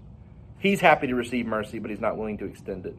He's 0.60 0.80
happy 0.80 1.08
to 1.08 1.16
receive 1.16 1.46
mercy, 1.46 1.80
but 1.80 1.90
he's 1.90 2.02
not 2.02 2.18
willing 2.18 2.38
to 2.40 2.46
extend 2.46 2.86
it. 2.86 2.96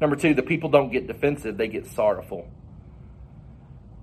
Number 0.00 0.16
two, 0.16 0.34
the 0.34 0.42
people 0.42 0.68
don't 0.68 0.90
get 0.90 1.06
defensive, 1.06 1.56
they 1.56 1.68
get 1.68 1.86
sorrowful. 1.86 2.48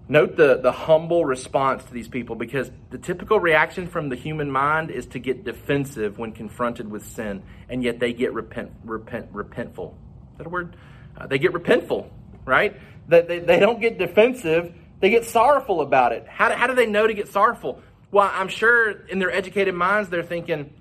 Note 0.10 0.36
the, 0.36 0.58
the 0.58 0.72
humble 0.72 1.24
response 1.24 1.86
to 1.86 1.94
these 1.94 2.10
people 2.10 2.36
because 2.36 2.70
the 2.90 2.98
typical 2.98 3.40
reaction 3.40 3.88
from 3.88 4.10
the 4.10 4.16
human 4.16 4.52
mind 4.52 4.92
is 4.92 5.06
to 5.08 5.20
get 5.20 5.46
defensive 5.46 6.18
when 6.18 6.34
confronted 6.34 6.90
with 6.90 7.06
sin, 7.06 7.42
and 7.70 7.84
yet 7.84 8.00
they 8.00 8.12
get 8.12 8.34
repent, 8.34 8.72
repent, 8.84 9.32
repentful. 9.32 9.94
Is 9.94 10.38
that 10.40 10.48
a 10.48 10.50
word? 10.50 10.76
Uh, 11.16 11.28
they 11.28 11.38
get 11.38 11.54
repentful, 11.54 12.10
right? 12.46 12.80
That 13.10 13.28
they, 13.28 13.40
they 13.40 13.60
don't 13.60 13.80
get 13.82 13.98
defensive, 13.98 14.74
they 15.00 15.10
get 15.10 15.26
sorrowful 15.26 15.82
about 15.82 16.14
it. 16.14 16.26
How 16.28 16.50
do, 16.50 16.56
how 16.56 16.68
do 16.68 16.76
they 16.76 16.86
know 16.86 17.06
to 17.06 17.14
get 17.14 17.28
sorrowful? 17.28 17.82
Well, 18.12 18.30
I'm 18.32 18.48
sure 18.48 18.92
in 19.08 19.20
their 19.20 19.32
educated 19.32 19.74
minds 19.74 20.10
they're 20.10 20.24
thinking, 20.24 20.74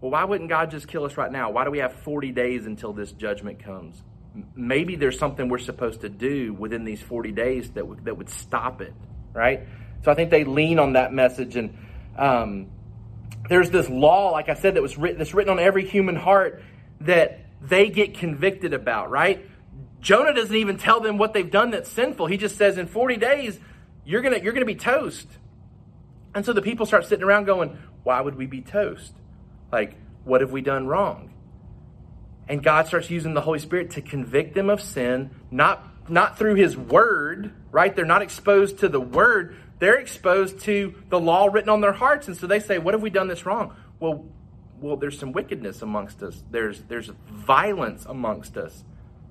well, 0.00 0.10
why 0.10 0.24
wouldn't 0.24 0.50
God 0.50 0.70
just 0.70 0.88
kill 0.88 1.04
us 1.04 1.16
right 1.16 1.30
now? 1.30 1.50
Why 1.50 1.64
do 1.64 1.70
we 1.70 1.78
have 1.78 1.94
40 2.02 2.32
days 2.32 2.66
until 2.66 2.92
this 2.92 3.12
judgment 3.12 3.62
comes? 3.62 4.02
maybe 4.54 4.96
there's 4.96 5.18
something 5.18 5.48
we're 5.48 5.58
supposed 5.58 6.00
to 6.00 6.08
do 6.08 6.52
within 6.54 6.84
these 6.84 7.00
40 7.00 7.32
days 7.32 7.70
that, 7.72 7.80
w- 7.80 8.00
that 8.04 8.16
would 8.16 8.28
stop 8.28 8.80
it, 8.80 8.92
right? 9.32 9.66
So 10.02 10.10
I 10.10 10.14
think 10.14 10.30
they 10.30 10.44
lean 10.44 10.78
on 10.78 10.94
that 10.94 11.12
message. 11.12 11.56
And 11.56 11.76
um, 12.16 12.66
there's 13.48 13.70
this 13.70 13.88
law, 13.88 14.30
like 14.30 14.48
I 14.48 14.54
said, 14.54 14.74
that 14.74 14.82
was 14.82 14.98
written, 14.98 15.18
that's 15.18 15.34
written 15.34 15.52
on 15.52 15.58
every 15.58 15.86
human 15.86 16.16
heart 16.16 16.62
that 17.02 17.40
they 17.62 17.88
get 17.88 18.14
convicted 18.14 18.74
about, 18.74 19.10
right? 19.10 19.48
Jonah 20.04 20.34
doesn't 20.34 20.54
even 20.54 20.76
tell 20.76 21.00
them 21.00 21.18
what 21.18 21.32
they've 21.32 21.50
done 21.50 21.70
that's 21.70 21.90
sinful. 21.90 22.26
He 22.26 22.36
just 22.36 22.56
says, 22.56 22.78
in 22.78 22.86
40 22.86 23.16
days, 23.16 23.58
you're 24.04 24.22
going 24.22 24.40
you're 24.44 24.52
to 24.52 24.64
be 24.64 24.76
toast. 24.76 25.26
And 26.34 26.44
so 26.44 26.52
the 26.52 26.62
people 26.62 26.86
start 26.86 27.06
sitting 27.06 27.24
around 27.24 27.46
going, 27.46 27.78
why 28.02 28.20
would 28.20 28.36
we 28.36 28.46
be 28.46 28.60
toast? 28.60 29.14
Like, 29.72 29.94
what 30.24 30.40
have 30.40 30.52
we 30.52 30.60
done 30.60 30.86
wrong? 30.86 31.34
and 32.48 32.62
God 32.62 32.86
starts 32.86 33.10
using 33.10 33.34
the 33.34 33.40
Holy 33.40 33.58
Spirit 33.58 33.92
to 33.92 34.02
convict 34.02 34.54
them 34.54 34.70
of 34.70 34.80
sin, 34.80 35.30
not 35.50 35.90
not 36.06 36.36
through 36.36 36.56
his 36.56 36.76
word, 36.76 37.50
right? 37.70 37.96
They're 37.96 38.04
not 38.04 38.20
exposed 38.20 38.80
to 38.80 38.88
the 38.88 39.00
word, 39.00 39.56
they're 39.78 39.98
exposed 39.98 40.60
to 40.60 40.94
the 41.08 41.18
law 41.18 41.46
written 41.46 41.70
on 41.70 41.80
their 41.80 41.92
hearts. 41.92 42.28
And 42.28 42.36
so 42.36 42.46
they 42.46 42.60
say, 42.60 42.78
What 42.78 42.94
have 42.94 43.02
we 43.02 43.10
done 43.10 43.28
this 43.28 43.46
wrong? 43.46 43.74
Well, 44.00 44.26
well, 44.80 44.96
there's 44.96 45.18
some 45.18 45.32
wickedness 45.32 45.80
amongst 45.82 46.22
us. 46.22 46.42
There's 46.50 46.82
there's 46.82 47.10
violence 47.30 48.04
amongst 48.06 48.56
us. 48.56 48.84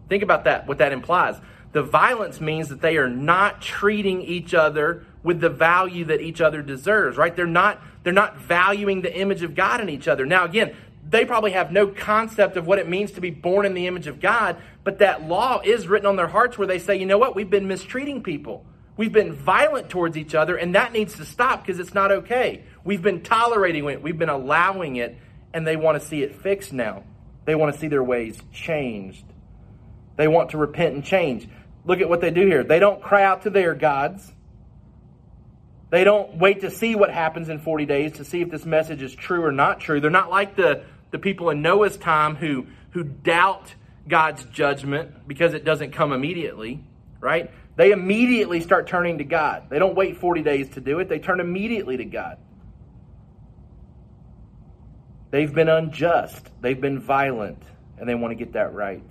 Think 0.09 0.23
about 0.23 0.43
that, 0.45 0.67
what 0.67 0.79
that 0.79 0.91
implies. 0.91 1.35
The 1.71 1.83
violence 1.83 2.39
means 2.39 2.69
that 2.69 2.81
they 2.81 2.97
are 2.97 3.09
not 3.09 3.61
treating 3.61 4.21
each 4.21 4.53
other 4.53 5.05
with 5.23 5.41
the 5.41 5.49
value 5.49 6.05
that 6.05 6.21
each 6.21 6.39
other 6.41 6.61
deserves, 6.61 7.17
right? 7.17 7.35
They're 7.35 7.47
not 7.47 7.81
they're 8.03 8.13
not 8.13 8.37
valuing 8.37 9.01
the 9.01 9.15
image 9.15 9.43
of 9.43 9.55
God 9.55 9.81
in 9.81 9.89
each 9.89 10.07
other. 10.07 10.25
Now 10.25 10.45
again, 10.45 10.75
they 11.09 11.25
probably 11.25 11.51
have 11.51 11.71
no 11.71 11.87
concept 11.87 12.57
of 12.57 12.67
what 12.67 12.79
it 12.79 12.87
means 12.87 13.11
to 13.13 13.21
be 13.21 13.29
born 13.29 13.65
in 13.65 13.73
the 13.73 13.87
image 13.87 14.07
of 14.07 14.19
God, 14.19 14.57
but 14.83 14.99
that 14.99 15.27
law 15.27 15.61
is 15.63 15.87
written 15.87 16.05
on 16.05 16.15
their 16.15 16.27
hearts 16.27 16.57
where 16.57 16.67
they 16.67 16.79
say, 16.79 16.97
you 16.97 17.05
know 17.05 17.17
what, 17.17 17.35
we've 17.35 17.49
been 17.49 17.67
mistreating 17.67 18.23
people. 18.23 18.65
We've 18.95 19.11
been 19.11 19.33
violent 19.33 19.89
towards 19.89 20.17
each 20.17 20.35
other, 20.35 20.55
and 20.55 20.75
that 20.75 20.93
needs 20.93 21.15
to 21.15 21.25
stop 21.25 21.65
because 21.65 21.79
it's 21.79 21.95
not 21.95 22.11
okay. 22.11 22.63
We've 22.83 23.01
been 23.01 23.21
tolerating 23.21 23.87
it, 23.89 24.03
we've 24.03 24.17
been 24.17 24.29
allowing 24.29 24.97
it, 24.97 25.17
and 25.53 25.65
they 25.65 25.75
want 25.75 25.99
to 25.99 26.07
see 26.07 26.21
it 26.21 26.35
fixed 26.35 26.73
now. 26.73 27.03
They 27.45 27.55
want 27.55 27.73
to 27.73 27.79
see 27.79 27.87
their 27.87 28.03
ways 28.03 28.39
changed. 28.51 29.25
They 30.15 30.27
want 30.27 30.51
to 30.51 30.57
repent 30.57 30.95
and 30.95 31.03
change. 31.03 31.47
Look 31.85 32.01
at 32.01 32.09
what 32.09 32.21
they 32.21 32.31
do 32.31 32.45
here. 32.45 32.63
They 32.63 32.79
don't 32.79 33.01
cry 33.01 33.23
out 33.23 33.43
to 33.43 33.49
their 33.49 33.73
gods. 33.73 34.31
They 35.89 36.03
don't 36.03 36.37
wait 36.37 36.61
to 36.61 36.71
see 36.71 36.95
what 36.95 37.11
happens 37.11 37.49
in 37.49 37.59
40 37.59 37.85
days 37.85 38.13
to 38.13 38.25
see 38.25 38.41
if 38.41 38.49
this 38.49 38.65
message 38.65 39.01
is 39.01 39.13
true 39.13 39.43
or 39.43 39.51
not 39.51 39.79
true. 39.79 39.99
They're 39.99 40.09
not 40.09 40.29
like 40.29 40.55
the 40.55 40.83
the 41.13 41.19
people 41.19 41.51
in 41.51 41.61
Noah's 41.61 41.95
time 41.95 42.35
who, 42.35 42.65
who 42.89 43.03
doubt 43.03 43.75
God's 44.07 44.43
judgment 44.45 45.27
because 45.27 45.53
it 45.53 45.63
doesn't 45.63 45.91
come 45.91 46.11
immediately, 46.11 46.83
right? 47.19 47.51
They 47.75 47.91
immediately 47.91 48.61
start 48.61 48.87
turning 48.87 49.19
to 49.19 49.23
God. 49.23 49.69
They 49.69 49.77
don't 49.77 49.95
wait 49.95 50.17
40 50.17 50.41
days 50.41 50.69
to 50.69 50.81
do 50.81 50.99
it, 50.99 51.07
they 51.07 51.19
turn 51.19 51.39
immediately 51.39 51.97
to 51.97 52.05
God. 52.05 52.39
They've 55.29 55.53
been 55.53 55.69
unjust, 55.69 56.49
they've 56.61 56.81
been 56.81 56.99
violent, 56.99 57.61
and 57.99 58.09
they 58.09 58.15
want 58.15 58.31
to 58.31 58.35
get 58.35 58.53
that 58.53 58.73
right. 58.73 59.03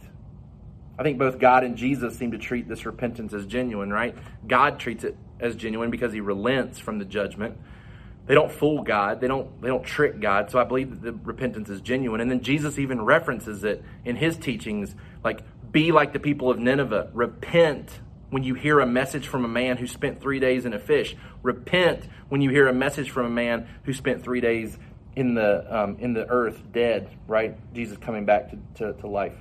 I 0.99 1.03
think 1.03 1.19
both 1.19 1.39
God 1.39 1.65
and 1.65 1.77
Jesus 1.77 2.17
seem 2.17 2.33
to 2.33 2.39
treat 2.39 2.69
this 2.69 2.85
repentance 2.85 3.33
as 3.33 3.47
genuine, 3.47 3.91
right? 3.91 4.15
God 4.47 4.79
treats 4.79 5.05
it 5.05 5.17
as 5.41 5.57
genuine 5.57 5.91
because 5.91 6.13
he 6.13 6.21
relents 6.21 6.79
from 6.79 6.99
the 6.99 7.05
judgment. 7.05 7.59
They 8.27 8.35
don't 8.35 8.53
fool 8.53 8.83
God. 8.83 9.21
They 9.21 9.27
don't 9.27 9.61
they 9.61 9.69
don't 9.69 9.85
trick 9.85 10.21
God. 10.21 10.51
So 10.51 10.59
I 10.59 10.65
believe 10.65 10.91
that 10.91 11.03
the 11.03 11.13
repentance 11.13 11.69
is 11.69 11.81
genuine. 11.81 12.21
And 12.21 12.31
then 12.31 12.43
Jesus 12.43 12.79
even 12.79 13.03
references 13.03 13.65
it 13.65 13.83
in 14.05 14.17
his 14.17 14.37
teachings 14.37 14.95
like 15.25 15.41
be 15.73 15.91
like 15.91 16.13
the 16.13 16.21
people 16.21 16.51
of 16.51 16.59
Nineveh. 16.59 17.11
Repent 17.13 18.01
when 18.31 18.45
you 18.45 18.55
hear 18.55 18.81
a 18.81 18.87
message 18.87 19.27
from 19.27 19.45
a 19.45 19.49
man 19.49 19.77
who 19.77 19.87
spent 19.87 20.21
3 20.21 20.39
days 20.39 20.65
in 20.65 20.73
a 20.73 20.79
fish. 20.79 21.17
Repent 21.43 22.07
when 22.29 22.41
you 22.41 22.51
hear 22.51 22.69
a 22.69 22.73
message 22.73 23.11
from 23.11 23.27
a 23.27 23.31
man 23.31 23.67
who 23.85 23.93
spent 23.93 24.23
3 24.23 24.41
days 24.41 24.79
in 25.17 25.35
the 25.35 25.67
um, 25.69 25.97
in 25.99 26.13
the 26.13 26.27
earth 26.29 26.63
dead, 26.73 27.11
right? 27.27 27.57
Jesus 27.75 27.99
coming 27.99 28.25
back 28.25 28.51
to, 28.51 28.59
to, 28.77 29.01
to 29.01 29.07
life. 29.09 29.35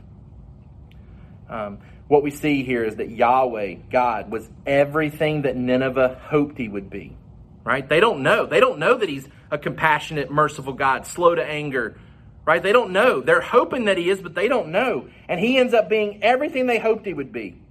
Um, 1.52 1.80
what 2.08 2.24
we 2.24 2.32
see 2.32 2.64
here 2.64 2.84
is 2.84 2.96
that 2.96 3.10
Yahweh, 3.10 3.76
God, 3.92 4.32
was 4.32 4.50
everything 4.66 5.44
that 5.44 5.56
Nineveh 5.56 6.20
hoped 6.24 6.58
he 6.58 6.68
would 6.68 6.90
be. 6.90 7.16
Right? 7.64 7.88
They 7.88 8.00
don't 8.00 8.24
know. 8.24 8.48
They 8.48 8.60
don't 8.60 8.80
know 8.80 8.98
that 8.98 9.08
he's 9.08 9.28
a 9.52 9.58
compassionate, 9.58 10.32
merciful 10.32 10.74
God, 10.74 11.06
slow 11.06 11.36
to 11.36 11.44
anger. 11.44 11.98
Right? 12.46 12.64
They 12.64 12.72
don't 12.72 12.92
know. 12.92 13.22
They're 13.22 13.42
hoping 13.42 13.86
that 13.86 13.98
he 13.98 14.10
is, 14.10 14.20
but 14.20 14.34
they 14.34 14.48
don't 14.48 14.70
know. 14.70 15.10
And 15.28 15.40
he 15.40 15.58
ends 15.58 15.74
up 15.74 15.88
being 15.90 16.24
everything 16.24 16.66
they 16.66 16.80
hoped 16.80 17.06
he 17.06 17.14
would 17.14 17.32
be. 17.32 17.62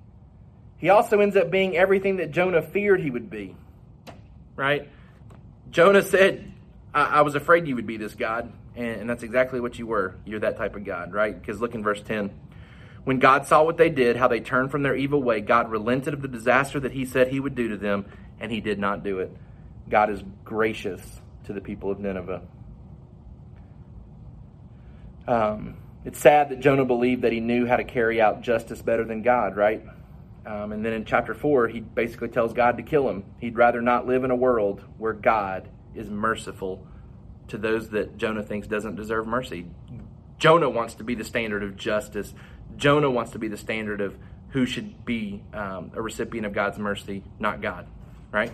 He 0.78 0.88
also 0.88 1.20
ends 1.20 1.36
up 1.36 1.50
being 1.50 1.76
everything 1.76 2.18
that 2.18 2.30
Jonah 2.30 2.62
feared 2.62 3.00
he 3.00 3.10
would 3.10 3.28
be. 3.28 3.56
Right? 4.56 4.88
Jonah 5.70 6.02
said, 6.02 6.50
I, 6.94 7.04
I 7.04 7.20
was 7.22 7.34
afraid 7.34 7.66
you 7.66 7.76
would 7.76 7.86
be 7.86 7.96
this 7.96 8.14
God. 8.14 8.52
And, 8.76 9.02
and 9.02 9.10
that's 9.10 9.22
exactly 9.22 9.60
what 9.60 9.78
you 9.78 9.86
were. 9.86 10.14
You're 10.24 10.40
that 10.40 10.56
type 10.56 10.76
of 10.76 10.84
God, 10.84 11.12
right? 11.12 11.38
Because 11.38 11.60
look 11.60 11.74
in 11.74 11.82
verse 11.82 12.02
10. 12.02 12.30
When 13.04 13.18
God 13.18 13.46
saw 13.46 13.64
what 13.64 13.76
they 13.76 13.88
did, 13.88 14.16
how 14.16 14.28
they 14.28 14.40
turned 14.40 14.70
from 14.70 14.82
their 14.82 14.94
evil 14.94 15.22
way, 15.22 15.40
God 15.40 15.70
relented 15.70 16.14
of 16.14 16.22
the 16.22 16.28
disaster 16.28 16.78
that 16.80 16.92
he 16.92 17.04
said 17.04 17.28
he 17.28 17.40
would 17.40 17.54
do 17.54 17.68
to 17.68 17.76
them, 17.76 18.04
and 18.38 18.52
he 18.52 18.60
did 18.60 18.78
not 18.78 19.02
do 19.02 19.20
it. 19.20 19.34
God 19.88 20.10
is 20.10 20.22
gracious 20.44 21.20
to 21.44 21.52
the 21.52 21.60
people 21.60 21.90
of 21.90 21.98
Nineveh. 21.98 22.42
Um, 25.26 25.76
it's 26.04 26.18
sad 26.18 26.48
that 26.50 26.60
Jonah 26.60 26.84
believed 26.84 27.22
that 27.22 27.32
he 27.32 27.40
knew 27.40 27.66
how 27.66 27.76
to 27.76 27.84
carry 27.84 28.20
out 28.20 28.42
justice 28.42 28.82
better 28.82 29.04
than 29.04 29.22
God, 29.22 29.56
right? 29.56 29.84
Um, 30.46 30.72
and 30.72 30.84
then 30.84 30.92
in 30.92 31.04
chapter 31.04 31.34
4, 31.34 31.68
he 31.68 31.80
basically 31.80 32.28
tells 32.28 32.52
God 32.52 32.78
to 32.78 32.82
kill 32.82 33.08
him. 33.08 33.24
He'd 33.40 33.56
rather 33.56 33.82
not 33.82 34.06
live 34.06 34.24
in 34.24 34.30
a 34.30 34.36
world 34.36 34.82
where 34.96 35.12
God 35.12 35.68
is 35.94 36.08
merciful 36.08 36.86
to 37.48 37.58
those 37.58 37.90
that 37.90 38.16
Jonah 38.16 38.42
thinks 38.42 38.66
doesn't 38.66 38.96
deserve 38.96 39.26
mercy. 39.26 39.66
Jonah 40.38 40.70
wants 40.70 40.94
to 40.94 41.04
be 41.04 41.14
the 41.14 41.24
standard 41.24 41.62
of 41.62 41.76
justice. 41.76 42.32
Jonah 42.80 43.10
wants 43.10 43.32
to 43.32 43.38
be 43.38 43.48
the 43.48 43.58
standard 43.58 44.00
of 44.00 44.16
who 44.48 44.64
should 44.66 45.04
be 45.04 45.42
um, 45.52 45.92
a 45.94 46.02
recipient 46.02 46.46
of 46.46 46.52
God's 46.52 46.78
mercy, 46.78 47.22
not 47.38 47.60
God, 47.60 47.86
right? 48.32 48.52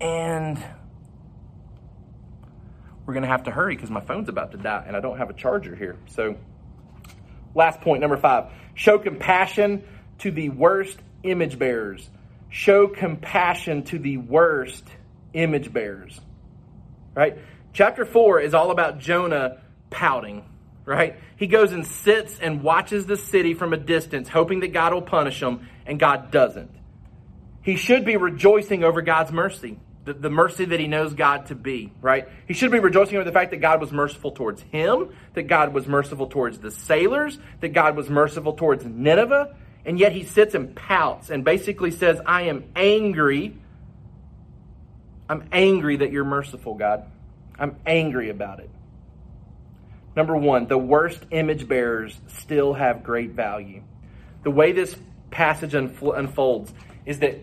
And 0.00 0.58
we're 3.04 3.12
going 3.12 3.22
to 3.22 3.28
have 3.28 3.44
to 3.44 3.50
hurry 3.50 3.76
because 3.76 3.90
my 3.90 4.00
phone's 4.00 4.30
about 4.30 4.52
to 4.52 4.56
die 4.56 4.84
and 4.86 4.96
I 4.96 5.00
don't 5.00 5.18
have 5.18 5.28
a 5.28 5.34
charger 5.34 5.76
here. 5.76 5.96
So, 6.06 6.36
last 7.54 7.82
point, 7.82 8.00
number 8.00 8.16
five 8.16 8.50
show 8.74 8.98
compassion 8.98 9.84
to 10.20 10.30
the 10.30 10.48
worst 10.48 10.98
image 11.22 11.58
bearers. 11.58 12.08
Show 12.48 12.88
compassion 12.88 13.82
to 13.84 13.98
the 13.98 14.16
worst 14.16 14.84
image 15.34 15.72
bearers. 15.72 16.18
Right? 17.14 17.38
Chapter 17.74 18.04
4 18.04 18.40
is 18.40 18.54
all 18.54 18.70
about 18.70 18.98
Jonah 18.98 19.58
pouting, 19.90 20.44
right? 20.84 21.16
He 21.36 21.46
goes 21.46 21.72
and 21.72 21.86
sits 21.86 22.38
and 22.38 22.62
watches 22.62 23.06
the 23.06 23.16
city 23.16 23.54
from 23.54 23.72
a 23.72 23.76
distance, 23.76 24.28
hoping 24.28 24.60
that 24.60 24.72
God 24.72 24.92
will 24.92 25.02
punish 25.02 25.42
him, 25.42 25.68
and 25.86 25.98
God 25.98 26.30
doesn't. 26.30 26.70
He 27.62 27.76
should 27.76 28.04
be 28.04 28.16
rejoicing 28.16 28.84
over 28.84 29.00
God's 29.00 29.32
mercy, 29.32 29.78
the, 30.04 30.12
the 30.12 30.28
mercy 30.30 30.66
that 30.66 30.78
he 30.78 30.86
knows 30.86 31.14
God 31.14 31.46
to 31.46 31.54
be, 31.54 31.92
right? 32.02 32.28
He 32.46 32.52
should 32.52 32.70
be 32.70 32.78
rejoicing 32.78 33.16
over 33.16 33.24
the 33.24 33.32
fact 33.32 33.52
that 33.52 33.58
God 33.58 33.80
was 33.80 33.90
merciful 33.90 34.32
towards 34.32 34.60
him, 34.62 35.14
that 35.32 35.44
God 35.44 35.72
was 35.72 35.86
merciful 35.86 36.26
towards 36.26 36.58
the 36.58 36.70
sailors, 36.70 37.38
that 37.60 37.70
God 37.70 37.96
was 37.96 38.10
merciful 38.10 38.52
towards 38.52 38.84
Nineveh, 38.84 39.56
and 39.86 39.98
yet 39.98 40.12
he 40.12 40.24
sits 40.24 40.54
and 40.54 40.74
pouts 40.74 41.30
and 41.30 41.44
basically 41.44 41.90
says, 41.90 42.20
I 42.24 42.42
am 42.42 42.64
angry. 42.76 43.56
I'm 45.28 45.48
angry 45.52 45.96
that 45.96 46.12
you're 46.12 46.24
merciful, 46.24 46.74
God. 46.74 47.04
I'm 47.58 47.76
angry 47.86 48.28
about 48.28 48.60
it. 48.60 48.70
Number 50.16 50.36
one, 50.36 50.66
the 50.66 50.78
worst 50.78 51.24
image 51.30 51.66
bearers 51.66 52.18
still 52.28 52.74
have 52.74 53.02
great 53.02 53.30
value. 53.30 53.82
The 54.44 54.50
way 54.50 54.72
this 54.72 54.94
passage 55.30 55.74
unfolds 55.74 56.72
is 57.04 57.18
that 57.20 57.40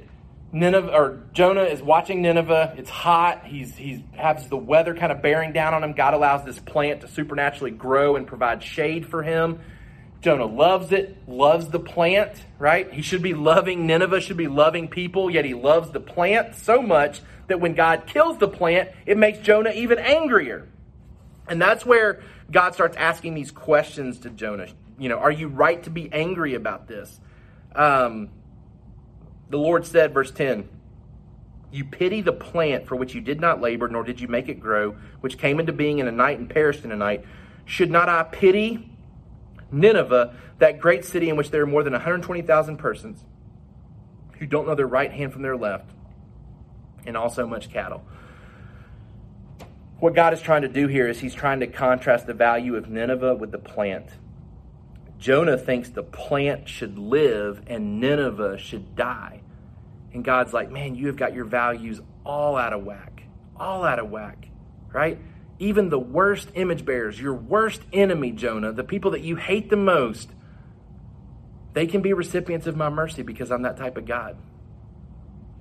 Nineveh 0.54 0.94
or 0.94 1.24
Jonah 1.34 1.64
is 1.64 1.82
watching 1.82 2.22
Nineveh. 2.22 2.76
It's 2.78 2.90
hot. 2.90 3.46
He's 3.46 3.76
he's 3.76 4.02
has 4.18 4.48
the 4.50 4.58
weather 4.58 4.94
kind 4.94 5.12
of 5.12 5.22
bearing 5.22 5.54
down 5.54 5.74
on 5.74 5.84
him. 5.84 5.94
God 5.94 6.14
allows 6.14 6.44
this 6.44 6.60
plant 6.60 7.02
to 7.02 7.08
supernaturally 7.08 7.72
grow 7.72 8.16
and 8.18 8.28
provide 8.28 8.62
shade 8.62 9.06
for 9.06 9.24
him. 9.24 9.60
Jonah 10.22 10.46
loves 10.46 10.92
it, 10.92 11.18
loves 11.28 11.70
the 11.70 11.80
plant, 11.80 12.46
right? 12.60 12.94
He 12.94 13.02
should 13.02 13.24
be 13.24 13.34
loving 13.34 13.88
Nineveh, 13.88 14.22
should 14.22 14.38
be 14.38 14.48
loving 14.48 14.88
people, 14.88 15.32
yet 15.32 15.46
he 15.46 15.56
loves 15.56 15.90
the 15.90 16.00
plant 16.00 16.56
so 16.56 16.82
much 16.82 17.22
that 17.48 17.60
when 17.60 17.74
God 17.74 18.04
kills 18.06 18.38
the 18.38 18.48
plant, 18.48 18.90
it 19.08 19.18
makes 19.18 19.40
Jonah 19.40 19.72
even 19.72 19.98
angrier. 19.98 20.68
And 21.48 21.60
that's 21.60 21.86
where 21.86 22.22
God 22.52 22.74
starts 22.74 22.98
asking 22.98 23.34
these 23.34 23.52
questions 23.52 24.20
to 24.20 24.30
Jonah. 24.30 24.68
You 25.00 25.10
know, 25.10 25.18
are 25.18 25.32
you 25.32 25.48
right 25.48 25.82
to 25.84 25.90
be 25.90 26.12
angry 26.12 26.54
about 26.54 26.88
this? 26.88 27.20
Um, 27.76 28.30
the 29.50 29.58
Lord 29.58 29.86
said, 29.86 30.14
verse 30.14 30.32
10, 30.32 30.68
You 31.72 31.86
pity 31.86 32.22
the 32.22 32.34
plant 32.34 32.88
for 32.88 32.96
which 32.96 33.16
you 33.16 33.22
did 33.22 33.40
not 33.40 33.62
labor, 33.62 33.88
nor 33.88 34.04
did 34.04 34.20
you 34.20 34.28
make 34.28 34.50
it 34.50 34.60
grow, 34.60 34.96
which 35.22 35.38
came 35.38 35.60
into 35.60 35.74
being 35.74 36.00
in 36.00 36.08
a 36.08 36.12
night 36.12 36.40
and 36.40 36.50
perished 36.50 36.84
in 36.84 36.92
a 36.92 36.96
night. 36.96 37.26
Should 37.66 37.90
not 37.90 38.10
I 38.10 38.24
pity 38.24 38.92
Nineveh, 39.72 40.36
that 40.60 40.80
great 40.80 41.06
city 41.06 41.30
in 41.30 41.36
which 41.36 41.50
there 41.50 41.64
are 41.64 41.68
more 41.68 41.84
than 41.84 41.94
120,000 41.94 42.78
persons 42.78 43.24
who 44.38 44.46
don't 44.46 44.68
know 44.68 44.76
their 44.76 44.88
right 44.88 45.12
hand 45.12 45.32
from 45.34 45.42
their 45.42 45.56
left, 45.56 45.90
and 47.06 47.16
also 47.16 47.48
much 47.48 47.70
cattle. 47.70 48.04
What 50.02 50.14
God 50.14 50.34
is 50.34 50.42
trying 50.42 50.64
to 50.64 50.68
do 50.68 50.88
here 50.88 51.08
is 51.08 51.22
He's 51.22 51.34
trying 51.34 51.62
to 51.62 51.68
contrast 51.68 52.28
the 52.28 52.34
value 52.34 52.76
of 52.76 52.90
Nineveh 52.90 53.36
with 53.36 53.52
the 53.52 53.58
plant. 53.58 54.08
Jonah 55.18 55.58
thinks 55.58 55.90
the 55.90 56.04
plant 56.04 56.68
should 56.68 56.98
live 56.98 57.62
and 57.68 58.02
Nineveh 58.02 58.58
should 58.58 58.98
die. 58.98 59.44
And 60.14 60.26
God's 60.26 60.52
like, 60.52 60.70
man, 60.70 60.96
you 60.96 61.08
have 61.08 61.16
got 61.16 61.34
your 61.34 61.46
values 61.46 62.02
all 62.26 62.58
out 62.58 62.74
of 62.74 62.84
whack. 62.84 63.24
All 63.56 63.86
out 63.86 64.00
of 64.00 64.10
whack, 64.10 64.48
right? 64.92 65.18
even 65.62 65.90
the 65.90 66.00
worst 66.00 66.50
image 66.56 66.84
bearers, 66.84 67.22
your 67.22 67.36
worst 67.36 67.84
enemy, 67.94 68.32
Jonah, 68.32 68.74
the 68.74 68.84
people 68.84 69.12
that 69.12 69.22
you 69.22 69.36
hate 69.36 69.70
the 69.70 69.78
most, 69.78 70.32
they 71.74 71.86
can 71.86 72.02
be 72.02 72.14
recipients 72.14 72.66
of 72.66 72.76
my 72.76 72.90
mercy 72.90 73.22
because 73.22 73.52
I'm 73.52 73.62
that 73.62 73.78
type 73.78 73.96
of 73.96 74.08
God. 74.08 74.38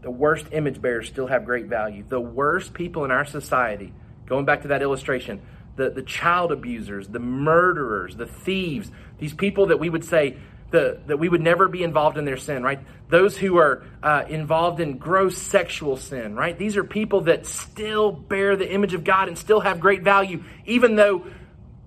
The 0.00 0.10
worst 0.10 0.46
image 0.52 0.80
bearers 0.80 1.06
still 1.06 1.26
have 1.26 1.44
great 1.44 1.66
value. 1.66 2.02
The 2.08 2.18
worst 2.18 2.72
people 2.72 3.04
in 3.04 3.10
our 3.10 3.26
society, 3.26 3.92
going 4.30 4.44
back 4.44 4.62
to 4.62 4.68
that 4.68 4.80
illustration, 4.80 5.42
the, 5.74 5.90
the 5.90 6.02
child 6.02 6.52
abusers, 6.52 7.08
the 7.08 7.18
murderers, 7.18 8.14
the 8.16 8.26
thieves, 8.26 8.90
these 9.18 9.34
people 9.34 9.66
that 9.66 9.80
we 9.80 9.90
would 9.90 10.04
say, 10.04 10.36
the, 10.70 11.00
that 11.06 11.18
we 11.18 11.28
would 11.28 11.40
never 11.40 11.66
be 11.66 11.82
involved 11.82 12.16
in 12.16 12.24
their 12.24 12.36
sin, 12.36 12.62
right? 12.62 12.78
Those 13.08 13.36
who 13.36 13.56
are 13.56 13.82
uh, 14.04 14.22
involved 14.28 14.78
in 14.78 14.98
gross 14.98 15.36
sexual 15.36 15.96
sin, 15.96 16.36
right? 16.36 16.56
These 16.56 16.76
are 16.76 16.84
people 16.84 17.22
that 17.22 17.44
still 17.44 18.12
bear 18.12 18.54
the 18.54 18.72
image 18.72 18.94
of 18.94 19.02
God 19.02 19.26
and 19.26 19.36
still 19.36 19.58
have 19.58 19.80
great 19.80 20.02
value, 20.02 20.44
even 20.64 20.94
though 20.94 21.26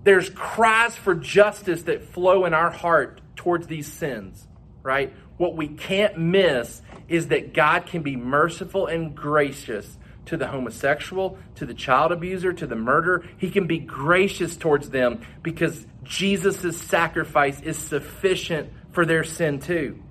there's 0.03 0.29
cries 0.29 0.97
for 0.97 1.15
justice 1.15 1.83
that 1.83 2.03
flow 2.09 2.43
in 2.43 2.53
our 2.53 2.71
heart 2.71 3.21
towards 3.37 3.67
these 3.67 3.89
sins, 3.89 4.45
right? 4.83 5.13
What 5.37 5.55
we 5.55 5.69
can't 5.69 6.17
miss 6.17 6.81
is 7.07 7.29
that 7.29 7.53
God 7.53 7.85
can 7.85 8.01
be 8.01 8.17
merciful 8.17 8.87
and 8.87 9.15
gracious 9.15 9.97
to 10.25 10.37
the 10.37 10.47
homosexual, 10.47 11.37
to 11.55 11.65
the 11.65 11.73
child 11.73 12.11
abuser, 12.11 12.53
to 12.53 12.67
the 12.67 12.75
murderer. 12.75 13.25
He 13.37 13.49
can 13.49 13.67
be 13.67 13.79
gracious 13.79 14.55
towards 14.55 14.89
them 14.89 15.21
because 15.41 15.85
Jesus' 16.03 16.79
sacrifice 16.79 17.61
is 17.61 17.77
sufficient 17.77 18.71
for 18.91 19.05
their 19.05 19.23
sin 19.23 19.59
too. 19.59 20.01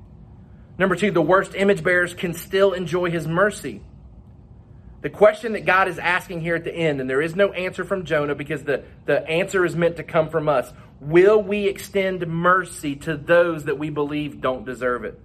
Number 0.79 0.97
two, 0.97 1.11
the 1.11 1.23
worst 1.23 1.55
image 1.55 1.83
bearers 1.83 2.15
can 2.15 2.35
still 2.35 2.73
enjoy 2.73 3.11
his 3.11 3.27
mercy. 3.27 3.83
The 5.03 5.11
question 5.11 5.53
that 5.53 5.67
God 5.67 5.89
is 5.89 5.99
asking 5.99 6.43
here 6.43 6.55
at 6.55 6.65
the 6.65 6.75
end, 6.75 7.01
and 7.01 7.11
there 7.11 7.21
is 7.21 7.35
no 7.35 7.53
answer 7.53 7.85
from 7.85 8.05
Jonah 8.05 8.37
because 8.37 8.63
the, 8.63 8.85
the 9.05 9.27
answer 9.29 9.65
is 9.65 9.75
meant 9.75 9.97
to 9.97 10.05
come 10.05 10.29
from 10.29 10.49
us 10.49 10.73
will 11.01 11.43
we 11.43 11.67
extend 11.67 12.25
mercy 12.29 12.95
to 12.95 13.17
those 13.17 13.65
that 13.65 13.77
we 13.77 13.91
believe 13.91 14.41
don't 14.41 14.65
deserve 14.65 15.05
it? 15.05 15.19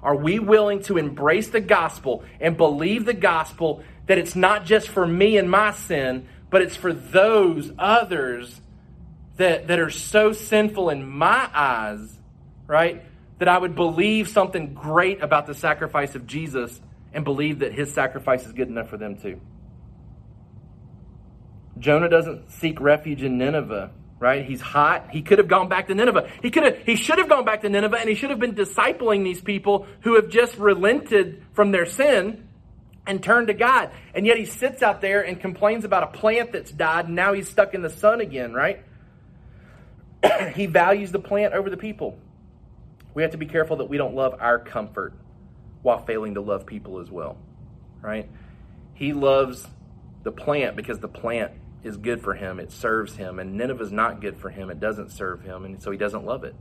Are 0.00 0.14
we 0.14 0.38
willing 0.38 0.82
to 0.84 0.96
embrace 0.96 1.48
the 1.48 1.60
gospel 1.60 2.22
and 2.40 2.56
believe 2.56 3.04
the 3.04 3.14
gospel 3.14 3.82
that 4.08 4.18
it's 4.18 4.34
not 4.34 4.64
just 4.64 4.88
for 4.88 5.06
me 5.06 5.36
and 5.36 5.48
my 5.48 5.70
sin, 5.70 6.26
but 6.50 6.62
it's 6.62 6.74
for 6.74 6.92
those 6.92 7.70
others 7.78 8.60
that, 9.36 9.68
that 9.68 9.78
are 9.78 9.90
so 9.90 10.32
sinful 10.32 10.90
in 10.90 11.08
my 11.08 11.48
eyes, 11.54 12.18
right? 12.66 13.04
That 13.38 13.48
I 13.48 13.56
would 13.56 13.74
believe 13.74 14.28
something 14.28 14.74
great 14.74 15.22
about 15.22 15.46
the 15.46 15.54
sacrifice 15.54 16.14
of 16.14 16.26
Jesus 16.26 16.80
and 17.12 17.22
believe 17.22 17.60
that 17.60 17.72
his 17.72 17.92
sacrifice 17.92 18.44
is 18.44 18.52
good 18.52 18.68
enough 18.68 18.88
for 18.88 18.96
them 18.96 19.16
too. 19.16 19.40
Jonah 21.78 22.08
doesn't 22.08 22.50
seek 22.50 22.80
refuge 22.80 23.22
in 23.22 23.38
Nineveh, 23.38 23.90
right? 24.18 24.44
He's 24.44 24.60
hot. 24.60 25.10
He 25.10 25.22
could 25.22 25.38
have 25.38 25.48
gone 25.48 25.68
back 25.68 25.86
to 25.88 25.94
Nineveh. 25.94 26.28
He 26.42 26.50
could 26.50 26.64
have, 26.64 26.78
he 26.78 26.96
should 26.96 27.18
have 27.18 27.28
gone 27.28 27.44
back 27.44 27.60
to 27.60 27.68
Nineveh 27.68 27.98
and 27.98 28.08
he 28.08 28.14
should 28.14 28.30
have 28.30 28.40
been 28.40 28.54
discipling 28.54 29.22
these 29.22 29.40
people 29.40 29.86
who 30.00 30.16
have 30.16 30.30
just 30.30 30.56
relented 30.56 31.44
from 31.52 31.70
their 31.72 31.86
sin 31.86 32.47
and 33.08 33.22
turn 33.22 33.46
to 33.46 33.54
God. 33.54 33.90
And 34.14 34.24
yet 34.26 34.36
he 34.36 34.44
sits 34.44 34.82
out 34.82 35.00
there 35.00 35.22
and 35.22 35.40
complains 35.40 35.84
about 35.84 36.04
a 36.04 36.18
plant 36.18 36.52
that's 36.52 36.70
died, 36.70 37.06
and 37.06 37.16
now 37.16 37.32
he's 37.32 37.48
stuck 37.48 37.74
in 37.74 37.82
the 37.82 37.90
sun 37.90 38.20
again, 38.20 38.52
right? 38.52 38.84
he 40.54 40.66
values 40.66 41.10
the 41.10 41.18
plant 41.18 41.54
over 41.54 41.70
the 41.70 41.76
people. 41.76 42.18
We 43.14 43.22
have 43.22 43.32
to 43.32 43.38
be 43.38 43.46
careful 43.46 43.78
that 43.78 43.86
we 43.86 43.96
don't 43.96 44.14
love 44.14 44.36
our 44.38 44.58
comfort 44.58 45.14
while 45.82 46.04
failing 46.04 46.34
to 46.34 46.40
love 46.40 46.66
people 46.66 47.00
as 47.00 47.10
well, 47.10 47.38
right? 48.02 48.28
He 48.94 49.12
loves 49.14 49.66
the 50.22 50.30
plant 50.30 50.76
because 50.76 50.98
the 50.98 51.08
plant 51.08 51.52
is 51.82 51.96
good 51.96 52.20
for 52.20 52.34
him, 52.34 52.60
it 52.60 52.70
serves 52.72 53.16
him, 53.16 53.38
and 53.38 53.54
Nineveh's 53.54 53.92
not 53.92 54.20
good 54.20 54.36
for 54.36 54.50
him, 54.50 54.68
it 54.68 54.80
doesn't 54.80 55.12
serve 55.12 55.42
him, 55.42 55.64
and 55.64 55.80
so 55.82 55.90
he 55.90 55.96
doesn't 55.96 56.26
love 56.26 56.44
it. 56.44 56.54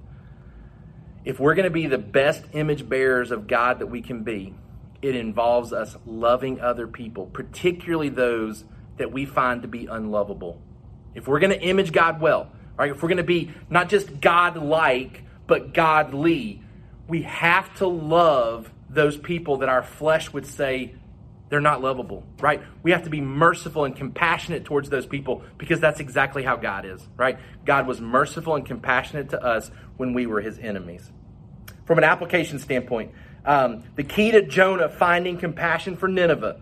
If 1.26 1.40
we're 1.40 1.56
going 1.56 1.66
to 1.66 1.72
be 1.72 1.88
the 1.88 1.98
best 1.98 2.44
image 2.54 2.88
bearers 2.88 3.32
of 3.32 3.48
God 3.48 3.80
that 3.80 3.88
we 3.88 4.02
can 4.02 4.24
be, 4.24 4.54
it 5.02 5.16
involves 5.16 5.74
us 5.74 5.96
loving 6.06 6.60
other 6.60 6.88
people, 6.88 7.28
particularly 7.28 8.10
those 8.10 8.66
that 8.98 9.12
we 9.12 9.26
find 9.26 9.62
to 9.62 9.68
be 9.68 9.86
unlovable. 9.86 10.62
If 11.14 11.28
we're 11.28 11.40
going 11.40 11.52
to 11.52 11.62
image 11.62 11.92
God 11.92 12.20
well, 12.20 12.52
right? 12.78 12.92
If 12.92 13.02
we're 13.02 13.10
going 13.10 13.18
to 13.18 13.24
be 13.24 13.52
not 13.70 13.90
just 13.90 14.20
God 14.20 14.58
like, 14.58 15.24
but 15.46 15.74
godly, 15.74 16.62
we 17.08 17.24
have 17.24 17.74
to 17.78 17.88
love 17.88 18.72
those 18.90 19.18
people 19.18 19.58
that 19.58 19.70
our 19.70 19.84
flesh 19.84 20.32
would 20.34 20.46
say 20.46 20.96
they're 21.50 21.62
not 21.62 21.82
lovable, 21.82 22.24
right? 22.40 22.62
We 22.84 22.92
have 22.92 23.04
to 23.04 23.10
be 23.10 23.22
merciful 23.22 23.86
and 23.86 23.96
compassionate 23.96 24.66
towards 24.66 24.90
those 24.90 25.06
people 25.06 25.44
because 25.58 25.80
that's 25.80 26.00
exactly 26.00 26.44
how 26.44 26.58
God 26.58 26.86
is, 26.86 27.08
right? 27.16 27.40
God 27.66 27.88
was 27.88 28.02
merciful 28.02 28.56
and 28.56 28.66
compassionate 28.66 29.30
to 29.30 29.42
us 29.42 29.72
when 29.96 30.14
we 30.14 30.26
were 30.26 30.42
his 30.42 30.60
enemies. 30.60 31.10
From 31.86 31.98
an 31.98 32.04
application 32.04 32.60
standpoint, 32.60 33.14
um, 33.48 33.84
the 33.96 34.04
key 34.04 34.32
to 34.32 34.42
Jonah 34.42 34.90
finding 34.90 35.38
compassion 35.38 35.96
for 35.96 36.10
Nineveh, 36.10 36.60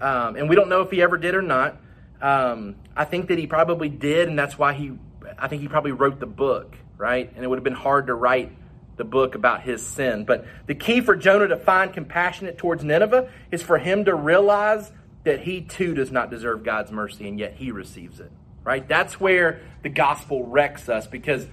um, 0.00 0.36
and 0.36 0.48
we 0.48 0.54
don't 0.54 0.68
know 0.68 0.82
if 0.82 0.90
he 0.90 1.02
ever 1.02 1.18
did 1.18 1.34
or 1.34 1.42
not. 1.42 1.78
Um, 2.20 2.76
I 2.96 3.04
think 3.04 3.28
that 3.28 3.38
he 3.38 3.48
probably 3.48 3.88
did, 3.88 4.28
and 4.28 4.38
that's 4.38 4.56
why 4.56 4.72
he, 4.72 4.92
I 5.36 5.48
think 5.48 5.62
he 5.62 5.68
probably 5.68 5.90
wrote 5.90 6.20
the 6.20 6.26
book, 6.26 6.76
right? 6.96 7.30
And 7.34 7.44
it 7.44 7.48
would 7.48 7.56
have 7.56 7.64
been 7.64 7.72
hard 7.72 8.06
to 8.06 8.14
write 8.14 8.52
the 8.96 9.04
book 9.04 9.34
about 9.34 9.62
his 9.62 9.84
sin. 9.84 10.24
But 10.24 10.46
the 10.66 10.76
key 10.76 11.00
for 11.00 11.16
Jonah 11.16 11.48
to 11.48 11.56
find 11.56 11.92
compassionate 11.92 12.56
towards 12.56 12.84
Nineveh 12.84 13.28
is 13.50 13.60
for 13.60 13.78
him 13.78 14.04
to 14.04 14.14
realize 14.14 14.92
that 15.24 15.40
he 15.40 15.60
too 15.60 15.92
does 15.92 16.12
not 16.12 16.30
deserve 16.30 16.62
God's 16.62 16.92
mercy, 16.92 17.26
and 17.26 17.36
yet 17.36 17.54
he 17.54 17.72
receives 17.72 18.20
it, 18.20 18.30
right? 18.62 18.86
That's 18.86 19.18
where 19.18 19.60
the 19.82 19.88
gospel 19.88 20.46
wrecks 20.46 20.88
us 20.88 21.08
because 21.08 21.48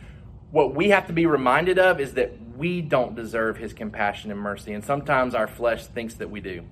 what 0.51 0.75
we 0.75 0.89
have 0.89 1.07
to 1.07 1.13
be 1.13 1.25
reminded 1.25 1.79
of 1.79 1.99
is 1.99 2.13
that 2.13 2.33
we 2.59 2.81
don't 2.81 3.15
deserve 3.15 3.57
his 3.57 3.73
compassion 3.73 4.31
and 4.31 4.39
mercy. 4.39 4.73
And 4.73 4.83
sometimes 4.83 5.33
our 5.33 5.47
flesh 5.47 5.85
thinks 5.85 6.15
that 6.15 6.29
we 6.29 6.41
do. 6.41 6.65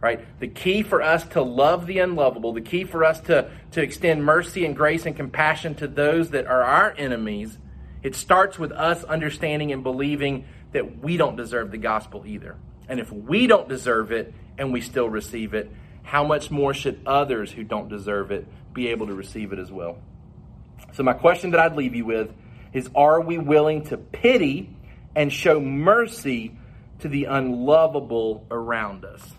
Right? 0.00 0.20
The 0.38 0.46
key 0.46 0.82
for 0.82 1.00
us 1.00 1.26
to 1.28 1.42
love 1.42 1.86
the 1.86 1.98
unlovable, 2.00 2.52
the 2.52 2.60
key 2.60 2.84
for 2.84 3.02
us 3.02 3.18
to, 3.22 3.50
to 3.72 3.82
extend 3.82 4.24
mercy 4.24 4.66
and 4.66 4.76
grace 4.76 5.06
and 5.06 5.16
compassion 5.16 5.74
to 5.76 5.88
those 5.88 6.30
that 6.30 6.46
are 6.46 6.62
our 6.62 6.94
enemies, 6.98 7.56
it 8.02 8.14
starts 8.14 8.58
with 8.58 8.72
us 8.72 9.02
understanding 9.04 9.72
and 9.72 9.82
believing 9.82 10.44
that 10.72 11.02
we 11.02 11.16
don't 11.16 11.34
deserve 11.34 11.70
the 11.70 11.78
gospel 11.78 12.24
either. 12.26 12.56
And 12.88 13.00
if 13.00 13.10
we 13.10 13.46
don't 13.46 13.68
deserve 13.68 14.12
it 14.12 14.34
and 14.58 14.70
we 14.70 14.82
still 14.82 15.08
receive 15.08 15.54
it, 15.54 15.72
how 16.02 16.24
much 16.24 16.50
more 16.50 16.74
should 16.74 17.00
others 17.06 17.50
who 17.50 17.64
don't 17.64 17.88
deserve 17.88 18.30
it 18.30 18.46
be 18.74 18.88
able 18.88 19.06
to 19.06 19.14
receive 19.14 19.52
it 19.52 19.58
as 19.58 19.72
well? 19.72 19.98
So, 20.92 21.02
my 21.02 21.14
question 21.14 21.50
that 21.50 21.60
I'd 21.60 21.74
leave 21.74 21.94
you 21.94 22.04
with 22.04 22.32
is 22.74 22.90
Are 22.94 23.20
we 23.20 23.38
willing 23.38 23.84
to 23.86 23.96
pity 23.96 24.75
and 25.16 25.32
show 25.32 25.58
mercy 25.58 26.56
to 27.00 27.08
the 27.08 27.24
unlovable 27.24 28.46
around 28.50 29.04
us. 29.04 29.32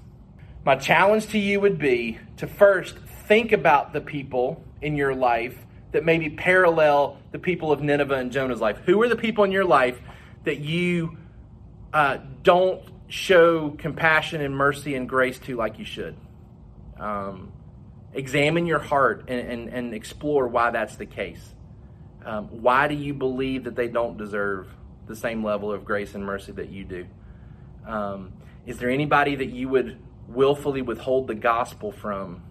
My 0.65 0.75
challenge 0.75 1.27
to 1.27 1.39
you 1.39 1.61
would 1.61 1.77
be 1.77 2.17
to 2.37 2.47
first 2.47 2.97
think 3.27 3.51
about 3.51 3.93
the 3.93 4.01
people 4.01 4.61
in 4.81 4.97
your 4.97 5.15
life 5.15 5.55
that 5.91 6.03
maybe 6.03 6.29
parallel 6.29 7.17
the 7.31 7.39
people 7.39 7.71
of 7.71 7.81
Nineveh 7.81 8.15
and 8.15 8.31
Jonah's 8.31 8.59
life. 8.59 8.77
Who 8.85 9.01
are 9.01 9.07
the 9.07 9.15
people 9.15 9.43
in 9.43 9.51
your 9.51 9.65
life 9.65 9.99
that 10.43 10.59
you 10.59 11.17
uh, 11.93 12.17
don't 12.43 12.81
show 13.07 13.69
compassion 13.69 14.41
and 14.41 14.55
mercy 14.55 14.95
and 14.95 15.07
grace 15.07 15.39
to 15.39 15.55
like 15.55 15.79
you 15.79 15.85
should? 15.85 16.17
Um, 16.99 17.53
examine 18.13 18.65
your 18.65 18.79
heart 18.79 19.25
and, 19.27 19.39
and, 19.47 19.69
and, 19.69 19.93
explore 19.93 20.47
why 20.47 20.71
that's 20.71 20.95
the 20.95 21.05
case. 21.05 21.53
Um, 22.25 22.45
why 22.63 22.87
do 22.87 22.95
you 22.95 23.13
believe 23.13 23.65
that 23.65 23.75
they 23.75 23.87
don't 23.87 24.17
deserve 24.17 24.67
the 25.07 25.15
same 25.15 25.43
level 25.43 25.71
of 25.71 25.85
grace 25.85 26.15
and 26.15 26.25
mercy 26.25 26.51
that 26.53 26.69
you 26.69 26.83
do? 26.83 27.05
Um, 27.85 28.33
is 28.65 28.79
there 28.79 28.89
anybody 28.89 29.35
that 29.35 29.49
you 29.49 29.69
would 29.69 29.97
willfully 30.27 30.81
withhold 30.81 31.27
the 31.27 31.35
gospel 31.35 31.91
from 31.91 32.41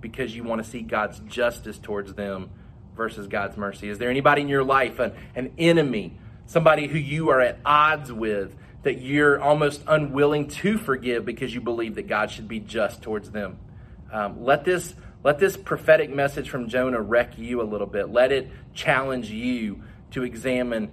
because 0.00 0.34
you 0.34 0.44
want 0.44 0.62
to 0.62 0.70
see 0.70 0.82
God's 0.82 1.18
justice 1.20 1.78
towards 1.78 2.14
them 2.14 2.50
versus 2.96 3.26
God's 3.26 3.56
mercy? 3.56 3.88
Is 3.88 3.98
there 3.98 4.10
anybody 4.10 4.42
in 4.42 4.48
your 4.48 4.64
life, 4.64 4.98
an, 4.98 5.12
an 5.34 5.52
enemy, 5.58 6.18
somebody 6.46 6.86
who 6.86 6.98
you 6.98 7.30
are 7.30 7.40
at 7.40 7.58
odds 7.64 8.12
with, 8.12 8.54
that 8.82 9.00
you're 9.00 9.40
almost 9.40 9.82
unwilling 9.86 10.48
to 10.48 10.78
forgive 10.78 11.24
because 11.24 11.54
you 11.54 11.60
believe 11.60 11.94
that 11.96 12.06
God 12.06 12.30
should 12.30 12.46
be 12.46 12.60
just 12.60 13.02
towards 13.02 13.30
them? 13.30 13.58
Um, 14.12 14.44
let 14.44 14.64
this 14.64 14.94
let 15.24 15.38
this 15.38 15.56
prophetic 15.56 16.14
message 16.14 16.48
from 16.48 16.68
Jonah 16.68 17.00
wreck 17.00 17.38
you 17.38 17.60
a 17.60 17.64
little 17.64 17.88
bit. 17.88 18.08
Let 18.08 18.30
it 18.30 18.50
challenge 18.72 19.30
you 19.30 19.82
to 20.12 20.22
examine 20.22 20.90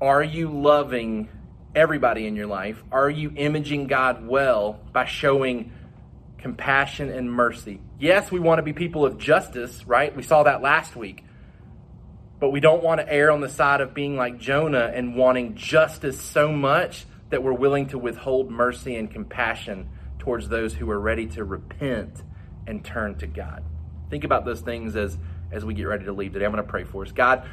are 0.00 0.22
you 0.22 0.50
loving 0.50 1.28
everybody 1.74 2.26
in 2.26 2.36
your 2.36 2.46
life? 2.46 2.82
Are 2.90 3.10
you 3.10 3.32
imaging 3.36 3.86
God 3.86 4.26
well 4.26 4.80
by 4.92 5.04
showing 5.04 5.72
compassion 6.38 7.10
and 7.10 7.30
mercy? 7.30 7.80
Yes, 7.98 8.30
we 8.30 8.40
want 8.40 8.58
to 8.58 8.62
be 8.62 8.72
people 8.72 9.04
of 9.04 9.18
justice, 9.18 9.86
right? 9.86 10.14
We 10.14 10.22
saw 10.22 10.44
that 10.44 10.62
last 10.62 10.96
week. 10.96 11.24
But 12.38 12.50
we 12.50 12.60
don't 12.60 12.82
want 12.82 13.00
to 13.00 13.12
err 13.12 13.30
on 13.30 13.42
the 13.42 13.50
side 13.50 13.82
of 13.82 13.92
being 13.92 14.16
like 14.16 14.38
Jonah 14.38 14.90
and 14.94 15.14
wanting 15.14 15.56
justice 15.56 16.20
so 16.20 16.50
much 16.50 17.04
that 17.28 17.42
we're 17.42 17.52
willing 17.52 17.88
to 17.88 17.98
withhold 17.98 18.50
mercy 18.50 18.96
and 18.96 19.10
compassion 19.10 19.90
towards 20.18 20.48
those 20.48 20.74
who 20.74 20.90
are 20.90 20.98
ready 20.98 21.26
to 21.26 21.44
repent 21.44 22.22
and 22.66 22.82
turn 22.82 23.16
to 23.18 23.26
God. 23.26 23.62
Think 24.08 24.24
about 24.24 24.44
those 24.44 24.60
things 24.60 24.96
as 24.96 25.18
as 25.52 25.64
we 25.64 25.74
get 25.74 25.84
ready 25.84 26.04
to 26.04 26.12
leave 26.12 26.32
today. 26.32 26.44
I'm 26.44 26.52
going 26.52 26.64
to 26.64 26.70
pray 26.70 26.84
for 26.84 27.04
us. 27.04 27.12
God, 27.12 27.48